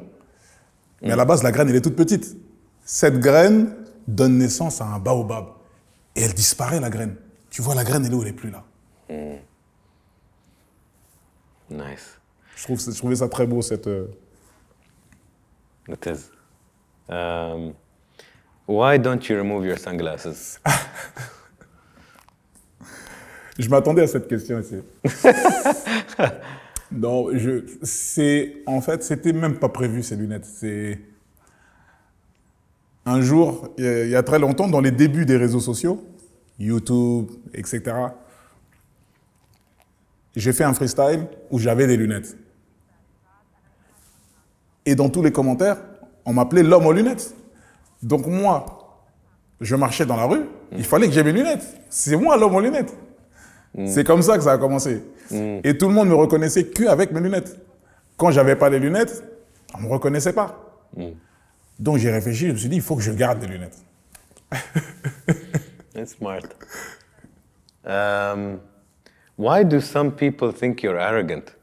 Mais 1.01 1.11
à 1.11 1.15
la 1.15 1.23
base, 1.23 1.41
la 1.41 1.51
graine, 1.53 1.69
elle 1.69 1.77
est 1.77 1.81
toute 1.81 1.95
petite. 1.95 2.35
Cette 2.83 3.17
graine 3.19 3.73
donne 4.07 4.37
naissance 4.37 4.81
à 4.81 4.85
un 4.87 4.99
baobab. 4.99 5.45
Et 6.17 6.21
elle 6.23 6.33
disparaît, 6.33 6.81
la 6.81 6.89
graine. 6.89 7.15
Tu 7.49 7.61
vois, 7.61 7.75
la 7.75 7.85
graine, 7.85 8.03
elle 8.05 8.11
est 8.11 8.15
où? 8.15 8.21
Elle 8.21 8.27
n'est 8.27 8.33
plus 8.33 8.51
là. 8.51 8.63
Nice. 11.69 12.19
Je, 12.57 12.63
trouve, 12.65 12.79
je 12.79 12.97
trouvais 12.97 13.15
ça 13.15 13.29
très 13.29 13.47
beau, 13.47 13.61
cette. 13.61 13.87
euh, 13.87 14.07
is. 15.87 16.29
Um, 17.09 17.73
why 18.67 18.97
don't 18.97 19.27
you 19.29 19.35
remove 19.37 19.65
your 19.65 19.77
sunglasses? 19.77 20.59
Je 23.59 23.69
m'attendais 23.69 24.01
à 24.01 24.07
cette 24.07 24.27
question 24.27 24.59
ici. 24.59 24.77
non, 26.91 27.27
je, 27.37 27.63
c'est, 27.83 28.63
en 28.65 28.81
fait, 28.81 29.03
c'était 29.03 29.31
même 29.31 29.59
pas 29.59 29.69
prévu 29.69 30.01
ces 30.01 30.15
lunettes. 30.15 30.45
C'est 30.45 30.99
un 33.05 33.21
jour, 33.21 33.69
il 33.77 33.83
y 33.83 33.87
a- 33.87 34.03
il 34.05 34.09
y 34.09 34.15
a 34.15 34.23
très 34.23 34.39
longtemps, 34.39 34.67
dans 34.67 34.81
les 34.81 34.89
débuts 34.89 35.25
des 35.27 35.37
réseaux 35.37 35.59
sociaux, 35.59 36.03
YouTube, 36.57 37.29
etc. 37.53 37.81
J'ai 40.35 40.51
fait 40.51 40.63
un 40.63 40.73
freestyle 40.73 41.27
où 41.51 41.59
j'avais 41.59 41.85
des 41.85 41.95
lunettes. 41.97 42.35
Et 44.85 44.95
dans 44.95 45.09
tous 45.09 45.21
les 45.21 45.31
commentaires, 45.31 45.77
on 46.25 46.33
m'appelait 46.33 46.63
l'homme 46.63 46.87
aux 46.87 46.91
lunettes. 46.93 47.35
Donc 48.03 48.27
moi, 48.27 48.65
je 49.61 49.75
marchais 49.75 50.05
dans 50.05 50.17
la 50.17 50.25
rue, 50.25 50.45
il 50.73 50.83
fallait 50.83 51.07
que 51.07 51.13
j'aie 51.13 51.23
mes 51.23 51.31
lunettes. 51.31 51.65
C'est 51.89 52.15
moi 52.17 52.37
l'homme 52.37 52.55
aux 52.55 52.61
lunettes. 52.61 52.93
C'est 53.87 54.03
comme 54.03 54.21
ça 54.21 54.37
que 54.37 54.43
ça 54.43 54.51
a 54.51 54.57
commencé. 54.57 55.01
Et 55.63 55.77
tout 55.77 55.87
le 55.87 55.93
monde 55.93 56.09
me 56.09 56.15
reconnaissait 56.15 56.67
qu'avec 56.67 57.11
mes 57.11 57.21
lunettes. 57.21 57.57
Quand 58.17 58.29
j'avais 58.29 58.55
pas 58.55 58.69
les 58.69 58.77
lunettes, 58.77 59.23
on 59.73 59.81
me 59.81 59.87
reconnaissait 59.87 60.33
pas. 60.33 60.59
Donc 61.79 61.97
j'ai 61.97 62.11
réfléchi, 62.11 62.47
je 62.47 62.51
me 62.51 62.57
suis 62.57 62.69
dit, 62.69 62.75
il 62.75 62.81
faut 62.81 62.95
que 62.95 63.01
je 63.01 63.11
garde 63.11 63.41
les 63.41 63.47
lunettes. 63.47 63.77
It's 65.95 66.15
smart. 66.15 66.43
Um, 67.85 68.59
why 69.37 69.63
do 69.63 69.79
some 69.79 70.11
people 70.11 70.51
think 70.53 70.83
you're 70.83 70.99
arrogant? 70.99 71.55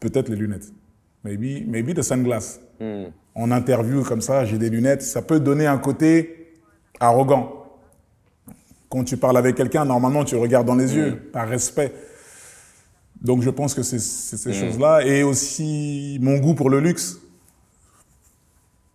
Peut-être 0.00 0.28
les 0.28 0.36
lunettes. 0.36 0.72
Maybe, 1.22 1.64
maybe 1.66 1.94
the 1.94 2.02
sunglasses. 2.02 2.58
En 3.34 3.50
interview 3.50 4.02
comme 4.02 4.20
ça, 4.20 4.44
j'ai 4.44 4.58
des 4.58 4.68
lunettes. 4.70 5.02
Ça 5.02 5.22
peut 5.22 5.40
donner 5.40 5.66
un 5.66 5.78
côté 5.78 6.52
arrogant. 7.00 7.58
Quand 8.90 9.04
tu 9.04 9.16
parles 9.16 9.38
avec 9.38 9.56
quelqu'un, 9.56 9.84
normalement, 9.86 10.24
tu 10.24 10.36
regardes 10.36 10.66
dans 10.66 10.74
les 10.74 10.94
yeux, 10.94 11.16
par 11.32 11.48
respect. 11.48 11.94
Donc 13.22 13.40
je 13.42 13.50
pense 13.50 13.72
que 13.74 13.82
c'est 13.82 13.98
ces 13.98 14.52
choses-là. 14.52 15.04
Et 15.06 15.22
aussi 15.22 16.18
mon 16.20 16.38
goût 16.38 16.54
pour 16.54 16.68
le 16.68 16.80
luxe. 16.80 17.18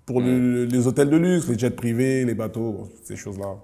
Pour 0.05 0.21
le- 0.21 0.65
les 0.65 0.87
hôtels 0.87 1.09
de 1.09 1.17
luxe, 1.17 1.47
les 1.47 1.57
jets 1.57 1.71
privés, 1.71 2.23
les 2.25 2.35
bateaux, 2.35 2.89
ces 3.03 3.15
choses-là. 3.15 3.55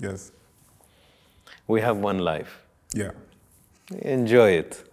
Yes. 0.00 0.32
We 1.66 1.82
have 1.82 2.02
one 2.02 2.24
life. 2.24 2.60
Yeah. 2.94 3.12
Enjoy 4.04 4.58
it. 4.58 4.84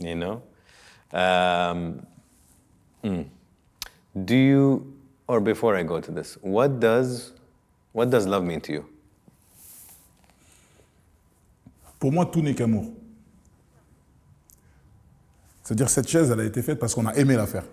You 0.00 0.14
know? 0.14 0.42
Um, 1.12 2.00
mm. 3.04 3.24
Do 4.14 4.34
you, 4.34 4.94
or 5.26 5.40
before 5.40 5.76
I 5.76 5.82
go 5.84 6.00
to 6.00 6.12
this, 6.12 6.38
what 6.42 6.78
does, 6.78 7.32
what 7.92 8.10
does 8.10 8.26
love 8.26 8.44
mean 8.44 8.60
to 8.62 8.72
you? 8.72 8.84
Pour 11.98 12.12
moi, 12.12 12.26
tout 12.26 12.42
n'est 12.42 12.54
qu'amour. 12.54 12.86
C'est-à-dire 15.62 15.88
cette 15.88 16.08
chaise, 16.08 16.30
elle 16.30 16.40
a 16.40 16.44
été 16.44 16.60
faite 16.60 16.78
parce 16.78 16.94
qu'on 16.94 17.06
a 17.06 17.14
aimé 17.14 17.36
la 17.36 17.46
faire. 17.46 17.64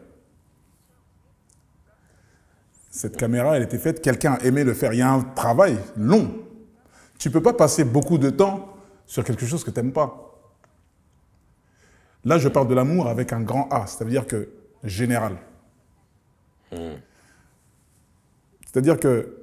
Cette 2.92 3.18
caméra, 3.18 3.56
elle 3.56 3.64
a 3.64 3.66
été 3.66 3.78
faite, 3.78 4.02
quelqu'un 4.02 4.34
a 4.34 4.44
aimé 4.44 4.64
le 4.64 4.74
faire. 4.74 4.94
Il 4.94 5.00
y 5.00 5.02
a 5.02 5.12
un 5.12 5.22
travail 5.22 5.78
long. 5.98 6.32
Tu 7.18 7.30
ne 7.30 7.34
peux 7.34 7.42
pas 7.42 7.54
passer 7.54 7.84
beaucoup 7.84 8.18
de 8.18 8.30
temps 8.30 8.76
sur 9.06 9.24
quelque 9.24 9.46
chose 9.46 9.64
que 9.64 9.72
tu 9.72 9.80
n'aimes 9.80 9.94
pas. 9.94 10.40
Là, 12.24 12.38
je 12.38 12.50
parle 12.50 12.68
de 12.68 12.76
l'amour 12.76 13.08
avec 13.08 13.34
un 13.34 13.42
grand 13.42 13.68
A, 13.72 13.88
c'est-à-dire 13.88 14.28
que 14.28 14.50
général. 14.84 15.38
C'est-à-dire 18.66 19.00
que 19.00 19.36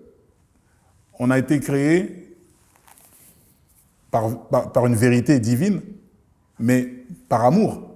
on 1.19 1.31
a 1.31 1.39
été 1.39 1.59
créé 1.61 2.37
par, 4.11 4.49
par, 4.49 4.73
par 4.73 4.87
une 4.87 4.95
vérité 4.95 5.39
divine, 5.41 5.81
mais 6.59 6.89
par 7.29 7.45
amour. 7.45 7.91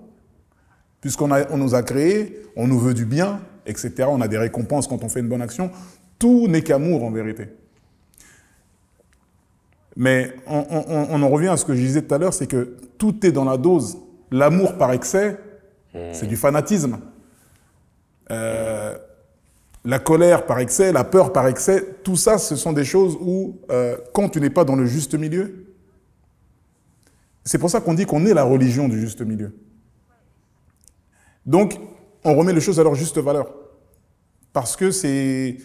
Puisqu'on 1.01 1.31
on 1.33 1.57
nous 1.57 1.75
a 1.75 1.83
créés, 1.83 2.43
on 2.57 2.67
nous 2.67 2.79
veut 2.79 2.95
du 2.95 3.05
bien, 3.05 3.41
etc. 3.67 3.93
On 4.09 4.21
a 4.21 4.29
des 4.29 4.39
récompenses 4.39 4.87
quand 4.87 5.03
on 5.05 5.09
fait 5.09 5.21
une 5.21 5.29
bonne 5.29 5.43
action. 5.43 5.71
Tout 6.19 6.47
n'est 6.49 6.63
qu'amour 6.63 7.05
en 7.05 7.11
vérité. 7.11 7.49
Mais 9.97 10.35
on, 10.47 10.65
on- 10.71 11.07
on 11.11 11.23
en 11.23 11.29
revient 11.29 11.49
à 11.49 11.57
ce 11.57 11.65
que 11.65 11.75
je 11.75 11.81
disais 11.81 12.03
tout 12.03 12.15
à 12.15 12.19
l'heure, 12.19 12.35
c'est 12.35 12.47
que 12.47 12.77
tout 12.99 13.25
est 13.27 13.33
dans 13.33 13.45
la 13.45 13.57
dose. 13.57 13.99
L'amour 14.31 14.77
par 14.79 14.93
excès, 14.93 15.39
c'est 16.13 16.27
du 16.27 16.37
fanatisme. 16.37 16.99
Euh, 18.31 18.97
la 19.85 19.99
colère 19.99 20.45
par 20.47 20.59
excès, 20.59 20.93
la 20.93 21.05
peur 21.05 21.33
par 21.33 21.47
excès, 21.49 21.97
tout 22.05 22.17
ça, 22.17 22.37
ce 22.39 22.55
sont 22.57 22.73
des 22.73 22.85
choses 22.85 23.17
où, 23.21 23.59
euh, 23.71 23.97
quand 24.13 24.29
tu 24.29 24.41
n'es 24.41 24.51
pas 24.51 24.65
dans 24.65 24.77
le 24.77 24.85
juste 24.87 25.15
milieu, 25.15 25.67
c'est 27.45 27.59
pour 27.59 27.71
ça 27.71 27.81
qu'on 27.81 27.95
dit 27.95 28.05
qu'on 28.05 28.27
est 28.27 28.35
la 28.35 28.45
religion 28.45 28.89
du 28.89 29.01
juste 29.01 29.23
milieu. 29.23 29.55
Donc, 31.47 31.79
on 32.25 32.35
remet 32.35 32.53
les 32.53 32.61
choses 32.61 32.79
à 32.79 32.83
leur 32.85 32.95
juste 32.95 33.19
valeur. 33.19 33.53
Parce 34.53 34.77
que 34.77 34.91
c'est. 34.91 35.57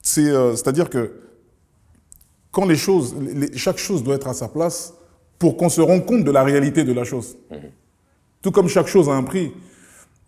c'est, 0.00 0.28
euh, 0.28 0.56
C'est-à-dire 0.56 0.88
que 0.88 1.12
quand 2.50 2.64
les 2.64 2.76
choses. 2.76 3.14
les- 3.20 3.56
chaque 3.56 3.78
chose 3.78 4.02
doit 4.02 4.14
être 4.14 4.28
à 4.28 4.34
sa 4.34 4.48
place 4.48 4.94
pour 5.38 5.56
qu'on 5.56 5.68
se 5.68 5.80
rende 5.80 6.06
compte 6.06 6.24
de 6.24 6.30
la 6.30 6.42
réalité 6.44 6.84
de 6.84 6.92
la 6.92 7.04
chose. 7.04 7.36
Tout 8.40 8.50
comme 8.52 8.68
chaque 8.68 8.86
chose 8.86 9.08
a 9.08 9.12
un 9.12 9.22
prix. 9.24 9.52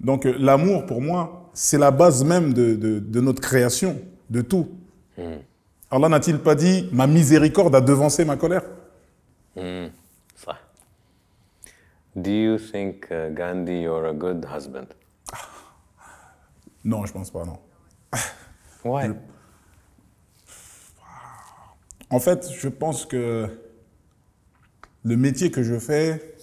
Donc 0.05 0.27
euh, 0.27 0.37
l'amour, 0.39 0.87
pour 0.87 1.01
moi, 1.01 1.51
c'est 1.55 1.79
la 1.79 1.91
base 1.91 2.23
même 2.25 2.53
de, 2.53 2.75
de- 2.75 2.99
de 3.01 3.21
notre 3.21 3.41
création, 3.41 4.01
de 4.31 4.43
tout. 4.43 4.69
Allah 5.91 6.09
n'a-t-il 6.09 6.39
pas 6.39 6.55
dit 6.55 6.89
Ma 6.93 7.07
miséricorde 7.07 7.75
a 7.75 7.81
devancé 7.81 8.25
ma 8.25 8.37
colère 8.37 8.63
صح. 10.37 10.59
Do 12.17 12.31
you 12.31 12.59
think 12.59 13.07
uh, 13.11 13.31
Gandhi 13.35 13.83
you're 13.83 14.07
a 14.07 14.13
good 14.15 14.45
husband? 14.45 14.89
Non, 16.85 17.07
je 17.07 17.13
pense 17.13 17.31
pas, 17.31 17.45
non. 17.45 17.59
Why? 18.85 19.11
En 22.11 22.21
fait, 22.21 22.51
je 22.53 22.69
pense 22.69 23.07
que 23.07 23.49
le 25.05 25.17
métier 25.17 25.51
que 25.51 25.63
je 25.63 25.79
fais, 25.79 26.37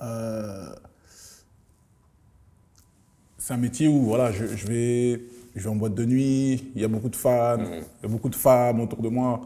euh, 0.00 0.74
c'est 3.48 3.54
un 3.54 3.56
métier 3.56 3.88
où 3.88 4.02
voilà, 4.02 4.30
je, 4.30 4.44
je 4.44 4.66
vais, 4.66 5.22
je 5.56 5.62
vais 5.62 5.70
en 5.70 5.74
boîte 5.74 5.94
de 5.94 6.04
nuit, 6.04 6.70
il 6.74 6.82
y 6.82 6.84
a 6.84 6.88
beaucoup 6.88 7.08
de 7.08 7.16
fans, 7.16 7.56
il 7.58 8.02
y 8.02 8.04
a 8.04 8.08
beaucoup 8.08 8.28
de 8.28 8.34
femmes 8.34 8.78
autour 8.78 9.00
de 9.00 9.08
moi 9.08 9.40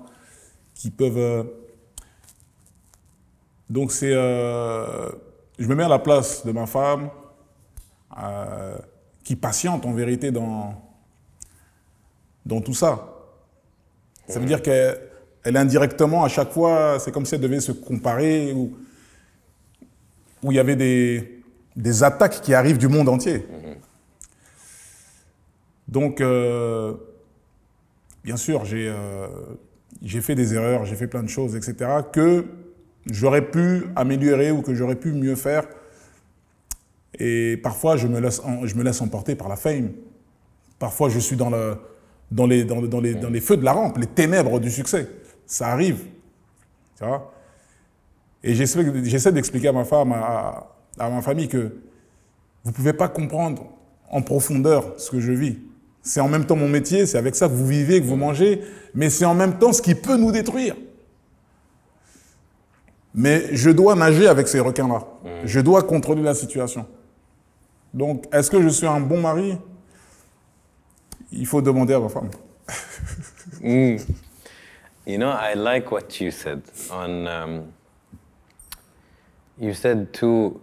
qui 0.75 0.91
peuvent. 0.91 1.17
euh, 1.17 1.45
donc 3.71 3.93
c'est, 3.93 4.13
euh, 4.13 5.09
je 5.57 5.69
me 5.69 5.77
mets 5.77 5.85
à 5.85 5.89
la 5.89 6.01
place 6.01 6.45
de 6.45 6.51
ma 6.51 6.67
femme, 6.67 7.11
euh, 8.21 8.77
qui 9.23 9.37
patiente 9.37 9.87
en 9.87 9.93
vérité 9.93 10.33
dans 10.33 10.83
dans 12.45 12.61
tout 12.61 12.75
ça. 12.75 13.07
Ça 14.27 14.41
veut 14.41 14.47
dire 14.47 14.63
qu'elle 14.63 14.99
elle 15.45 15.57
indirectement, 15.57 16.25
à 16.25 16.29
chaque 16.29 16.51
fois, 16.51 16.99
c'est 16.99 17.13
comme 17.13 17.25
si 17.25 17.37
elle 17.37 17.41
devait 17.41 17.61
se 17.61 17.71
comparer, 17.71 18.53
ou 18.53 18.77
où 20.43 20.51
il 20.51 20.57
y 20.57 20.59
avait 20.59 20.75
des, 20.75 21.45
des 21.77 22.03
attaques 22.03 22.41
qui 22.41 22.53
arrivent 22.53 22.79
du 22.79 22.89
monde 22.89 23.09
entier. 23.09 23.47
Donc, 25.93 26.23
euh, 26.23 26.95
bien 28.25 28.39
sûr, 28.39 28.65
j'ai 28.65 28.89
euh, 28.89 29.27
j'ai 30.01 30.23
fait 30.23 30.35
des 30.35 30.55
erreurs, 30.55 30.87
j'ai 30.87 30.97
fait 30.97 31.07
plein 31.07 31.23
de 31.23 31.29
choses, 31.29 31.55
etc., 31.55 31.91
que 32.11 32.47
j'aurais 33.05 33.51
pu 33.51 33.85
améliorer 33.95 34.51
ou 34.53 34.63
que 34.63 34.75
j'aurais 34.75 34.97
pu 34.97 35.13
mieux 35.13 35.37
faire. 35.37 35.65
Et 37.19 37.59
parfois, 37.63 37.99
je 37.99 38.07
me 38.07 38.21
laisse, 38.21 38.41
je 38.65 38.75
me 38.75 38.83
laisse 38.83 39.03
emporter 39.03 39.35
par 39.35 39.51
la 39.51 39.57
fame. 39.57 39.91
Parfois, 40.79 41.11
je 41.11 41.19
suis 41.19 41.37
dans, 41.37 41.51
le, 41.51 41.77
dans, 42.31 42.47
les, 42.47 42.65
dans, 42.65 42.81
dans 42.81 43.01
les, 43.01 43.15
dans 43.15 43.29
les 43.29 43.43
feux 43.43 43.59
de 43.59 43.65
la 43.65 43.75
rampe, 43.75 43.99
les 43.99 44.07
ténèbres 44.07 44.61
du 44.61 44.71
succès. 44.71 45.11
Ça 45.45 45.69
arrive. 45.69 46.07
Tu 46.97 47.05
vois? 47.05 47.35
Et 48.43 48.55
j'essaie 48.55 49.31
d'expliquer 49.33 49.69
à 49.69 49.73
ma 49.73 49.85
femme, 49.85 50.13
à, 50.13 50.75
à 50.99 51.11
ma 51.11 51.21
famille, 51.21 51.49
que 51.49 51.71
vous 52.65 52.71
ne 52.71 52.75
pouvez 52.75 52.95
pas 52.95 53.09
comprendre 53.09 53.67
en 54.11 54.23
profondeur 54.23 54.95
ce 54.99 55.11
que 55.11 55.21
je 55.21 55.33
vis. 55.33 55.59
C'est 56.03 56.21
en 56.21 56.29
même 56.29 56.45
temps 56.45 56.57
mon 56.57 56.69
métier, 56.69 57.07
c'est 57.07 57.19
avec 57.19 57.35
ça 57.37 57.49
que 57.49 57.53
vous 57.53 57.67
vivez, 57.67 58.01
que 58.01 58.07
vous 58.07 58.17
mangez, 58.17 58.61
mais 58.95 59.09
c'est 59.09 59.25
en 59.25 59.35
même 59.35 59.59
temps 59.59 59.73
ce 59.73 59.81
qui 59.81 59.95
peut 59.95 60.17
nous 60.17 60.33
détruire. 60.33 60.75
Mais 63.15 63.55
je 63.55 63.71
dois 63.71 63.95
nager 63.95 64.27
avec 64.27 64.49
ces 64.49 64.59
requins-là. 64.61 65.05
Je 65.45 65.61
dois 65.61 65.83
contrôler 65.83 66.23
la 66.23 66.35
situation. 66.35 66.87
Donc, 67.93 68.25
est-ce 68.33 68.51
que 68.51 68.61
je 68.63 68.69
suis 68.69 68.87
un 68.87 69.01
bon 69.01 69.21
mari? 69.21 69.57
Il 71.31 71.47
faut 71.47 71.61
demander 71.63 71.95
à 71.95 72.01
ma 72.01 72.09
femme. 72.09 72.31
You 75.05 75.19
know, 75.19 75.31
I 75.31 75.55
like 75.55 75.91
what 75.91 76.21
you 76.21 76.31
said 76.31 76.63
on. 76.89 77.27
Um, 77.27 77.73
you 79.59 79.75
said 79.75 80.13
two 80.13 80.61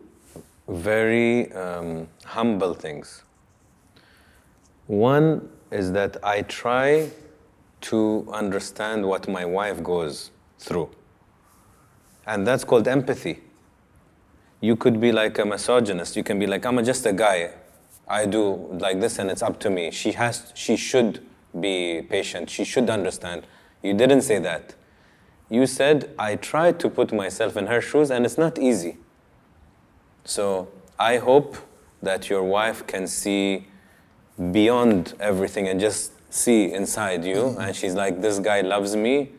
very 0.69 1.51
um, 1.51 2.07
humble 2.23 2.73
things. 2.73 3.23
One 4.89 5.49
is 5.69 5.91
that 5.91 6.17
I 6.23 6.41
try 6.41 7.11
to 7.81 8.27
understand 8.33 9.05
what 9.05 9.27
my 9.27 9.45
wife 9.45 9.83
goes 9.83 10.31
through, 10.57 10.89
and 12.25 12.47
that's 12.47 12.63
called 12.63 12.87
empathy. 12.87 13.41
You 14.61 14.75
could 14.75 14.99
be 14.99 15.11
like 15.11 15.37
a 15.37 15.45
misogynist. 15.45 16.15
You 16.15 16.23
can 16.23 16.39
be 16.39 16.47
like, 16.47 16.65
I'm 16.65 16.83
just 16.83 17.05
a 17.05 17.13
guy. 17.13 17.51
I 18.07 18.25
do 18.25 18.55
like 18.79 18.99
this, 18.99 19.19
and 19.19 19.29
it's 19.29 19.43
up 19.43 19.59
to 19.59 19.69
me. 19.69 19.91
She 19.91 20.13
has. 20.13 20.51
She 20.55 20.75
should 20.75 21.23
be 21.59 22.01
patient. 22.01 22.49
She 22.49 22.65
should 22.65 22.89
understand. 22.89 23.45
You 23.83 23.93
didn't 23.93 24.23
say 24.23 24.39
that. 24.39 24.73
You 25.51 25.67
said, 25.67 26.15
I 26.17 26.35
tried 26.35 26.79
to 26.79 26.89
put 26.89 27.13
myself 27.13 27.55
in 27.57 27.67
her 27.67 27.79
shoes, 27.79 28.09
and 28.09 28.25
it's 28.25 28.39
not 28.39 28.57
easy. 28.57 28.97
So 30.23 30.67
I 30.97 31.17
hope 31.17 31.57
that 32.01 32.27
your 32.27 32.43
wife 32.43 32.87
can 32.87 33.05
see 33.05 33.67
beyond 34.51 35.13
everything 35.19 35.67
and 35.67 35.79
just 35.79 36.11
see 36.31 36.71
inside 36.71 37.25
you. 37.25 37.55
And 37.59 37.75
she's 37.75 37.95
like, 37.95 38.21
this 38.21 38.39
guy 38.39 38.61
loves 38.61 38.95
me, 38.95 39.31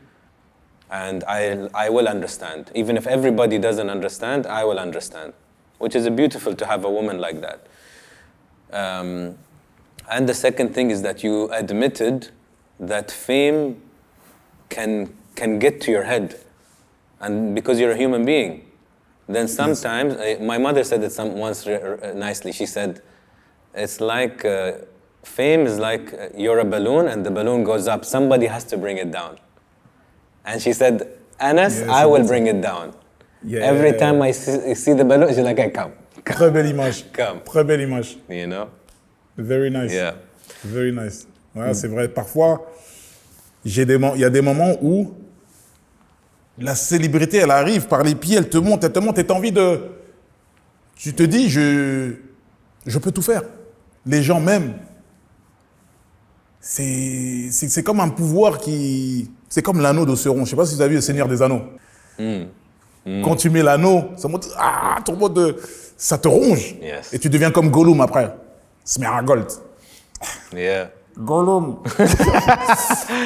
and 0.91 1.25
I, 1.25 1.69
I 1.75 1.89
will 1.89 2.09
understand. 2.09 2.71
Even 2.75 2.97
if 2.97 3.07
everybody 3.07 3.59
doesn't 3.59 3.89
understand, 3.89 4.47
I 4.47 4.65
will 4.65 4.79
understand. 4.79 5.33
Which 5.79 5.95
is 5.97 6.09
beautiful 6.11 6.55
to 6.55 6.67
have 6.67 6.85
a 6.85 6.91
woman 6.91 7.19
like 7.19 7.41
that. 7.41 7.67
Um, 8.73 9.39
and 10.11 10.29
the 10.29 10.35
second 10.35 10.75
thing 10.75 10.91
is 10.91 11.03
that 11.03 11.23
you 11.23 11.49
admitted 11.51 12.29
that 12.79 13.11
fame 13.11 13.81
can, 14.69 15.15
can 15.37 15.59
get 15.59 15.81
to 15.83 15.91
your 15.91 16.03
head. 16.03 16.39
And 17.21 17.55
because 17.55 17.79
you're 17.81 17.93
a 17.93 17.97
human 17.97 18.25
being. 18.25 18.67
Then 19.29 19.47
sometimes, 19.47 20.15
uh, 20.15 20.39
my 20.41 20.59
mother 20.59 20.83
said 20.83 21.05
it 21.05 21.13
some, 21.13 21.35
once 21.35 21.67
r- 21.67 21.99
r- 22.03 22.15
nicely. 22.15 22.53
She 22.53 22.67
said, 22.67 23.01
it's 23.75 24.01
like 24.01 24.45
uh, 24.45 24.73
fame 25.23 25.67
is 25.67 25.79
like 25.79 26.13
uh, 26.13 26.29
you're 26.37 26.59
a 26.59 26.65
balloon 26.65 27.09
and 27.09 27.25
the 27.25 27.31
balloon 27.31 27.65
goes 27.65 27.87
up. 27.89 28.05
Somebody 28.05 28.47
has 28.47 28.65
to 28.65 28.77
bring 28.77 28.99
it 28.99 29.11
down. 29.11 29.37
And 30.45 30.61
she 30.61 30.73
said, 30.73 31.03
Anas, 31.39 31.81
Yes, 31.81 31.89
I 31.89 32.07
will 32.07 32.27
bring 32.27 32.47
it 32.47 32.61
down. 32.61 32.93
Yeah. 33.45 33.61
Every 33.61 33.93
time 33.97 34.21
I 34.23 34.33
see, 34.33 34.75
see 34.75 34.93
the 34.95 35.05
balloon, 35.05 35.29
she's 35.29 35.39
like, 35.39 35.59
I 35.59 35.71
come, 35.71 35.93
Très 36.25 36.51
belle 36.53 36.67
image. 36.67 37.05
Come. 37.13 37.41
Très 37.41 37.65
belle 37.67 37.81
image. 37.81 38.19
you 38.29 38.47
know? 38.47 38.69
Very 39.37 39.71
nice. 39.71 39.93
Yeah. 39.93 40.15
Very 40.65 40.93
nice. 40.93 41.27
Ouais, 41.55 41.73
C'est 41.75 41.89
vrai. 41.89 42.09
Parfois, 42.09 42.71
j'ai 43.65 43.85
des 43.87 43.97
mo- 43.99 44.13
il 44.15 44.21
y 44.21 44.25
a 44.25 44.31
des 44.31 44.43
moments 44.43 44.77
où 44.83 45.15
la 46.59 46.75
célébrité, 46.75 47.39
elle 47.39 47.51
arrive 47.51 47.87
par 47.89 48.03
les 48.03 48.15
pieds, 48.15 48.37
elle 48.37 48.49
te 48.51 48.59
monte, 48.59 48.85
elle 48.85 48.93
te 48.93 48.99
monte, 48.99 49.19
et 49.19 49.25
tu 49.25 49.33
as 49.33 49.35
envie 49.37 49.53
de. 49.53 49.81
Tu 50.95 51.15
te 51.15 51.23
dis, 51.23 51.49
je, 51.49 52.13
je 52.87 52.99
peux 52.99 53.11
tout 53.11 53.23
faire. 53.23 53.43
Les 54.11 54.23
gens 54.23 54.41
m'aiment. 54.41 54.75
C'est 56.61 57.49
c'est- 57.51 57.69
c'est 57.69 57.83
comme 57.83 58.01
un 58.01 58.09
pouvoir 58.11 58.59
qui. 58.59 59.31
C'est 59.49 59.63
comme 59.63 59.81
l'anneau 59.81 60.05
d'Océron. 60.05 60.37
Je 60.39 60.41
ne 60.43 60.47
sais 60.47 60.57
pas 60.57 60.67
si 60.67 60.75
vous 60.75 60.81
avez 60.81 60.91
vu 60.91 60.97
le 60.97 61.01
Seigneur 61.01 61.29
des 61.29 61.41
Anneaux. 61.43 61.63
Quand 63.25 63.37
tu 63.37 63.49
mets 63.51 63.63
l'anneau, 63.63 64.11
ça 64.17 64.29
monte. 64.29 64.49
Ah, 64.59 64.99
ton 65.05 65.17
mode 65.17 65.35
de- 65.35 65.57
ça 65.97 66.19
te 66.19 66.29
ronge. 66.29 66.77
Yes. 66.83 67.13
Et 67.15 67.19
tu 67.19 67.29
deviens 67.31 67.51
comme 67.51 67.71
Gollum 67.71 68.01
après. 68.01 68.35
Sméaragold. 68.85 69.47
Yeah. 70.55 70.91
Gollum. 71.17 71.79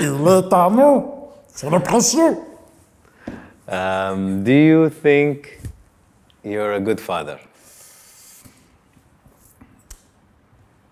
Il 0.01 0.07
est 0.07 0.11
nous. 0.11 1.05
C'est 1.49 1.71
le 1.71 1.81
précieux. 1.81 2.37
Um, 3.69 4.43
do 4.45 4.51
you 4.53 4.91
think 4.91 5.59
you're 6.45 6.75
a 6.75 6.81
good 6.81 7.01
father? 7.01 7.39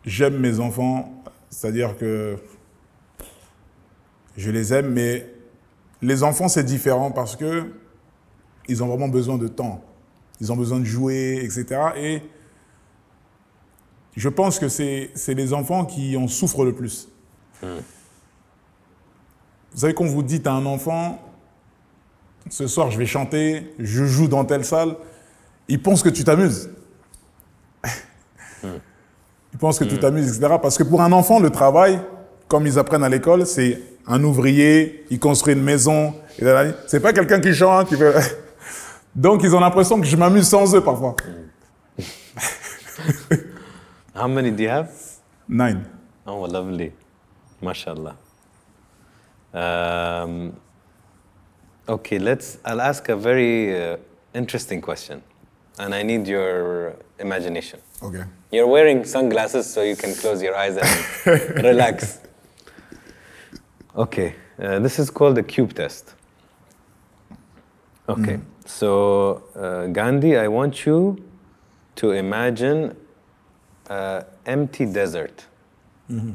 J'aime 0.05 0.39
mes 0.39 0.59
enfants, 0.59 1.23
c'est-à-dire 1.51 1.97
que 1.97 2.37
je 4.37 4.51
les 4.51 4.73
aime, 4.73 4.91
mais 4.91 5.27
les 6.01 6.23
enfants, 6.23 6.49
c'est 6.49 6.65
différent 6.65 7.11
parce 7.11 7.37
que 7.37 7.73
ils 8.69 8.83
ont 8.83 8.89
vraiment 8.89 9.09
besoin 9.09 9.39
de 9.39 9.49
temps. 9.49 9.85
Ils 10.41 10.51
ont 10.53 10.57
besoin 10.57 10.81
de 10.81 10.85
jouer, 10.85 11.41
etc. 11.43 11.67
Et 11.97 12.23
je 14.17 14.29
pense 14.29 14.59
que 14.59 14.69
c'est 14.69 15.11
c'est 15.15 15.35
les 15.35 15.53
enfants 15.53 15.85
qui 15.85 16.17
en 16.17 16.27
souffrent 16.27 16.65
le 16.65 16.75
plus. 16.75 17.09
Vous 17.63 17.69
savez, 19.81 19.95
quand 19.95 20.05
vous 20.05 20.23
dites 20.23 20.47
à 20.47 20.53
un 20.53 20.67
enfant, 20.67 21.21
ce 22.51 22.67
soir 22.67 22.91
je 22.91 22.99
vais 22.99 23.07
chanter, 23.07 23.73
je 23.79 24.05
joue 24.05 24.27
dans 24.27 24.45
telle 24.45 24.65
salle, 24.65 24.97
il 25.69 25.81
pense 25.81 26.03
que 26.03 26.09
tu 26.09 26.25
t'amuses. 26.25 26.71
Il 29.53 29.59
pense 29.59 29.79
que 29.79 29.85
tu 29.85 29.99
t'amuses, 29.99 30.37
etc. 30.37 30.57
Parce 30.61 30.79
que 30.79 30.83
pour 30.83 31.03
un 31.03 31.13
enfant, 31.13 31.39
le 31.39 31.51
travail, 31.51 32.01
comme 32.49 32.67
ils 32.67 32.79
apprennent 32.79 33.05
à 33.05 33.09
l'école, 33.09 33.47
c'est 33.47 33.81
un 34.07 34.23
ouvrier, 34.25 35.05
il 35.11 35.19
construit 35.19 35.55
une 35.55 35.63
maison. 35.63 36.15
et 36.39 36.45
C'est 36.87 37.01
pas 37.01 37.13
quelqu'un 37.13 37.41
qui 37.41 37.55
chante, 37.55 37.89
qui 37.89 37.97
fait... 37.97 38.13
Donc 39.15 39.43
ils 39.43 39.55
ont 39.55 39.61
l'impression 39.61 40.01
que 40.01 40.07
je 40.07 40.17
m'amuse 40.17 40.49
sans 40.49 40.75
eux 40.75 40.81
parfois. 40.81 41.15
How 44.15 44.27
many 44.27 44.51
do 44.51 44.63
you 44.63 44.71
have? 44.71 44.91
Nine. 45.49 45.85
Oh, 46.27 46.47
lovely. 46.47 46.93
MashaAllah. 47.63 48.17
Um, 49.53 50.53
okay, 51.89 52.19
let's. 52.19 52.59
I'll 52.65 52.81
ask 52.81 53.09
a 53.09 53.17
very 53.17 53.75
uh, 53.75 53.97
interesting 54.35 54.81
question, 54.81 55.23
and 55.79 55.95
I 55.95 56.03
need 56.03 56.27
your 56.27 56.95
imagination. 57.19 57.79
Okay. 58.03 58.25
You're 58.51 58.67
wearing 58.67 59.05
sunglasses, 59.05 59.73
so 59.73 59.83
you 59.83 59.97
can 59.97 60.15
close 60.15 60.43
your 60.43 60.57
eyes 60.57 60.77
and 60.77 61.65
relax. 61.65 62.21
Okay, 63.97 64.35
uh, 64.59 64.79
this 64.81 64.99
is 64.99 65.09
called 65.11 65.37
the 65.37 65.43
cube 65.43 65.73
test. 65.75 66.15
Okay, 68.09 68.41
so 68.67 69.45
uh, 69.55 69.87
Gandhi, 69.87 70.37
I 70.37 70.49
want 70.49 70.85
you 70.85 71.23
to 71.97 72.11
imagine 72.11 72.97
uh, 73.89 74.23
empty 74.47 74.87
desert, 74.87 75.47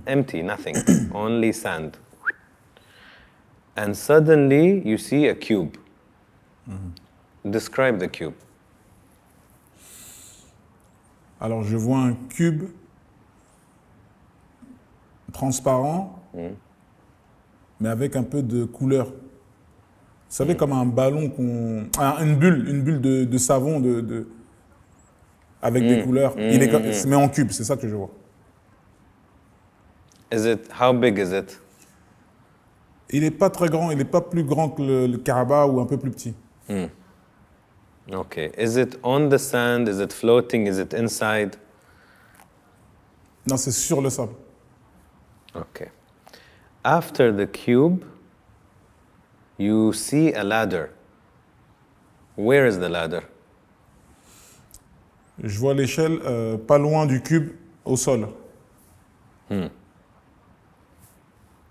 empty, 0.08 0.42
nothing, 0.42 0.76
only 1.14 1.52
sand. 1.52 1.98
And 3.76 3.96
suddenly 3.96 4.88
you 4.88 4.98
see 4.98 5.28
a 5.28 5.36
cube. 5.36 5.78
Describe 7.50 8.00
the 8.00 8.08
cube. 8.08 8.36
Alors, 11.40 11.64
je 11.64 11.78
vois 11.78 12.00
un 12.00 12.14
cube 12.30 12.64
transparent, 15.34 16.20
mais 17.80 17.90
avec 17.90 18.16
un 18.16 18.24
peu 18.24 18.42
de 18.42 18.64
couleur. 18.66 19.08
Vous 19.08 19.14
savez, 20.36 20.56
comme 20.58 20.74
un 20.74 20.86
ballon 20.86 21.30
qu'on. 21.30 21.86
ah, 22.00 22.18
une 22.22 22.36
bulle, 22.36 22.68
une 22.68 22.82
bulle 22.82 23.02
de, 23.02 23.24
de 23.24 23.38
savon 23.38 23.80
de, 23.80 24.02
de- 24.02 24.28
avec 25.62 25.84
des 25.88 26.04
couleurs. 26.04 26.34
Il 26.38 26.62
est 26.64 26.70
mais 27.08 27.16
en 27.16 27.30
cube, 27.30 27.52
c'est 27.52 27.64
ça 27.64 27.78
que 27.78 27.88
je 27.88 27.96
vois. 27.96 28.10
Is 30.34 30.46
it 30.52 30.70
how 30.82 30.92
big 30.94 31.18
is 31.18 31.34
it? 31.38 31.62
Il 33.12 33.22
n'est 33.22 33.32
pas 33.32 33.50
très 33.50 33.70
grand, 33.70 33.90
il 33.92 33.98
n'est 33.98 34.04
pas 34.06 34.20
plus 34.22 34.44
grand 34.44 34.70
que 34.70 34.82
le, 34.82 35.08
le 35.08 35.18
Karaba 35.18 35.66
ou 35.68 35.80
un 35.80 35.86
peu 35.86 35.98
plus 35.98 36.12
petit. 36.12 36.34
Okay. 38.12 38.52
Is 38.58 38.78
it 38.78 38.96
on 39.04 39.30
the 39.30 39.40
sand? 39.40 39.88
Is 39.90 40.00
it 40.00 40.14
floating? 40.14 40.68
Is 40.68 40.80
it 40.80 40.94
inside? 40.94 41.58
Non, 43.46 43.58
c'est 43.58 43.72
sur 43.72 44.02
le 44.02 44.10
sable. 44.10 44.36
Okay. 45.56 45.90
After 46.84 47.32
the 47.32 47.48
cube, 47.48 48.06
you 49.58 49.92
see 49.94 50.34
a 50.34 50.44
ladder. 50.44 50.92
Where 52.36 52.66
is 52.66 52.78
the 52.78 52.90
ladder? 52.90 53.24
Je 55.44 55.58
vois 55.60 55.74
l'échelle 55.74 56.20
euh, 56.26 56.58
pas 56.58 56.78
loin 56.78 57.06
du 57.06 57.22
cube 57.22 57.56
au 57.86 57.96
sol. 57.96 58.28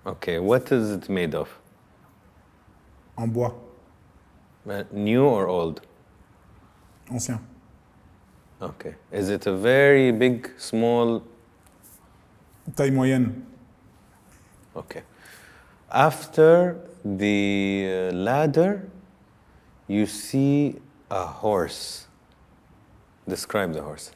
Okay. 0.06 0.38
What 0.38 0.70
is 0.70 0.92
it 0.92 1.08
made 1.08 1.34
of? 1.34 1.48
En 3.16 3.28
bois, 3.28 3.54
Uh, 4.68 4.82
New 4.92 5.24
or 5.24 5.46
old? 5.46 5.80
Ancien. 7.10 7.38
Okay. 8.60 8.94
Is 9.12 9.28
it 9.28 9.46
a 9.46 9.54
very 9.56 10.12
big, 10.12 10.50
small? 10.58 11.22
Taille 12.74 12.90
moyenne. 12.92 13.44
Okay. 14.74 15.02
After 15.90 16.76
the 17.04 18.10
uh, 18.10 18.14
ladder, 18.14 18.88
you 19.88 20.06
see 20.06 20.76
a 21.10 21.24
horse. 21.26 22.06
Describe 23.28 23.72
the 23.72 23.82
horse. 23.82 24.10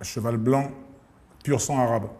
Un 0.00 0.04
cheval 0.06 0.36
blanc, 0.36 0.74
pur 1.44 1.58
sang 1.58 1.78
arabe. 1.78 2.10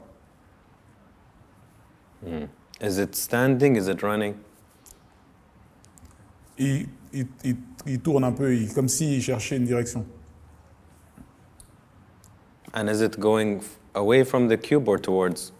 Is 2.80 2.98
it 2.98 3.14
standing? 3.16 3.76
Is 3.76 3.88
it 3.88 4.02
running? 4.02 4.38
Il, 6.58 6.86
il- 7.12 7.28
il- 7.42 7.56
il 7.86 8.00
tourne 8.00 8.24
un 8.24 8.32
peu, 8.32 8.54
il- 8.54 8.72
comme 8.72 8.88
s'il 8.88 9.22
cherchait 9.22 9.56
une 9.56 9.64
direction. 9.64 10.04
And 12.74 12.86
is 12.88 13.02
it 13.02 13.18
going 13.18 13.60
away 13.94 14.24
from 14.24 14.48
the 14.48 14.56
cube 14.60 14.88
or 14.88 15.00
towards? 15.00 15.52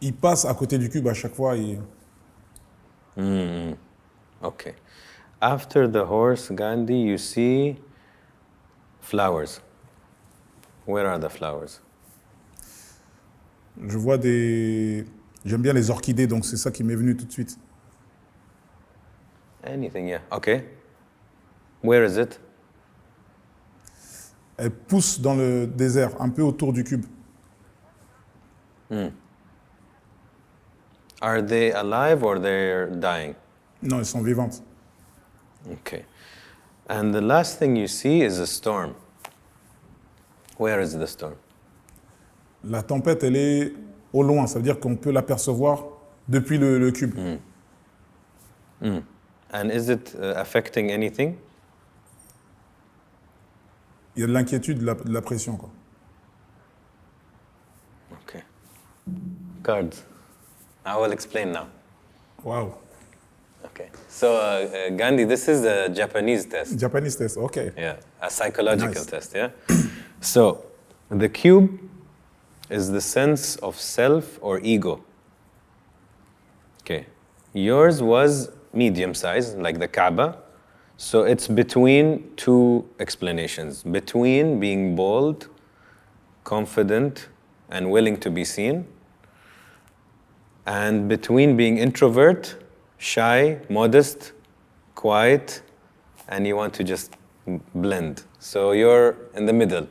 Il 0.00 0.14
passe 0.14 0.44
à 0.44 0.54
côté 0.54 0.78
du 0.78 0.88
cube 0.88 1.06
à 1.08 1.14
chaque 1.14 1.34
fois. 1.34 1.56
et- 1.56 1.78
Okay. 4.42 4.74
After 5.40 5.88
the 5.90 6.04
horse, 6.08 6.52
Gandhi, 6.52 6.94
you 7.10 7.16
see 7.18 7.76
flowers. 9.00 9.60
Where 10.86 11.06
are 11.06 11.18
the 11.18 11.28
flowers? 11.30 11.80
je 13.88 13.98
vois 13.98 14.16
des. 14.18 15.04
J'aime 15.44 15.62
bien 15.62 15.72
les 15.72 15.90
orchidées, 15.90 16.26
donc 16.26 16.44
c'est 16.44 16.56
ça 16.56 16.70
qui 16.70 16.82
m'est 16.84 16.94
venu 16.94 17.16
tout 17.16 17.24
de 17.26 17.32
suite. 17.32 17.58
Anything, 19.66 20.08
yeah. 20.08 20.20
Okay. 20.30 20.64
Where 21.82 22.04
is 22.04 22.16
it? 22.16 22.38
Elles 24.58 24.70
poussent 24.70 25.20
dans 25.20 25.34
le 25.34 25.66
désert, 25.66 26.10
un 26.20 26.30
peu 26.30 26.42
autour 26.42 26.72
du 26.72 26.82
cube. 26.84 27.04
Are 31.20 31.42
they 31.42 31.72
alive 31.72 32.22
or 32.22 32.38
they're 32.40 32.88
dying? 32.88 33.34
Non, 33.82 33.98
elles 33.98 34.06
sont 34.06 34.22
vivantes. 34.22 34.62
Okay. 35.70 36.04
And 36.88 37.12
the 37.12 37.20
last 37.20 37.58
thing 37.58 37.76
you 37.76 37.88
see 37.88 38.22
is 38.22 38.38
a 38.38 38.46
storm. 38.46 38.94
Where 40.56 40.80
is 40.80 40.96
the 40.96 41.06
storm? 41.06 41.34
La 42.64 42.82
tempête, 42.82 43.22
elle 43.24 43.36
est 43.36 43.72
au 44.12 44.22
loin, 44.22 44.46
ça 44.46 44.58
veut 44.58 44.64
dire 44.64 44.80
qu'on 44.80 44.96
peut 44.96 45.10
l'apercevoir 45.10 45.84
depuis 46.28 46.58
le, 46.58 46.78
le 46.78 46.90
cube. 46.90 47.14
And 49.56 49.70
is 49.70 49.88
it 49.88 50.14
uh, 50.14 50.34
affecting 50.36 50.90
anything? 50.90 51.38
Il 54.14 54.20
y 54.20 54.24
a 54.24 54.26
de 54.26 54.32
l'inquiétude, 54.32 54.78
de 54.78 54.84
de 55.04 55.12
la 55.12 55.22
pression. 55.22 55.56
Quoi. 55.56 55.70
Okay. 58.22 58.42
Cards. 59.62 60.04
I 60.84 60.96
will 60.98 61.12
explain 61.12 61.52
now. 61.52 61.68
Wow. 62.44 62.74
Okay. 63.64 63.88
So, 64.08 64.36
uh, 64.36 64.38
uh, 64.38 64.90
Gandhi, 64.90 65.24
this 65.24 65.48
is 65.48 65.64
a 65.64 65.88
Japanese 65.88 66.44
test. 66.44 66.78
Japanese 66.78 67.16
test, 67.16 67.38
ok. 67.38 67.72
Yeah, 67.76 67.96
a 68.20 68.30
psychological 68.30 69.02
Nice. 69.02 69.06
test, 69.06 69.34
yeah? 69.34 69.50
so, 70.20 70.64
the 71.08 71.28
cube 71.30 71.80
is 72.68 72.90
the 72.90 73.00
sense 73.00 73.56
of 73.56 73.80
self 73.80 74.38
or 74.42 74.60
ego. 74.60 75.02
Okay. 76.82 77.06
Yours 77.54 78.02
was 78.02 78.50
medium 78.76 79.14
size, 79.14 79.54
like 79.54 79.78
the 79.78 79.88
Kaaba. 79.88 80.38
So 80.98 81.24
it's 81.24 81.48
between 81.48 82.30
two 82.36 82.88
explanations 83.00 83.82
between 83.82 84.60
being 84.60 84.96
bold, 84.96 85.48
confident, 86.44 87.28
and 87.70 87.90
willing 87.90 88.16
to 88.18 88.30
be 88.30 88.44
seen, 88.44 88.86
and 90.66 91.08
between 91.08 91.56
being 91.56 91.78
introvert, 91.78 92.56
shy, 92.98 93.60
modest, 93.68 94.32
quiet, 94.94 95.62
and 96.28 96.46
you 96.46 96.56
want 96.56 96.74
to 96.74 96.84
just 96.84 97.16
blend. 97.74 98.24
So 98.38 98.72
you're 98.72 99.16
in 99.34 99.46
the 99.46 99.52
middle. 99.52 99.88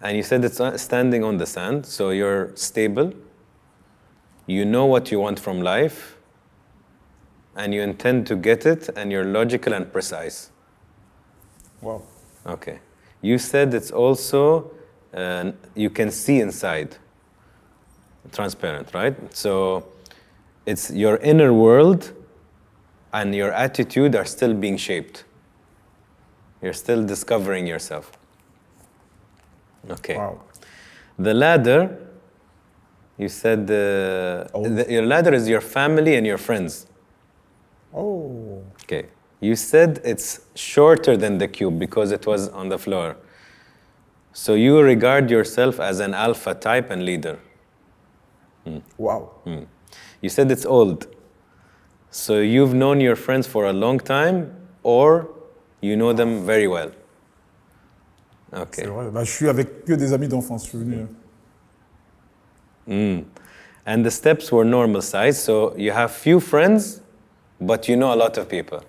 And 0.00 0.16
you 0.16 0.22
said 0.22 0.44
it's 0.44 0.60
uh, 0.60 0.76
standing 0.78 1.24
on 1.24 1.38
the 1.38 1.46
sand, 1.46 1.84
so 1.84 2.10
you're 2.10 2.54
stable. 2.54 3.12
You 4.46 4.64
know 4.64 4.86
what 4.86 5.10
you 5.10 5.18
want 5.18 5.38
from 5.38 5.60
life, 5.60 6.17
and 7.58 7.74
you 7.74 7.82
intend 7.82 8.26
to 8.28 8.36
get 8.36 8.64
it, 8.64 8.88
and 8.96 9.12
you're 9.12 9.24
logical 9.24 9.72
and 9.74 9.92
precise. 9.92 10.50
Wow. 11.82 12.02
Okay. 12.46 12.78
You 13.20 13.36
said 13.38 13.74
it's 13.74 13.90
also, 13.90 14.70
uh, 15.12 15.52
you 15.74 15.90
can 15.90 16.10
see 16.10 16.40
inside, 16.40 16.96
transparent, 18.32 18.94
right? 18.94 19.16
So 19.34 19.86
it's 20.66 20.90
your 20.90 21.16
inner 21.18 21.52
world 21.52 22.12
and 23.12 23.34
your 23.34 23.52
attitude 23.52 24.14
are 24.14 24.24
still 24.24 24.54
being 24.54 24.76
shaped. 24.76 25.24
You're 26.62 26.74
still 26.74 27.04
discovering 27.04 27.66
yourself. 27.66 28.12
Okay. 29.90 30.16
Wow. 30.16 30.42
The 31.18 31.34
ladder, 31.34 31.96
you 33.16 33.28
said 33.28 33.70
uh, 33.70 34.48
Oh. 34.54 34.62
the, 34.62 34.86
your 34.92 35.06
ladder 35.06 35.34
is 35.34 35.48
your 35.48 35.60
family 35.60 36.14
and 36.16 36.26
your 36.26 36.38
friends. 36.38 36.86
Oh. 37.98 38.62
Okay. 38.84 39.06
You 39.40 39.56
said 39.56 40.00
it's 40.04 40.40
shorter 40.54 41.16
than 41.16 41.38
the 41.38 41.48
cube 41.48 41.78
because 41.78 42.12
it 42.12 42.26
was 42.26 42.48
on 42.48 42.68
the 42.68 42.78
floor. 42.78 43.16
So 44.32 44.54
you 44.54 44.80
regard 44.80 45.30
yourself 45.30 45.80
as 45.80 45.98
an 45.98 46.14
alpha 46.14 46.54
type 46.54 46.90
and 46.90 47.04
leader. 47.04 47.38
Wow. 48.96 49.32
You 50.20 50.28
said 50.28 50.50
it's 50.50 50.64
old. 50.64 51.06
So 52.10 52.38
you've 52.38 52.74
known 52.74 53.00
your 53.00 53.16
friends 53.16 53.46
for 53.46 53.66
a 53.66 53.72
long 53.72 53.98
time 53.98 54.54
or 54.82 55.28
you 55.80 55.96
know 55.96 56.12
them 56.12 56.46
very 56.46 56.68
well. 56.68 56.92
Okay. 58.52 58.82
C'est 58.82 58.88
vrai. 58.88 59.10
Bah, 59.10 59.24
je 59.24 59.30
suis 59.30 59.48
avec 59.48 59.84
que 59.84 59.94
des 59.94 60.12
amis 60.12 60.28
d'enfance. 60.28 60.64
Je 60.64 60.70
suis 60.70 60.78
venu. 60.78 61.08
Mm. 62.86 63.24
And 63.86 64.04
the 64.04 64.10
steps 64.10 64.52
were 64.52 64.64
normal 64.64 65.02
size, 65.02 65.42
so 65.42 65.74
you 65.76 65.92
have 65.92 66.10
few 66.10 66.40
friends, 66.40 67.00
but 67.60 67.88
you 67.88 67.96
know 67.96 68.10
a 68.12 68.16
lot 68.16 68.36
of 68.38 68.46
people. 68.48 68.80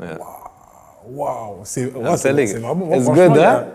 Yeah. 0.00 0.18
C'est 1.64 1.86
ouais, 1.86 2.02
I'm 2.10 2.16
c'est- 2.16 2.30
you. 2.54 2.60
vraiment. 2.60 2.92
It's 2.94 3.04
franchement, 3.04 3.28
good, 3.28 3.38
hein? 3.38 3.66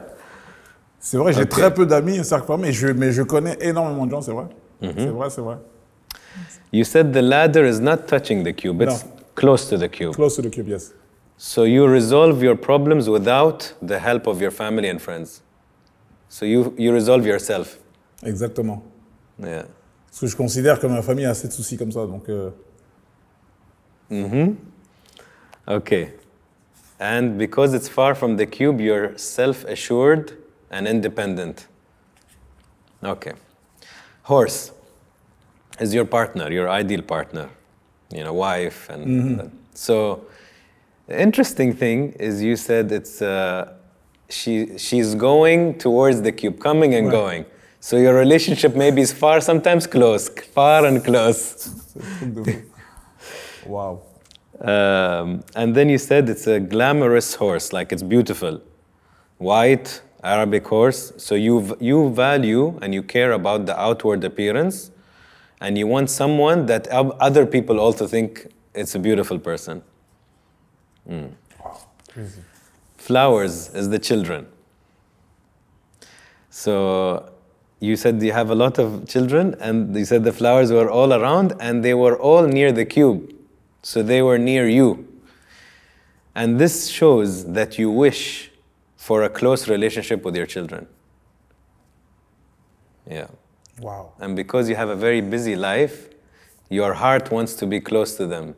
C'est 0.99 1.18
vrai, 1.18 1.34
j'ai 1.34 1.43
Ok. 1.43 1.49
très 1.49 1.74
peu 1.74 1.86
d'amis, 1.86 2.20
un 2.20 2.24
cercle 2.24 2.51
mais 2.59 2.72
je, 2.74 2.88
mais 2.88 3.12
je 3.12 3.24
connais 3.24 3.57
énormément 3.62 4.05
de 4.05 4.12
gens, 4.12 4.22
c'est 4.22 4.32
vrai. 4.34 4.45
Mm-hmm. 4.82 4.93
C'est 4.97 5.05
vrai, 5.07 5.30
c'est 5.30 5.41
vrai. 5.41 5.57
You 6.74 6.84
said 6.84 7.12
the 7.12 7.22
ladder 7.22 7.66
is 7.68 7.80
not 7.80 8.05
touching 8.07 8.43
the 8.43 8.53
cube, 8.55 8.82
it's 8.82 9.03
No. 9.03 9.09
close 9.36 9.68
to 9.70 9.78
the 9.78 9.89
cube. 9.89 10.14
Close 10.14 10.36
to 10.36 10.41
the 10.41 10.49
cube, 10.51 10.68
yes. 10.68 10.93
So 11.38 11.64
you 11.66 11.88
resolve 11.88 12.43
your 12.43 12.55
problems 12.55 13.07
without 13.09 13.74
the 13.82 13.97
help 13.97 14.28
of 14.28 14.39
your 14.41 14.51
family 14.51 14.89
and 14.89 14.99
friends. 14.99 15.41
So 16.30 16.45
you, 16.45 16.74
you 16.78 16.93
resolve 16.93 17.26
yourself. 17.26 17.80
Exactement. 18.24 18.84
Yeah. 19.39 19.64
Parce 20.07 20.20
que 20.20 20.28
je 20.28 20.36
considère 20.36 20.80
que 20.80 20.86
ma 20.88 21.01
famille 21.01 21.26
a 21.26 21.32
assez 21.32 21.47
de 21.47 21.53
soucis 21.53 21.78
comme 21.78 21.91
ça, 21.91 22.05
donc. 22.05 22.30
euh, 22.30 22.51
Okay. 25.68 26.12
And 26.99 27.38
because 27.38 27.74
it's 27.74 27.88
far 27.88 28.14
from 28.14 28.38
the 28.38 28.45
cube, 28.45 28.80
you're 28.80 29.18
self 29.18 29.64
assured 29.66 30.38
and 30.70 30.88
independent. 30.88 31.68
Okay. 33.03 33.34
Horse 34.24 34.72
is 35.80 35.93
your 35.93 36.05
partner, 36.05 36.51
your 36.51 36.70
ideal 36.70 37.01
partner, 37.01 37.49
you 38.14 38.24
know, 38.24 38.34
wife. 38.34 38.89
And 38.89 39.39
that. 39.39 39.51
so 39.74 40.26
the 41.07 41.20
interesting 41.20 41.74
thing 41.74 42.14
is 42.14 42.43
you 42.43 42.55
said 42.55 42.91
it's, 42.91 43.22
uh, 43.22 43.74
she, 44.30 44.78
she's 44.78 45.16
going 45.16 45.78
towards 45.80 46.22
the 46.22 46.32
cube, 46.32 46.59
coming 46.59 46.93
and 46.93 47.09
going. 47.09 47.45
So 47.80 47.97
your 47.97 48.14
relationship 48.14 48.76
maybe 48.76 49.01
is 49.01 49.12
far, 49.12 49.41
sometimes 49.41 49.88
close, 49.88 50.30
far 50.30 50.86
and 50.86 51.03
close. 51.03 51.76
Waouh. 53.66 54.01
Um, 54.59 55.43
and 55.55 55.76
then 55.76 55.89
you 55.89 55.97
said 55.97 56.30
it's 56.30 56.45
a 56.47 56.59
glamorous 56.59 57.36
horse, 57.36 57.74
like 57.74 57.91
it's 57.91 58.03
beautiful. 58.03 58.62
White, 59.38 60.01
Arabic 60.24 60.68
horse. 60.68 61.14
So 61.18 61.36
you, 61.36 61.76
you 61.80 62.12
value 62.12 62.78
and 62.82 62.93
you 62.93 63.01
care 63.01 63.32
about 63.32 63.66
the 63.66 63.80
outward 63.80 64.24
appearance, 64.24 64.91
and 65.59 65.78
you 65.78 65.88
want 65.88 66.09
someone 66.09 66.66
that 66.68 66.88
other 66.88 67.45
people 67.45 67.80
also 67.80 68.07
think 68.07 68.51
it's 68.74 68.93
a 68.95 68.99
beautiful 68.99 69.39
person. 69.39 69.82
Crazy. 71.07 72.41
Flowers 72.97 73.70
is 73.74 73.89
the 73.89 73.99
children. 73.99 74.47
So 76.51 77.32
you 77.80 77.95
said 77.95 78.22
you 78.22 78.32
have 78.32 78.51
a 78.51 78.55
lot 78.55 78.78
of 78.78 79.07
children, 79.07 79.55
and 79.59 79.95
you 79.95 80.05
said 80.05 80.24
the 80.24 80.34
flowers 80.34 80.72
were 80.72 80.89
all 80.89 81.14
around, 81.14 81.53
and 81.59 81.84
they 81.84 81.95
were 81.95 82.18
all 82.20 82.45
near 82.45 82.72
the 82.72 82.86
cube. 82.86 83.34
So 83.82 84.04
they 84.04 84.22
were 84.22 84.38
near 84.38 84.68
you. 84.68 85.08
And 86.36 86.60
this 86.60 86.88
shows 86.88 87.52
that 87.54 87.78
you 87.78 87.90
wish 87.90 88.52
for 88.96 89.24
a 89.24 89.30
close 89.30 89.68
relationship 89.68 90.24
with 90.24 90.36
your 90.36 90.46
children. 90.46 90.88
Yeah. 93.10 93.28
Wow. 93.80 94.14
And 94.20 94.36
because 94.36 94.70
you 94.70 94.76
have 94.76 94.90
a 94.90 94.96
very 94.96 95.22
busy 95.22 95.56
life, 95.56 96.10
your 96.70 96.94
heart 96.94 97.32
wants 97.32 97.56
to 97.56 97.66
be 97.66 97.82
close 97.82 98.16
to 98.16 98.28
them. 98.28 98.56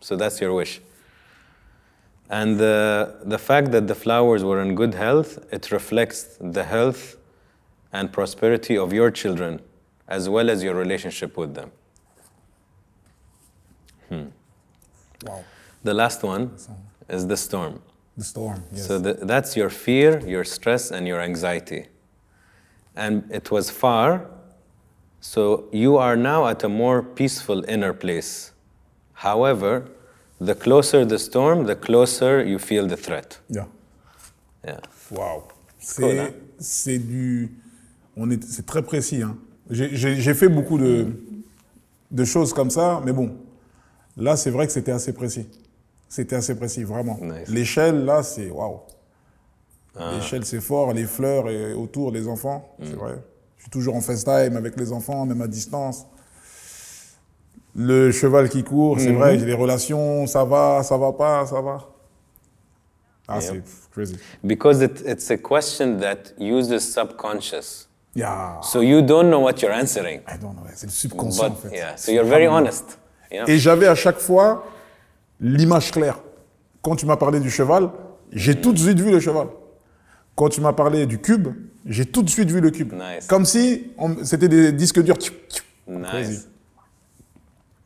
So 0.00 0.16
that's 0.16 0.40
your 0.40 0.52
wish. 0.52 0.80
And 2.28 2.58
the, 2.58 3.16
the 3.24 3.38
fact 3.38 3.70
that 3.70 3.86
the 3.86 3.94
flowers 3.94 4.42
were 4.42 4.60
in 4.60 4.74
good 4.74 4.94
health, 4.94 5.38
it 5.52 5.70
reflects 5.70 6.36
the 6.40 6.64
health 6.64 7.16
and 7.92 8.12
prosperity 8.12 8.76
of 8.76 8.92
your 8.92 9.10
children, 9.10 9.62
as 10.08 10.28
well 10.28 10.50
as 10.50 10.62
your 10.62 10.74
relationship 10.74 11.36
with 11.36 11.54
them. 11.54 11.70
Hmm. 14.08 14.24
Wow. 15.24 15.44
The 15.84 15.94
last 15.94 16.22
one 16.22 16.50
is 17.08 17.26
the 17.26 17.36
storm. 17.36 17.80
The 18.16 18.24
storm, 18.24 18.62
yes. 18.72 18.86
So 18.86 18.98
the, 18.98 19.12
that's 19.14 19.56
your 19.56 19.70
fear, 19.70 20.20
your 20.26 20.44
stress, 20.44 20.90
and 20.90 21.06
your 21.06 21.20
anxiety. 21.20 21.86
And 22.96 23.24
it 23.30 23.50
was 23.50 23.70
far, 23.70 24.26
so 25.20 25.64
you 25.72 25.96
are 25.98 26.16
now 26.16 26.46
at 26.46 26.64
a 26.64 26.68
more 26.68 27.02
peaceful 27.02 27.62
inner 27.68 27.92
place. 27.92 28.52
However, 29.12 29.86
the 30.40 30.54
closer 30.54 31.04
the 31.04 31.18
storm, 31.18 31.66
the 31.66 31.76
closer 31.76 32.42
you 32.44 32.58
feel 32.58 32.86
the 32.86 32.96
threat. 32.96 33.38
Yeah. 33.48 33.66
Yeah. 34.64 34.80
Waouh. 35.10 35.42
C'est 35.78 36.02
Cool, 36.02 36.32
c'est 36.58 36.98
du. 36.98 37.50
On 38.16 38.30
est, 38.30 38.42
c'est 38.44 38.64
très 38.66 38.82
précis. 38.82 39.22
Hein. 39.22 39.36
J'ai- 39.70 39.94
J'ai 39.94 40.16
j'ai 40.16 40.34
fait 40.34 40.48
beaucoup 40.48 40.78
de, 40.78 41.12
de 42.10 42.24
choses 42.24 42.52
comme 42.54 42.70
ça, 42.70 43.00
mais 43.04 43.12
bon, 43.12 43.36
là, 44.16 44.36
c'est 44.36 44.50
vrai 44.50 44.66
que 44.66 44.72
c'était 44.72 44.92
assez 44.92 45.12
précis. 45.12 45.48
C'était 46.08 46.36
assez 46.36 46.54
précis, 46.54 46.84
vraiment. 46.84 47.18
Nice. 47.20 47.48
L'échelle, 47.48 48.04
là, 48.04 48.22
c'est 48.22 48.50
waouh. 48.50 48.80
L'échelle, 50.12 50.44
c'est 50.44 50.60
fort. 50.60 50.92
Les 50.92 51.04
fleurs 51.04 51.48
et 51.48 51.72
autour, 51.72 52.10
les 52.10 52.28
enfants, 52.28 52.68
c'est 52.82 52.94
vrai. 52.94 53.18
Je 53.56 53.62
suis 53.62 53.70
toujours 53.70 53.96
en 53.96 54.00
FaceTime 54.00 54.56
avec 54.56 54.78
les 54.78 54.92
enfants, 54.92 55.24
même 55.24 55.40
à 55.40 55.48
distance. 55.48 56.06
Le 57.74 58.10
cheval 58.10 58.48
qui 58.48 58.62
court, 58.62 58.98
c'est 59.00 59.12
vrai, 59.12 59.38
j'ai 59.38 59.46
les 59.46 59.54
relations, 59.54 60.26
ça 60.26 60.44
va, 60.44 60.82
ça 60.82 60.96
va 60.96 61.12
pas, 61.12 61.44
ça 61.46 61.60
va. 61.60 61.78
Ah, 63.28 63.40
c'est 63.40 63.62
crazy. 63.90 64.16
Because 64.44 64.80
it, 64.82 65.02
it's 65.04 65.30
a 65.30 65.36
question 65.36 65.98
that 65.98 66.32
uses 66.38 66.80
subconscious. 66.80 67.88
Yeah. 68.14 68.60
So 68.62 68.80
you 68.80 69.02
don't 69.02 69.28
know 69.30 69.40
what 69.40 69.60
you're 69.60 69.74
answering. 69.74 70.20
I 70.26 70.38
don't 70.38 70.54
know, 70.54 70.62
c'est 70.74 70.86
le 70.86 70.92
subconscient 70.92 71.50
But 71.50 71.52
en 71.52 71.56
fait. 71.56 71.76
yeah, 71.76 71.96
so 71.96 72.12
you're 72.12 72.24
very 72.24 72.46
honest. 72.46 72.98
Et 73.30 73.58
j'avais 73.58 73.86
à 73.86 73.94
chaque 73.94 74.18
fois 74.18 74.66
l'image 75.40 75.90
claire. 75.90 76.18
Quand 76.82 76.96
tu 76.96 77.06
m'as 77.06 77.16
parlé 77.16 77.40
du 77.40 77.50
cheval, 77.50 77.90
j'ai 78.32 78.60
tout 78.60 78.72
de 78.72 78.78
suite 78.78 79.00
vu 79.00 79.10
le 79.10 79.20
cheval. 79.20 79.48
Quand 80.34 80.48
tu 80.48 80.60
m'as 80.60 80.72
parlé 80.72 81.06
du 81.06 81.18
cube, 81.18 81.48
j'ai 81.86 82.04
tout 82.06 82.22
de 82.22 82.28
suite 82.30 82.50
vu 82.50 82.60
le 82.60 82.70
cube. 82.70 82.92
Nice. 82.92 83.26
Comme 83.26 83.44
si 83.44 83.90
on- 83.98 84.24
c'était 84.24 84.48
des 84.48 84.72
disques 84.72 85.02
durs. 85.02 85.16
Nice. 85.86 86.06
Crazy. 86.10 86.46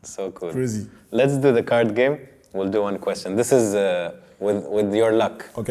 So 0.03 0.31
cool. 0.31 0.51
Crazy. 0.53 0.89
Let's 1.13 1.39
do 1.39 1.53
the 1.53 1.65
card 1.65 1.95
game. 1.95 2.19
We'll 2.55 2.71
do 2.71 2.83
one 2.83 2.99
question. 2.99 3.37
This 3.37 3.53
is 3.53 3.75
uh, 3.75 4.11
with, 4.41 4.65
with 4.71 4.95
your 4.95 5.13
luck. 5.13 5.45
Ok. 5.57 5.71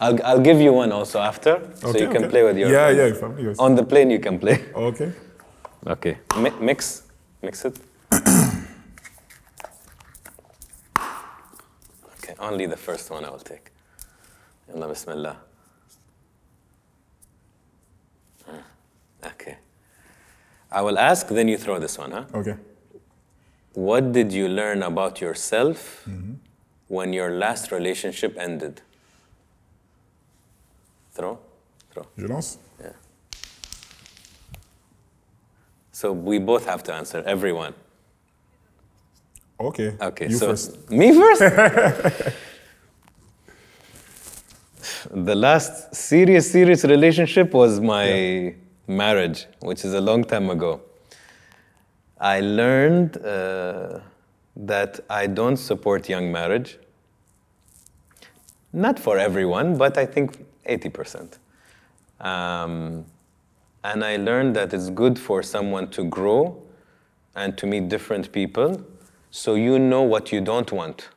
I'll, 0.00 0.16
I'll 0.24 0.40
give 0.40 0.60
you 0.60 0.72
one 0.72 0.92
also 0.92 1.18
after, 1.18 1.58
so 1.80 1.88
Ok, 1.88 2.00
you 2.00 2.08
can 2.08 2.24
ok. 2.24 2.30
play 2.30 2.44
with 2.44 2.56
your 2.56 2.70
Yeah, 2.70 2.86
friends. 2.94 2.98
yeah, 2.98 3.20
family. 3.20 3.54
On 3.58 3.74
the 3.74 3.82
plane, 3.82 4.10
you 4.10 4.20
can 4.20 4.38
play. 4.38 4.60
Ok. 4.74 5.02
Okay. 5.86 6.18
Mi- 6.36 6.52
mix. 6.60 7.04
Mix 7.42 7.64
it. 7.64 7.76
only 12.38 12.66
the 12.66 12.76
first 12.76 13.10
one 13.10 13.24
I 13.24 13.30
will 13.30 13.38
take. 13.38 13.70
Yalla, 14.68 14.88
bismillah. 14.88 15.36
Okay. 19.24 19.56
I 20.70 20.82
will 20.82 20.98
ask, 20.98 21.26
then 21.28 21.48
you 21.48 21.56
throw 21.56 21.78
this 21.78 21.98
one, 21.98 22.12
huh? 22.12 22.24
Ok. 22.34 22.54
What 23.74 24.12
did 24.12 24.32
you 24.32 24.48
learn 24.48 24.82
about 24.82 25.20
yourself 25.20 26.04
mm-hmm. 26.08 26.34
when 26.88 27.12
your 27.12 27.30
last 27.30 27.72
relationship 27.72 28.36
ended? 28.38 28.82
Throw? 31.12 31.38
Throw. 31.90 32.06
Je 32.16 32.26
lance. 32.26 32.58
So 35.98 36.12
we 36.12 36.38
both 36.38 36.64
have 36.66 36.84
to 36.84 36.94
answer, 36.94 37.24
everyone. 37.26 37.74
Ok. 39.58 39.94
Okay, 40.00 40.28
You 40.28 40.36
so 40.36 40.48
first. 40.48 40.90
me 40.90 41.12
first? 41.12 41.40
the 45.10 45.34
last 45.34 45.94
serious, 45.94 46.50
serious 46.50 46.84
relationship 46.84 47.52
was 47.52 47.80
my 47.80 48.54
marriage, 48.86 49.46
which 49.60 49.84
is 49.84 49.94
a 49.94 50.00
long 50.00 50.22
time 50.24 50.48
ago. 50.50 50.80
I 52.20 52.40
learned 52.40 53.16
uh, 53.18 54.00
that 54.56 55.00
I 55.10 55.26
don't 55.26 55.56
support 55.56 56.08
young 56.08 56.30
marriage. 56.30 56.78
Not 58.72 58.98
for 58.98 59.18
everyone, 59.18 59.76
but 59.76 59.96
I 59.98 60.06
think 60.06 60.44
80%. 60.68 61.38
Um, 62.20 63.04
and 63.84 64.04
I 64.04 64.16
learned 64.16 64.54
that 64.56 64.72
it's 64.74 64.90
good 64.90 65.18
for 65.18 65.42
someone 65.42 65.88
to 65.90 66.04
grow 66.04 66.62
and 67.34 67.56
to 67.58 67.66
meet 67.66 67.88
different 67.88 68.30
people 68.32 68.84
so 69.30 69.54
you 69.54 69.78
know 69.78 70.02
what 70.02 70.32
you 70.32 70.40
don't 70.40 70.70
want. 70.72 71.08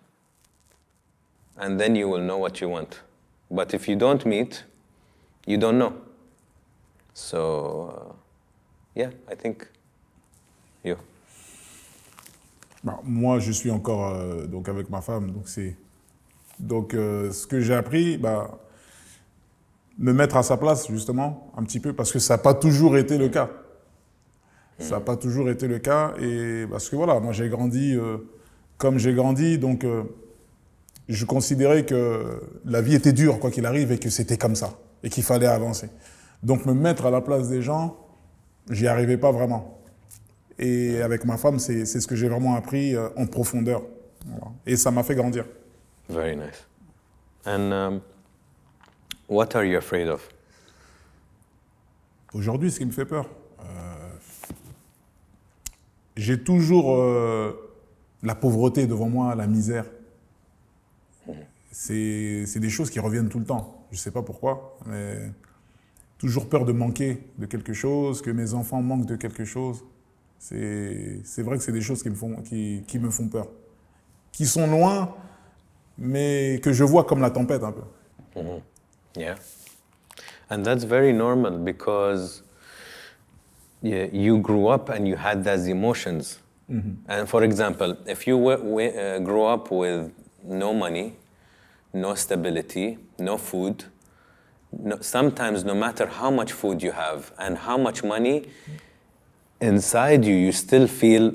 And 1.58 1.80
then 1.80 1.96
you 1.96 2.10
will 2.10 2.22
know 2.22 2.38
what 2.38 2.60
you 2.60 2.70
want. 2.70 3.02
But 3.50 3.74
if 3.74 3.88
you 3.88 3.96
don't 3.96 4.26
meet, 4.26 4.64
you 5.46 5.58
don't 5.58 5.78
know. 5.78 5.94
So, 7.14 8.10
uh, 8.10 8.14
yeah, 8.96 9.12
I 9.30 9.36
think 9.36 9.68
you. 10.84 10.98
Bah, 12.84 13.00
moi, 13.04 13.40
je 13.40 13.52
suis 13.52 13.70
encore 13.70 14.16
euh, 14.16 14.48
donc 14.48 14.68
avec 14.70 14.90
ma 14.90 15.02
femme, 15.02 15.32
donc 15.32 15.46
donc 16.60 16.94
euh, 16.94 17.32
ce 17.32 17.46
que 17.46 17.60
j'ai 17.60 17.76
appris, 17.76 18.18
bah, 18.18 18.58
me 19.98 20.14
mettre 20.14 20.38
à 20.38 20.44
sa 20.44 20.58
place, 20.58 20.90
justement, 20.90 21.52
un 21.58 21.64
petit 21.64 21.80
peu, 21.80 21.94
parce 21.94 22.12
que 22.12 22.20
ça 22.20 22.36
n'a 22.36 22.38
pas 22.40 22.54
toujours 22.54 22.98
été 22.98 23.18
le 23.18 23.30
cas. 23.30 23.50
Ça 24.82 24.96
n'a 24.96 25.02
pas 25.02 25.16
toujours 25.16 25.50
été 25.50 25.68
le 25.68 25.80
cas, 25.80 26.14
et 26.20 26.66
parce 26.70 26.90
que 26.90 26.96
voilà, 26.96 27.20
moi 27.20 27.32
j'ai 27.34 27.50
grandi 27.50 27.96
euh, 27.96 28.18
comme 28.78 28.98
j'ai 28.98 29.14
grandi, 29.14 29.58
donc 29.58 29.84
euh, 29.84 30.04
je 31.08 31.24
considérais 31.26 31.86
que 31.86 32.42
la 32.66 32.82
vie 32.82 32.96
était 32.96 33.14
dure, 33.14 33.40
quoi 33.40 33.52
qu'il 33.52 33.66
arrive, 33.66 33.92
et 33.92 34.00
que 34.00 34.10
c'était 34.10 34.38
comme 34.38 34.56
ça, 34.56 34.78
et 35.04 35.10
qu'il 35.10 35.24
fallait 35.24 35.46
avancer. 35.46 35.90
Donc 36.42 36.66
me 36.66 36.74
mettre 36.74 37.06
à 37.06 37.12
la 37.12 37.22
place 37.22 37.48
des 37.48 37.62
gens, 37.62 37.98
j'y 38.70 38.88
arrivais 38.88 39.18
pas 39.18 39.32
vraiment. 39.32 39.78
Et 40.58 41.02
avec 41.02 41.26
ma 41.26 41.38
femme, 41.38 41.60
c'est 41.60 41.86
ce 41.86 42.08
que 42.08 42.16
j'ai 42.16 42.28
vraiment 42.28 42.56
appris 42.56 42.96
euh, 42.96 43.10
en 43.16 43.26
profondeur. 43.26 43.84
Voilà. 44.26 44.52
Et 44.66 44.76
ça 44.76 44.92
m'a 44.92 45.04
fait 45.04 45.16
grandir. 45.16 45.46
Very 46.10 46.36
nice. 46.36 46.68
And 47.46 47.72
um, 47.72 48.02
what 49.28 49.56
are 49.56 49.64
you 49.64 49.78
afraid 49.78 50.08
of? 50.08 50.28
Aujourd'hui, 52.34 52.72
ce 52.72 52.80
qui 52.80 52.86
me 52.86 52.92
fait 52.92 53.06
peur, 53.06 53.28
j'ai 56.22 56.44
toujours 56.44 56.94
euh, 56.94 57.52
la 58.22 58.36
pauvreté 58.36 58.86
devant 58.86 59.10
moi, 59.10 59.34
la 59.34 59.48
misère. 59.48 59.86
C'est 61.72 62.60
des 62.60 62.70
choses 62.70 62.92
qui 62.92 63.00
reviennent 63.00 63.30
tout 63.30 63.40
le 63.40 63.46
temps. 63.46 63.86
Je 63.90 63.96
ne 63.96 64.00
sais 64.00 64.12
pas 64.12 64.22
pourquoi, 64.22 64.78
mais 64.86 65.32
toujours 66.20 66.48
peur 66.48 66.66
de 66.66 66.74
manquer 66.74 67.24
de 67.40 67.48
quelque 67.48 67.74
chose, 67.74 68.22
que 68.22 68.30
mes 68.30 68.54
enfants 68.54 68.84
manquent 68.84 69.08
de 69.08 69.16
quelque 69.16 69.46
chose. 69.46 69.84
C'est 70.38 71.22
vrai 71.40 71.58
que 71.58 71.64
c'est 71.64 71.72
des 71.72 71.82
choses 71.82 72.04
qui 72.04 72.10
me, 72.10 72.16
font, 72.16 72.36
qui, 72.44 72.84
qui 72.88 73.00
me 73.00 73.10
font 73.10 73.28
peur. 73.28 73.48
Qui 74.32 74.46
sont 74.46 74.68
loin, 74.68 75.16
mais 75.98 76.60
que 76.62 76.72
je 76.72 76.84
vois 76.84 77.06
comme 77.06 77.22
la 77.22 77.32
tempête 77.32 77.64
un 77.64 77.72
peu. 77.72 78.42
Yeah. 79.18 79.36
And 80.52 80.62
that's 80.64 80.84
very 80.84 81.14
normal 81.14 81.58
because 81.58 82.44
yeah, 83.82 84.06
you 84.12 84.38
grew 84.40 84.68
up 84.68 84.90
and 84.90 85.08
you 85.08 85.16
had 85.16 85.44
those 85.44 85.68
emotions. 85.68 86.40
And 87.08 87.28
for 87.28 87.44
example, 87.44 87.98
if 88.06 88.26
you 88.28 88.38
w- 88.38 88.58
w- 88.58 88.98
uh, 88.98 89.20
grew 89.20 89.44
up 89.44 89.72
with 89.72 90.10
no 90.44 90.74
money, 90.74 91.18
no 91.94 92.16
stability, 92.16 92.98
no 93.20 93.38
food, 93.38 93.84
no, 94.72 94.98
sometimes 95.02 95.66
no 95.66 95.76
matter 95.76 96.06
how 96.08 96.32
much 96.32 96.54
food 96.54 96.82
you 96.82 96.94
have 96.94 97.34
and 97.38 97.58
how 97.58 97.78
much 97.78 98.04
money, 98.06 98.48
inside 99.60 100.24
you, 100.24 100.34
you 100.36 100.52
still 100.54 100.88
feel 100.88 101.34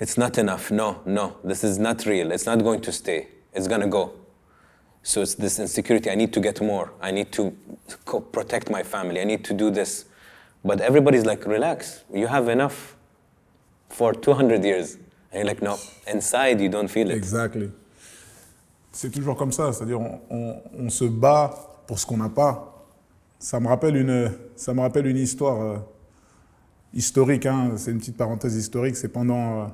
it's 0.00 0.16
not 0.16 0.38
enough. 0.38 0.70
No, 0.70 1.00
no, 1.04 1.36
this 1.44 1.62
is 1.62 1.78
not 1.78 2.06
real. 2.06 2.32
It's 2.32 2.46
not 2.46 2.62
going 2.62 2.80
to 2.80 2.92
stay. 2.92 3.28
It's 3.52 3.68
going 3.68 3.82
to 3.82 3.86
go. 3.88 4.12
So 5.02 5.20
it's 5.20 5.34
this 5.34 5.58
insecurity. 5.58 6.10
I 6.10 6.14
need 6.14 6.32
to 6.32 6.40
get 6.40 6.60
more. 6.60 6.92
I 7.00 7.10
need 7.10 7.30
to 7.32 7.54
co- 8.04 8.20
protect 8.20 8.70
my 8.70 8.82
family. 8.82 9.20
I 9.20 9.24
need 9.24 9.44
to 9.44 9.52
do 9.54 9.70
this. 9.70 10.06
But 10.64 10.80
everybody's 10.80 11.24
like, 11.24 11.44
relax. 11.46 12.04
You 12.12 12.26
have 12.28 12.48
enough 12.48 12.96
for 13.88 14.12
200 14.14 14.62
years. 14.64 14.94
And 15.32 15.38
you're 15.40 15.44
like, 15.44 15.62
no. 15.62 15.76
Inside, 16.06 16.60
you 16.60 16.68
don't 16.68 16.88
feel 16.88 17.10
it. 17.10 17.16
Exactly. 17.16 17.70
C'est 18.92 19.10
toujours 19.10 19.36
comme 19.36 19.52
ça, 19.52 19.72
c'est-à-dire 19.72 20.00
on, 20.00 20.20
on- 20.30 20.56
on 20.78 20.88
se 20.90 21.04
bat 21.06 21.50
pour 21.86 21.98
ce 21.98 22.04
qu'on 22.06 22.18
n'a 22.18 22.28
pas. 22.28 22.84
Ça 23.38 23.58
me 23.58 23.66
rappelle 23.68 23.96
une, 23.96 24.30
ça 24.54 24.74
me 24.74 24.80
rappelle 24.82 25.06
une 25.06 25.16
histoire 25.16 25.60
euh, 25.62 25.76
historique, 26.94 27.46
hein. 27.46 27.72
c'est 27.76 27.90
une 27.90 27.98
petite 27.98 28.16
parenthèse 28.16 28.54
historique, 28.54 28.96
c'est 28.96 29.08
pendant 29.08 29.72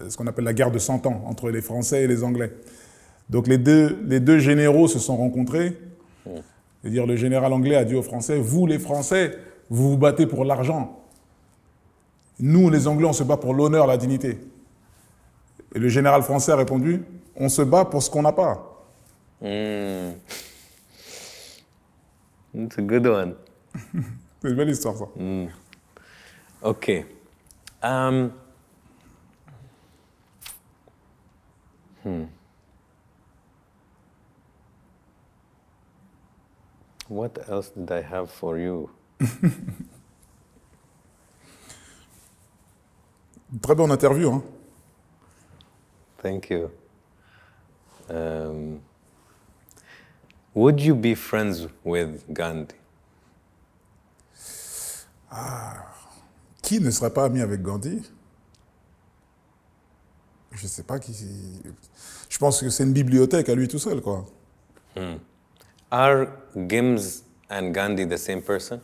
euh, 0.00 0.08
ce 0.08 0.16
qu'on 0.16 0.26
appelle 0.26 0.44
la 0.46 0.54
guerre 0.54 0.70
de 0.70 0.78
100 0.78 1.06
ans 1.06 1.22
entre 1.26 1.50
les 1.50 1.60
Français 1.60 2.02
et 2.04 2.06
les 2.06 2.24
Anglais. 2.24 2.52
Donc 3.28 3.46
les 3.48 3.58
deux, 3.58 3.98
les 4.06 4.18
deux 4.18 4.38
généraux 4.38 4.88
se 4.88 4.98
sont 4.98 5.16
rencontrés. 5.16 5.76
C'est-à-dire 6.82 7.06
le 7.06 7.16
général 7.16 7.52
anglais 7.52 7.76
a 7.76 7.84
dit 7.84 7.94
aux 7.94 8.02
Français, 8.02 8.38
vous 8.38 8.66
les 8.66 8.78
Français, 8.78 9.36
vous 9.70 9.90
vous 9.90 9.98
battez 9.98 10.26
pour 10.26 10.44
l'argent. 10.44 11.02
Nous 12.38 12.70
les 12.70 12.86
Anglais, 12.86 13.06
on 13.06 13.12
se 13.12 13.24
bat 13.24 13.36
pour 13.36 13.54
l'honneur, 13.54 13.86
la 13.86 13.96
dignité. 13.96 14.38
Et 15.74 15.78
le 15.78 15.88
général 15.88 16.22
français 16.22 16.52
a 16.52 16.56
répondu 16.56 17.04
On 17.34 17.48
se 17.48 17.62
bat 17.62 17.84
pour 17.84 18.02
ce 18.02 18.10
qu'on 18.10 18.22
n'a 18.22 18.32
pas. 18.32 18.84
Mm. 19.40 20.12
It's 22.54 22.78
a 22.78 22.82
good 22.82 23.06
one. 23.06 23.34
C'est 24.40 24.48
une 24.48 24.54
belle 24.54 24.70
histoire, 24.70 24.96
ça. 24.96 25.04
Okay. 26.62 27.04
Um, 27.82 28.32
hmm. 32.02 32.24
What 37.08 37.38
else 37.48 37.70
did 37.70 37.90
I 37.90 38.00
have 38.00 38.30
for 38.30 38.58
you? 38.58 38.90
Très 43.62 43.74
bonne 43.74 43.92
interview. 43.92 44.32
Hein. 44.32 44.42
Thank 46.22 46.50
you. 46.50 46.70
Um, 48.08 48.80
would 50.54 50.80
you 50.80 50.94
be 50.94 51.14
friends 51.14 51.66
with 51.84 52.24
Gandhi? 52.32 52.74
Qui 56.62 56.80
ne 56.80 56.90
serait 56.90 57.12
pas 57.12 57.24
ami 57.26 57.40
avec 57.42 57.62
Gandhi? 57.62 58.02
Je 60.52 60.64
ne 60.64 60.68
sais 60.68 60.82
pas 60.82 60.98
qui. 60.98 61.14
Je 62.28 62.38
pense 62.38 62.60
que 62.60 62.70
c'est 62.70 62.84
une 62.84 62.92
bibliothèque 62.92 63.48
à 63.48 63.54
lui 63.54 63.68
tout 63.68 63.78
seul, 63.78 64.00
quoi. 64.00 64.26
Are 65.90 66.26
Gims 66.56 67.22
and 67.50 67.70
Gandhi 67.72 68.06
the 68.06 68.16
same 68.16 68.42
person? 68.42 68.80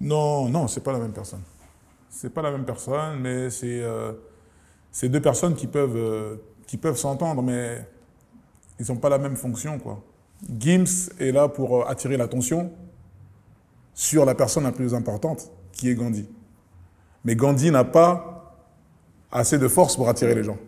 Non, 0.00 0.48
non, 0.48 0.68
c'est 0.68 0.82
pas 0.82 0.92
la 0.92 0.98
même 0.98 1.12
personne. 1.12 1.42
C'est 2.08 2.32
pas 2.32 2.42
la 2.42 2.50
même 2.50 2.64
personne, 2.64 3.20
mais 3.20 3.50
c'est 3.50 3.80
euh, 3.82 4.12
deux 5.02 5.20
personnes 5.20 5.54
qui 5.54 5.66
peuvent 5.66 5.96
euh, 5.96 6.36
qui 6.66 6.76
peuvent 6.76 6.96
s'entendre, 6.96 7.42
mais 7.42 7.86
ils 8.78 8.86
n'ont 8.88 8.96
pas 8.96 9.08
la 9.08 9.18
même 9.18 9.36
fonction, 9.36 9.78
quoi. 9.78 10.02
Gims 10.58 11.10
est 11.18 11.32
là 11.32 11.48
pour 11.48 11.82
euh, 11.82 11.84
attirer 11.88 12.16
l'attention 12.16 12.72
sur 13.92 14.24
la 14.24 14.34
personne 14.34 14.64
la 14.64 14.72
plus 14.72 14.94
importante, 14.94 15.50
qui 15.72 15.90
est 15.90 15.94
Gandhi. 15.94 16.28
Mais 17.24 17.34
Gandhi 17.34 17.70
n'a 17.70 17.84
pas 17.84 18.54
assez 19.32 19.58
de 19.58 19.66
force 19.66 19.96
pour 19.96 20.08
attirer 20.08 20.34
les 20.34 20.44
gens. 20.44 20.58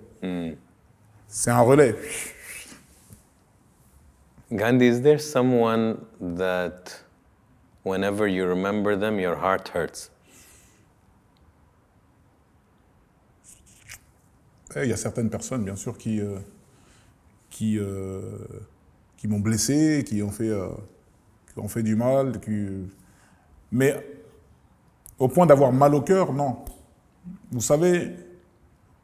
C'est 1.28 1.50
un 1.50 1.60
relais. 1.60 1.94
Gandhi, 4.52 4.86
is 4.86 5.00
there 5.00 5.20
someone 5.20 5.98
that 6.20 7.04
whenever 7.84 8.26
you 8.26 8.46
remember 8.46 8.96
them, 8.96 9.18
your 9.18 9.36
heart 9.36 9.70
hurts? 9.74 10.10
Et 14.76 14.84
Il 14.84 14.88
y 14.88 14.92
a 14.92 14.96
certaines 14.96 15.30
personnes, 15.30 15.64
bien 15.64 15.76
sûr, 15.76 15.98
qui, 15.98 16.20
euh, 16.20 16.38
qui, 17.50 17.78
euh, 17.78 18.38
qui 19.16 19.26
m'ont 19.26 19.40
blessé, 19.40 20.04
qui 20.06 20.22
ont 20.22 20.30
fait, 20.30 20.48
euh, 20.48 20.68
qui 21.52 21.58
ont 21.58 21.68
fait 21.68 21.82
du 21.82 21.96
mal. 21.96 22.40
Qui... 22.40 22.68
Mais 23.72 23.96
au 25.18 25.28
point 25.28 25.46
d'avoir 25.46 25.72
mal 25.72 25.94
au 25.94 26.02
cœur, 26.02 26.32
non. 26.32 26.64
Vous 27.50 27.60
savez, 27.60 28.12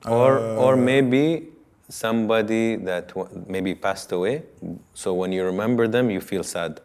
Or, 0.05 0.39
or 0.59 0.77
maybe 0.77 1.49
somebody 1.89 2.77
that 2.77 3.13
maybe 3.49 3.75
passed 3.75 4.13
away, 4.13 4.45
so 4.95 5.15
when 5.15 5.33
you 5.33 5.45
remember 5.45 5.89
them, 5.89 6.11
you 6.11 6.21
feel 6.21 6.45
sad. 6.45 6.81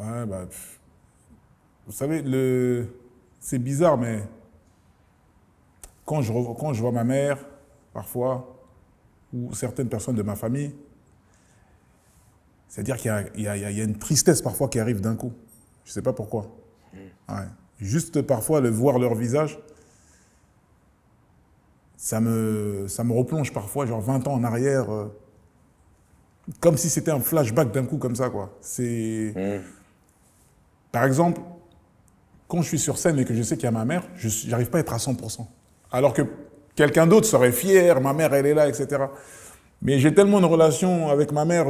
Ouais, 0.00 0.26
bah, 0.26 0.46
vous 1.86 1.92
savez, 1.92 2.22
le... 2.22 2.88
c'est 3.38 3.58
bizarre, 3.58 3.96
mais 3.98 4.22
quand 6.04 6.22
je, 6.22 6.32
quand 6.32 6.72
je 6.72 6.80
vois 6.80 6.92
ma 6.92 7.04
mère, 7.04 7.38
parfois, 7.92 8.56
ou 9.32 9.52
certaines 9.54 9.88
personnes 9.88 10.16
de 10.16 10.22
ma 10.22 10.36
famille, 10.36 10.74
c'est-à-dire 12.68 12.96
qu'il 12.96 13.10
y 13.36 13.42
y 13.42 13.48
a- 13.48 13.56
il 13.70 13.76
y 13.76 13.80
a 13.80 13.84
une 13.84 13.98
tristesse 13.98 14.42
parfois 14.42 14.68
qui 14.68 14.78
arrive 14.78 15.00
d'un 15.00 15.16
coup. 15.16 15.32
Je 15.84 15.90
ne 15.90 15.94
sais 15.94 16.02
pas 16.02 16.12
pourquoi. 16.12 16.46
Ouais. 17.28 17.46
Juste 17.78 18.22
parfois, 18.22 18.60
le 18.60 18.68
voir 18.70 18.98
leur 18.98 19.14
visage, 19.14 19.58
ça 21.96 22.20
me, 22.20 22.86
ça 22.88 23.04
me 23.04 23.12
replonge 23.12 23.52
parfois, 23.52 23.86
genre 23.86 24.00
20 24.00 24.26
ans 24.28 24.34
en 24.34 24.44
arrière, 24.44 24.90
euh, 24.92 25.06
comme 26.60 26.76
si 26.76 26.88
c'était 26.88 27.10
un 27.10 27.20
flashback 27.20 27.72
d'un 27.72 27.84
coup 27.86 27.98
comme 27.98 28.16
ça, 28.16 28.30
quoi. 28.30 28.56
C'est... 28.60 29.32
Par 30.92 31.04
exemple, 31.04 31.40
quand 32.48 32.62
je 32.62 32.68
suis 32.68 32.78
sur 32.78 32.98
scène 32.98 33.18
et 33.18 33.24
que 33.24 33.34
je 33.34 33.42
sais 33.42 33.56
qu'il 33.56 33.64
y 33.64 33.68
a 33.68 33.72
ma 33.72 33.84
mère, 33.84 34.02
je 34.16 34.48
n'arrive 34.48 34.70
pas 34.70 34.78
à 34.78 34.80
être 34.80 34.92
à 34.92 34.96
100%. 34.96 35.46
Alors 35.92 36.12
que 36.12 36.22
quelqu'un 36.74 37.06
d'autre 37.06 37.26
serait 37.26 37.52
fier, 37.52 38.00
ma 38.00 38.12
mère, 38.12 38.34
elle 38.34 38.46
est 38.46 38.54
là, 38.54 38.68
etc. 38.68 39.04
Mais 39.82 39.98
j'ai 39.98 40.12
tellement 40.12 40.40
une 40.40 40.44
relation 40.44 41.08
avec 41.08 41.32
ma 41.32 41.44
mère, 41.44 41.66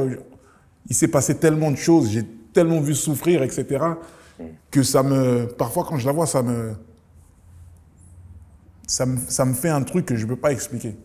il 0.87 0.95
s'est 0.95 1.07
passé 1.07 1.37
tellement 1.37 1.71
de 1.71 1.77
choses, 1.77 2.09
j'ai 2.09 2.25
tellement 2.53 2.81
vu 2.81 2.95
souffrir, 2.95 3.43
etc., 3.43 3.85
que 4.71 4.81
ça 4.81 5.03
me... 5.03 5.45
Parfois, 5.45 5.85
quand 5.87 5.97
je 5.97 6.05
la 6.07 6.11
vois, 6.11 6.25
ça 6.25 6.41
me... 6.41 6.73
Ça 8.87 9.05
me, 9.05 9.17
ça 9.29 9.45
me 9.45 9.53
fait 9.53 9.69
un 9.69 9.83
truc 9.83 10.05
que 10.05 10.15
je 10.17 10.25
ne 10.25 10.29
peux 10.29 10.35
pas 10.35 10.51
expliquer. 10.51 10.97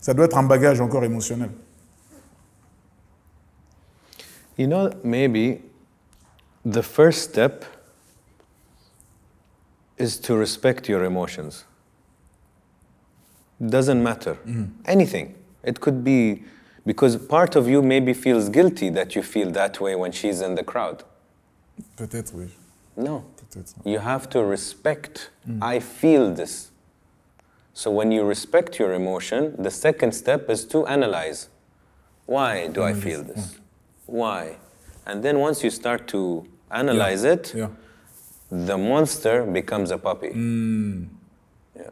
Ça 0.00 0.14
doit 0.14 0.24
être 0.24 0.38
un 0.38 0.44
bagage 0.44 0.80
encore 0.80 1.04
émotionnel. 1.04 1.50
You 4.56 4.66
know, 4.66 4.88
maybe 5.04 5.60
the 6.64 6.82
first 6.82 7.30
step 7.30 7.64
is 9.96 10.18
to 10.18 10.36
respect 10.36 10.88
your 10.88 11.04
emotions. 11.04 11.64
Doesn't 13.64 14.02
matter. 14.02 14.34
Mm-hmm. 14.34 14.64
Anything. 14.84 15.34
It 15.64 15.80
could 15.80 16.04
be 16.04 16.44
because 16.86 17.16
part 17.16 17.56
of 17.56 17.68
you 17.68 17.82
maybe 17.82 18.14
feels 18.14 18.48
guilty 18.48 18.88
that 18.90 19.14
you 19.14 19.22
feel 19.22 19.50
that 19.50 19.80
way 19.80 19.94
when 19.94 20.12
she's 20.12 20.40
in 20.40 20.54
the 20.54 20.62
crowd. 20.62 21.04
Peut-être, 21.96 22.32
oui. 22.34 22.48
No. 22.96 23.24
Peut-être. 23.36 23.74
You 23.84 23.98
have 23.98 24.28
to 24.30 24.44
respect, 24.44 25.30
mm. 25.48 25.62
I 25.62 25.80
feel 25.80 26.32
this. 26.32 26.70
So 27.74 27.90
when 27.90 28.10
you 28.10 28.24
respect 28.24 28.78
your 28.78 28.92
emotion, 28.94 29.54
the 29.58 29.70
second 29.70 30.12
step 30.12 30.48
is 30.48 30.64
to 30.66 30.86
analyze. 30.86 31.48
Why 32.26 32.66
do 32.68 32.82
I 32.82 32.92
feel 32.92 33.22
this? 33.22 33.58
Why? 34.06 34.56
And 35.08 35.22
then 35.24 35.38
once 35.40 35.64
you 35.64 35.70
start 35.70 36.06
to 36.08 36.44
analyze 36.70 37.24
it, 37.24 37.54
Yeah. 37.54 37.68
the 38.50 38.76
monster 38.76 39.44
becomes 39.44 39.90
a 39.90 39.96
puppy. 39.98 40.28
Yeah. 41.74 41.90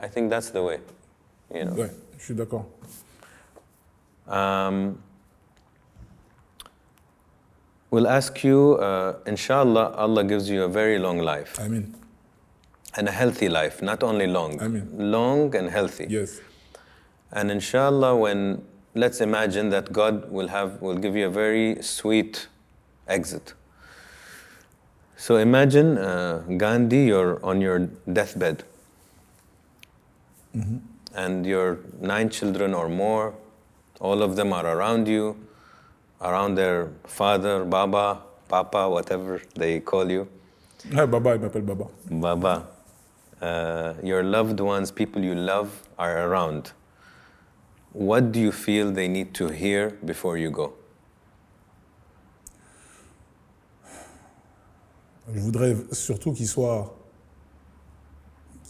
I 0.00 0.06
think 0.08 0.30
that's 0.30 0.50
the 0.50 0.62
way. 0.62 0.78
You 1.52 1.64
know. 1.64 1.72
Ouais, 1.74 1.90
je 2.18 2.24
suis 2.24 2.34
d'accord. 2.36 2.66
Um, 4.28 5.02
we'll 7.90 8.06
ask 8.06 8.44
you, 8.44 8.74
uh, 8.74 9.14
inshallah, 9.26 9.94
Allah 9.96 10.22
gives 10.24 10.48
you 10.48 10.62
a 10.64 10.68
very 10.68 10.98
long 10.98 11.18
life 11.18 11.58
I 11.58 11.66
mean. 11.68 11.94
and 12.96 13.08
a 13.08 13.12
healthy 13.12 13.48
life, 13.48 13.80
not 13.82 14.02
only 14.02 14.26
long, 14.26 14.60
Amen. 14.60 14.88
long 14.92 15.54
and 15.56 15.68
healthy. 15.70 16.06
Yes. 16.08 16.40
And 17.32 17.50
inshallah, 17.50 18.16
when 18.16 18.62
let's 18.94 19.20
imagine 19.20 19.70
that 19.70 19.92
God 19.92 20.30
will 20.30 20.48
have 20.48 20.80
will 20.80 20.96
give 20.96 21.16
you 21.16 21.26
a 21.26 21.30
very 21.30 21.82
sweet 21.82 22.48
exit. 23.06 23.54
So 25.16 25.36
imagine 25.36 25.98
uh, 25.98 26.44
Gandhi, 26.56 27.06
you're 27.06 27.44
on 27.44 27.60
your 27.60 27.88
deathbed, 28.12 28.62
and 31.14 31.44
your 31.46 31.80
nine 32.00 32.30
children 32.30 32.74
or 32.74 32.88
more, 32.88 33.34
all 34.00 34.22
of 34.22 34.36
them 34.36 34.52
are 34.52 34.66
around 34.66 35.08
you, 35.08 35.36
around 36.20 36.54
their 36.54 36.90
father, 37.04 37.64
Baba, 37.64 38.20
Papa, 38.48 38.88
whatever 38.88 39.42
they 39.54 39.80
call 39.80 40.10
you. 40.10 40.28
Ouais, 40.92 41.06
Baba, 41.10 41.36
m'appelle 41.38 41.66
Baba. 41.66 41.86
Baba, 42.10 42.66
uh, 43.42 43.94
your 44.02 44.22
loved 44.22 44.60
ones, 44.60 44.92
people 44.92 45.22
you 45.22 45.34
love, 45.34 45.82
are 45.98 46.28
around. 46.28 46.72
What 47.98 48.30
do 48.30 48.38
you 48.38 48.52
feel 48.52 48.92
they 48.92 49.08
need 49.08 49.32
to 49.34 49.48
hear 49.48 49.90
before 50.02 50.38
you 50.38 50.50
go? 50.50 50.74
Je 55.34 55.40
voudrais 55.40 55.76
surtout 55.92 56.32
qu'il 56.32 56.46
soit. 56.46 56.94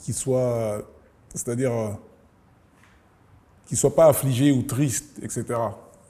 qu'il 0.03 0.15
soit. 0.15 0.83
c'est-à-dire. 1.35 1.73
euh, 1.73 1.93
qu'il 3.69 3.77
soit 3.77 3.95
pas 3.95 4.07
affligé 4.07 4.51
ou 4.51 4.63
triste, 4.63 5.19
etc. 5.23 5.45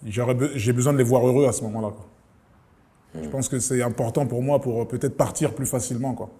J'ai 0.04 0.72
besoin 0.72 0.92
de 0.92 0.98
les 0.98 1.04
voir 1.04 1.26
heureux 1.26 1.48
à 1.48 1.52
ce 1.52 1.62
moment-là. 1.64 1.90
quoi. 1.90 2.06
Je 3.20 3.28
pense 3.28 3.48
que 3.48 3.58
c'est 3.58 3.82
important 3.82 4.26
pour 4.26 4.42
moi 4.42 4.60
pour 4.60 4.82
euh, 4.82 4.84
peut-être 4.84 5.16
partir 5.16 5.52
plus 5.52 5.66
facilement. 5.66 6.14
Quoi. 6.14 6.30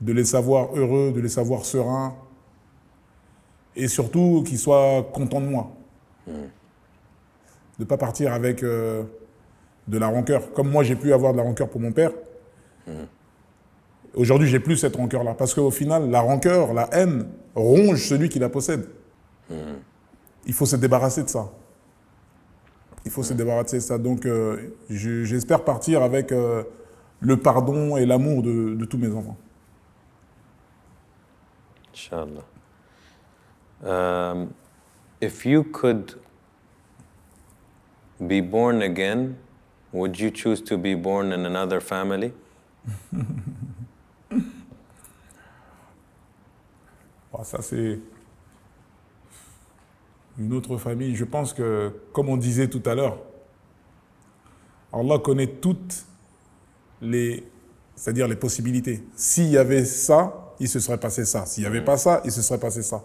De 0.00 0.12
les 0.12 0.24
savoir 0.24 0.74
heureux, 0.74 1.12
de 1.12 1.20
les 1.20 1.28
savoir 1.28 1.64
sereins. 1.64 2.16
Et 3.76 3.88
surtout 3.88 4.42
qu'ils 4.46 4.58
soient 4.58 5.02
contents 5.12 5.40
de 5.40 5.46
moi. 5.46 5.70
De 6.28 6.32
ne 7.80 7.84
pas 7.84 7.96
partir 7.96 8.32
avec. 8.32 8.62
euh, 8.62 9.02
de 9.88 9.98
la 9.98 10.06
rancœur. 10.06 10.52
Comme 10.52 10.70
moi, 10.70 10.84
j'ai 10.84 10.94
pu 10.94 11.12
avoir 11.12 11.32
de 11.32 11.38
la 11.38 11.42
rancœur 11.42 11.68
pour 11.68 11.80
mon 11.80 11.90
père. 11.90 12.12
Aujourd'hui, 14.14 14.46
j'ai 14.46 14.60
plus 14.60 14.76
cette 14.76 14.94
rancœur-là. 14.94 15.34
Parce 15.34 15.54
qu'au 15.54 15.72
final, 15.72 16.08
la 16.08 16.20
rancœur, 16.20 16.72
la 16.72 16.88
haine, 16.92 17.26
ronge 17.56 18.06
celui 18.06 18.28
qui 18.28 18.38
la 18.38 18.48
possède. 18.48 18.86
Il 20.46 20.52
faut 20.52 20.66
se 20.66 20.76
débarrasser 20.76 21.24
de 21.24 21.28
ça. 21.28 21.50
Il 23.04 23.10
faut 23.10 23.24
se 23.24 23.32
débarrasser 23.34 23.78
de 23.78 23.82
ça. 23.82 23.98
Donc, 23.98 24.24
euh, 24.24 24.72
je- 24.88 25.24
j'espère 25.24 25.64
partir 25.64 26.02
avec 26.02 26.30
euh, 26.30 26.62
le 27.20 27.36
pardon 27.36 27.96
et 27.96 28.06
l'amour 28.06 28.42
de, 28.44 28.74
de 28.74 28.84
tous 28.84 28.98
mes 28.98 29.10
enfants. 29.12 29.36
Inshallah. 31.92 32.44
Um, 33.82 34.54
if 35.20 35.44
you 35.44 35.64
could 35.64 36.14
be 38.24 38.40
born 38.40 38.82
again, 38.82 39.36
would 39.92 40.18
you 40.18 40.30
choose 40.30 40.60
to 40.62 40.78
be 40.78 40.94
born 40.94 41.32
in 41.32 41.46
another 41.46 41.80
family? 41.80 42.32
Bon, 47.32 47.42
ça, 47.44 47.62
c'est 47.62 47.98
une 50.38 50.52
autre 50.52 50.76
famille. 50.76 51.16
Je 51.16 51.24
pense 51.24 51.54
que, 51.54 51.90
comme 52.12 52.28
on 52.28 52.36
disait 52.36 52.68
tout 52.68 52.82
à 52.84 52.94
l'heure, 52.94 53.18
Allah 54.92 55.18
connaît 55.18 55.46
toutes 55.46 56.04
les, 57.00 57.42
c'est-à-dire 57.96 58.28
les 58.28 58.36
possibilités. 58.36 59.02
S'il 59.16 59.48
y 59.48 59.56
avait 59.56 59.86
ça, 59.86 60.52
il 60.60 60.68
se 60.68 60.78
serait 60.78 61.00
passé 61.00 61.24
ça. 61.24 61.46
S'il 61.46 61.62
n'y 61.62 61.66
avait 61.66 61.84
pas 61.84 61.96
ça, 61.96 62.20
il 62.26 62.30
se 62.30 62.42
serait 62.42 62.60
passé 62.60 62.82
ça. 62.82 63.02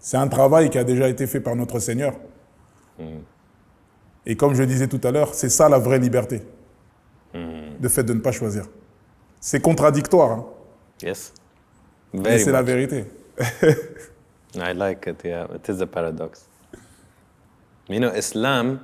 C'est 0.00 0.16
un 0.16 0.28
travail 0.28 0.70
qui 0.70 0.78
a 0.78 0.84
déjà 0.84 1.08
été 1.08 1.26
fait 1.26 1.40
par 1.40 1.54
notre 1.54 1.78
Seigneur. 1.78 2.14
Et 4.26 4.36
comme 4.36 4.54
je 4.54 4.62
disais 4.62 4.88
tout 4.88 5.00
à 5.04 5.10
l'heure, 5.10 5.34
c'est 5.34 5.48
ça 5.50 5.68
la 5.68 5.78
vraie 5.78 5.98
liberté. 5.98 6.42
Le 7.34 7.88
fait 7.88 8.02
de 8.04 8.12
ne 8.14 8.20
pas 8.20 8.32
choisir. 8.32 8.64
C'est 9.40 9.60
contradictoire, 9.60 10.30
hein, 10.32 10.46
Yes. 11.02 11.32
mais 12.12 12.38
c'est 12.38 12.52
la 12.52 12.62
vérité. 12.62 13.04
I 14.56 14.74
like 14.74 15.06
it, 15.06 15.22
yeah. 15.24 15.46
It 15.54 15.66
is 15.68 15.80
a 15.80 15.86
paradox. 15.86 16.46
You 17.88 18.00
know, 18.00 18.10
Islam 18.14 18.80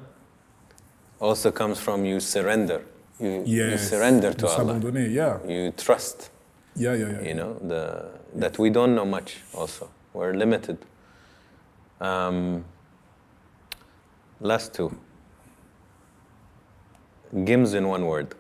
also 1.21 1.51
comes 1.51 1.79
from 1.79 2.05
you 2.07 2.21
surrender. 2.21 2.81
You, 3.21 3.43
you 3.45 3.65
Yes. 3.71 3.89
surrender 3.91 4.31
De 4.31 4.37
to 4.37 4.47
Allah. 4.49 4.79
yeah. 5.09 5.39
You 5.47 5.73
trust, 5.73 6.31
Yeah, 6.77 6.95
yeah, 6.95 7.09
yeah. 7.11 7.29
you 7.29 7.35
know, 7.35 7.57
the, 7.67 8.05
that 8.39 8.59
we 8.59 8.71
don't 8.71 8.95
know 8.95 9.05
much 9.05 9.43
also. 9.55 9.89
We're 10.15 10.33
limited. 10.35 10.79
Um, 12.01 12.65
last 14.41 14.75
two. 14.75 14.91
Gims 17.33 17.75
in 17.75 17.87
one 17.87 18.05
word. 18.07 18.35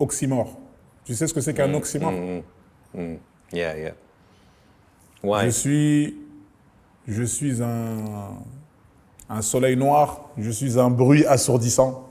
Oxymore. 0.00 0.56
Tu 1.04 1.14
sais 1.14 1.26
ce 1.26 1.34
que 1.34 1.40
c'est 1.40 1.54
qu'un 1.54 1.72
oxymore? 1.74 2.12
Yeah, 3.52 3.76
yeah. 3.76 3.94
Why? 5.22 5.46
Je 5.46 5.50
suis, 5.50 6.16
je 7.06 7.22
suis 7.24 7.62
un, 7.62 8.36
un 9.28 9.42
soleil 9.42 9.76
noir, 9.76 10.30
je 10.36 10.50
suis 10.50 10.78
un 10.78 10.90
bruit 10.90 11.24
assourdissant. 11.26 12.06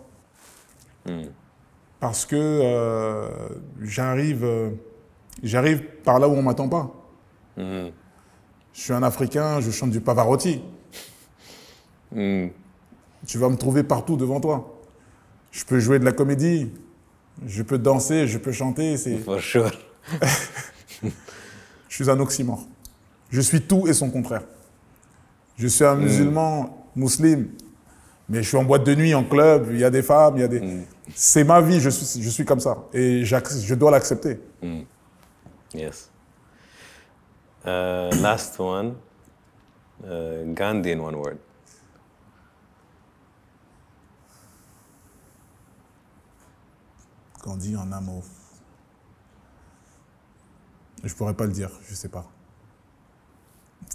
Parce 1.99 2.25
que 2.25 2.35
euh, 2.35 3.29
j'arrive, 3.81 4.43
euh, 4.43 4.71
j'arrive 5.43 5.83
par 6.03 6.19
là 6.19 6.27
où 6.27 6.33
on 6.33 6.41
m'attend 6.41 6.69
pas. 6.69 6.91
Je 7.57 7.91
suis 8.73 8.93
un 8.93 9.03
Africain, 9.03 9.59
je 9.59 9.71
chante 9.71 9.89
du 9.91 10.01
Pavarotti. 10.01 10.61
Tu 12.11 13.37
vas 13.37 13.49
me 13.49 13.57
trouver 13.57 13.83
partout 13.83 14.17
devant 14.17 14.39
toi. 14.39 14.79
Je 15.51 15.65
peux 15.65 15.79
jouer 15.79 15.99
de 15.99 16.05
la 16.05 16.11
comédie, 16.11 16.71
je 17.45 17.63
peux 17.63 17.77
danser, 17.77 18.27
je 18.27 18.37
peux 18.37 18.51
chanter. 18.51 18.97
C'est, 18.97 19.17
For 19.17 19.39
sure. 19.39 19.71
Je 21.89 22.03
suis 22.03 22.11
un 22.11 22.19
oxymore. 22.19 22.67
Je 23.29 23.41
suis 23.41 23.61
tout 23.61 23.87
et 23.87 23.93
son 23.93 24.09
contraire. 24.09 24.43
Je 25.57 25.67
suis 25.67 25.83
un 25.83 25.95
musulman, 25.95 26.85
musulman, 26.95 27.47
mais 28.29 28.43
je 28.43 28.47
suis 28.49 28.57
en 28.57 28.63
boîte 28.63 28.83
de 28.83 28.93
nuit, 28.93 29.15
en 29.15 29.23
club, 29.23 29.69
il 29.71 29.79
y 29.79 29.83
a 29.83 29.89
des 29.89 30.03
femmes, 30.03 30.35
il 30.37 30.41
y 30.41 30.43
a 30.43 30.47
des... 30.47 30.61
C'est 31.15 31.43
ma 31.43 31.61
vie, 31.61 31.79
je 31.79 31.89
suis, 31.89 32.21
je 32.21 32.29
suis 32.29 32.45
comme 32.45 32.59
ça. 32.59 32.77
Et 32.93 33.23
je 33.25 33.73
dois 33.73 33.89
l'accepter. 33.89 34.39
Yes. 35.77 36.09
Uh, 37.63 38.09
last 38.19 38.57
one. 38.59 38.95
Uh, 40.03 40.43
Gandhi 40.53 40.91
in 40.91 40.99
one 40.99 41.15
word. 41.15 41.37
Gandhi 47.43 47.75
en 47.75 47.91
un 47.91 48.01
mot. 48.01 48.23
Je 51.03 51.13
pourrais 51.13 51.35
pas 51.35 51.45
le 51.45 51.51
dire, 51.51 51.69
je 51.87 51.93
sais 51.93 52.09
pas. 52.09 52.25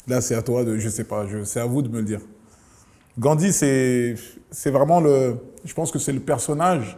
Là, 0.06 0.20
c'est 0.20 0.36
à 0.36 0.42
toi 0.42 0.64
de, 0.64 0.78
je 0.78 0.88
sais 0.88 1.04
pas, 1.04 1.26
c'est 1.44 1.60
à 1.60 1.66
vous 1.66 1.82
de 1.82 1.88
me 1.88 1.98
le 1.98 2.04
dire. 2.04 2.20
Gandhi, 3.18 3.52
c'est 3.52 4.16
vraiment 4.66 5.00
le, 5.00 5.36
je 5.64 5.74
pense 5.74 5.90
que 5.90 5.98
c'est 5.98 6.12
le 6.12 6.20
personnage 6.20 6.96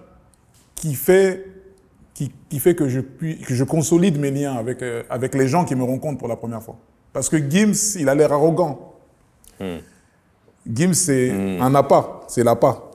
qui 0.75 0.95
fait, 0.95 1.54
qui, 2.15 2.33
qui 2.49 2.61
fait 2.61 2.75
que 2.75 2.89
je 2.89 3.01
puis, 3.01 3.41
que 3.41 3.55
je 3.55 3.65
consolide 3.65 4.19
mes 4.19 4.31
liens 4.31 4.55
avec, 4.55 4.83
euh, 4.83 5.03
avec 5.11 5.35
les 5.35 5.49
gens 5.49 5.65
qui 5.65 5.75
me 5.75 5.83
rencontrent 5.83 6.19
pour 6.19 6.29
la 6.29 6.37
première 6.37 6.63
fois. 6.63 6.77
Parce 7.13 7.29
que 7.29 7.37
Gims, 7.37 7.97
il 7.99 8.09
a 8.09 8.15
l'air 8.15 8.33
arrogant. 8.33 8.95
Gims, 10.67 10.95
c'est 10.95 11.31
un 11.61 11.75
appât, 11.75 12.23
c'est 12.29 12.43
l'appât. 12.43 12.91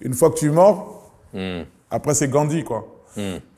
Une 0.00 0.14
fois 0.14 0.30
que 0.30 0.38
tu 0.38 0.46
es 0.46 0.50
mort, 0.50 1.12
après 1.90 2.14
c'est 2.14 2.28
Gandhi, 2.28 2.64
quoi. 2.64 2.86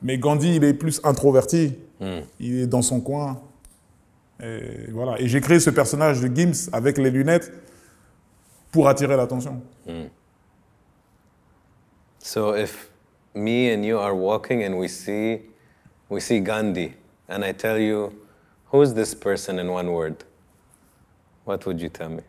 Mais 0.02 0.18
Gandhi, 0.18 0.56
il 0.56 0.64
est 0.64 0.74
plus 0.74 1.00
introverti. 1.04 1.78
Il 2.38 2.60
est 2.60 2.66
dans 2.66 2.82
son 2.82 3.00
coin. 3.00 3.40
Et 4.42 4.90
voilà. 4.90 5.18
Et 5.20 5.28
j'ai 5.28 5.40
créé 5.40 5.58
ce 5.60 5.70
personnage 5.70 6.20
de 6.20 6.34
Gims 6.34 6.68
avec 6.72 6.98
les 6.98 7.10
lunettes 7.10 7.50
pour 8.72 8.88
attirer 8.88 9.16
l'attention. 9.16 9.62
So 12.18 12.54
if 12.54 12.91
me 13.34 13.70
and 13.70 13.84
you 13.84 13.98
are 13.98 14.14
walking 14.14 14.62
and 14.62 14.78
we 14.78 14.88
see 14.88 15.42
we 16.08 16.20
see 16.20 16.40
Gandhi 16.40 16.94
and 17.28 17.44
I 17.44 17.52
tell 17.52 17.78
you 17.78 18.12
who's 18.66 18.94
this 18.94 19.14
person 19.14 19.58
in 19.58 19.70
one 19.70 19.92
word? 19.92 20.24
What 21.44 21.64
would 21.66 21.80
you 21.80 21.88
tell 21.88 22.08
me? 22.08 22.22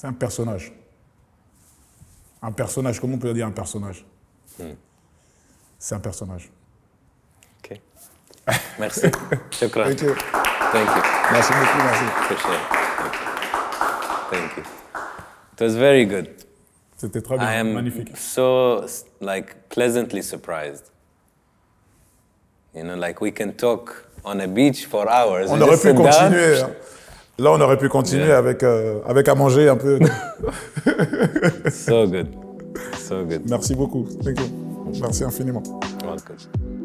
C'est 0.00 0.06
un 0.06 0.14
personnage. 0.14 0.72
Un 2.40 2.52
personnage, 2.52 2.98
comment 3.00 3.16
on 3.16 3.18
peut 3.18 3.34
dire 3.34 3.46
un 3.46 3.50
personnage? 3.50 4.06
C'est 5.78 5.94
un 5.94 6.00
personnage. 6.00 6.50
Ok. 7.62 7.78
Merci. 8.78 9.08
Shukran. 9.50 9.84
Thank 9.84 10.00
you. 10.00 10.14
Thank 10.72 10.88
you. 10.88 11.02
Merci 11.32 11.52
beaucoup, 11.52 11.78
merci. 11.84 12.79
Thank 14.30 14.56
you. 14.56 14.62
It 15.54 15.60
was 15.60 15.74
very 15.76 16.04
good. 16.06 16.28
C'était 16.96 17.20
très 17.22 17.34
I 17.36 17.38
bien, 17.38 17.48
am 17.48 17.72
magnifique. 17.72 18.16
so 18.16 18.84
like 19.20 19.68
pleasantly 19.68 20.22
surprised. 20.22 20.90
You 22.74 22.84
know, 22.84 22.94
like 22.96 23.20
we 23.20 23.32
can 23.32 23.52
talk 23.52 24.06
on 24.24 24.38
a 24.40 24.46
beach 24.46 24.86
for 24.86 25.08
hours. 25.10 25.50
On 25.50 25.56
We 25.56 25.62
aurait 25.62 25.72
just 25.72 25.82
pu 25.82 25.88
sit 25.88 25.96
down. 25.96 26.06
continuer. 26.12 26.60
hein. 26.62 26.70
Là, 27.38 27.52
on 27.52 27.60
aurait 27.60 27.78
pu 27.78 27.88
continuer 27.88 28.32
avec, 28.32 28.62
euh, 28.62 29.00
avec 29.06 29.26
à 29.28 29.34
manger 29.34 29.68
un 29.68 29.76
peu. 29.76 29.98
So 31.70 32.06
good. 32.06 32.28
So 32.98 33.24
good. 33.24 33.48
Merci 33.48 33.74
beaucoup. 33.74 34.06
Thank 34.22 34.38
you. 34.40 34.46
Merci 35.00 35.24
infiniment. 35.24 35.62
Welcome. 36.04 36.79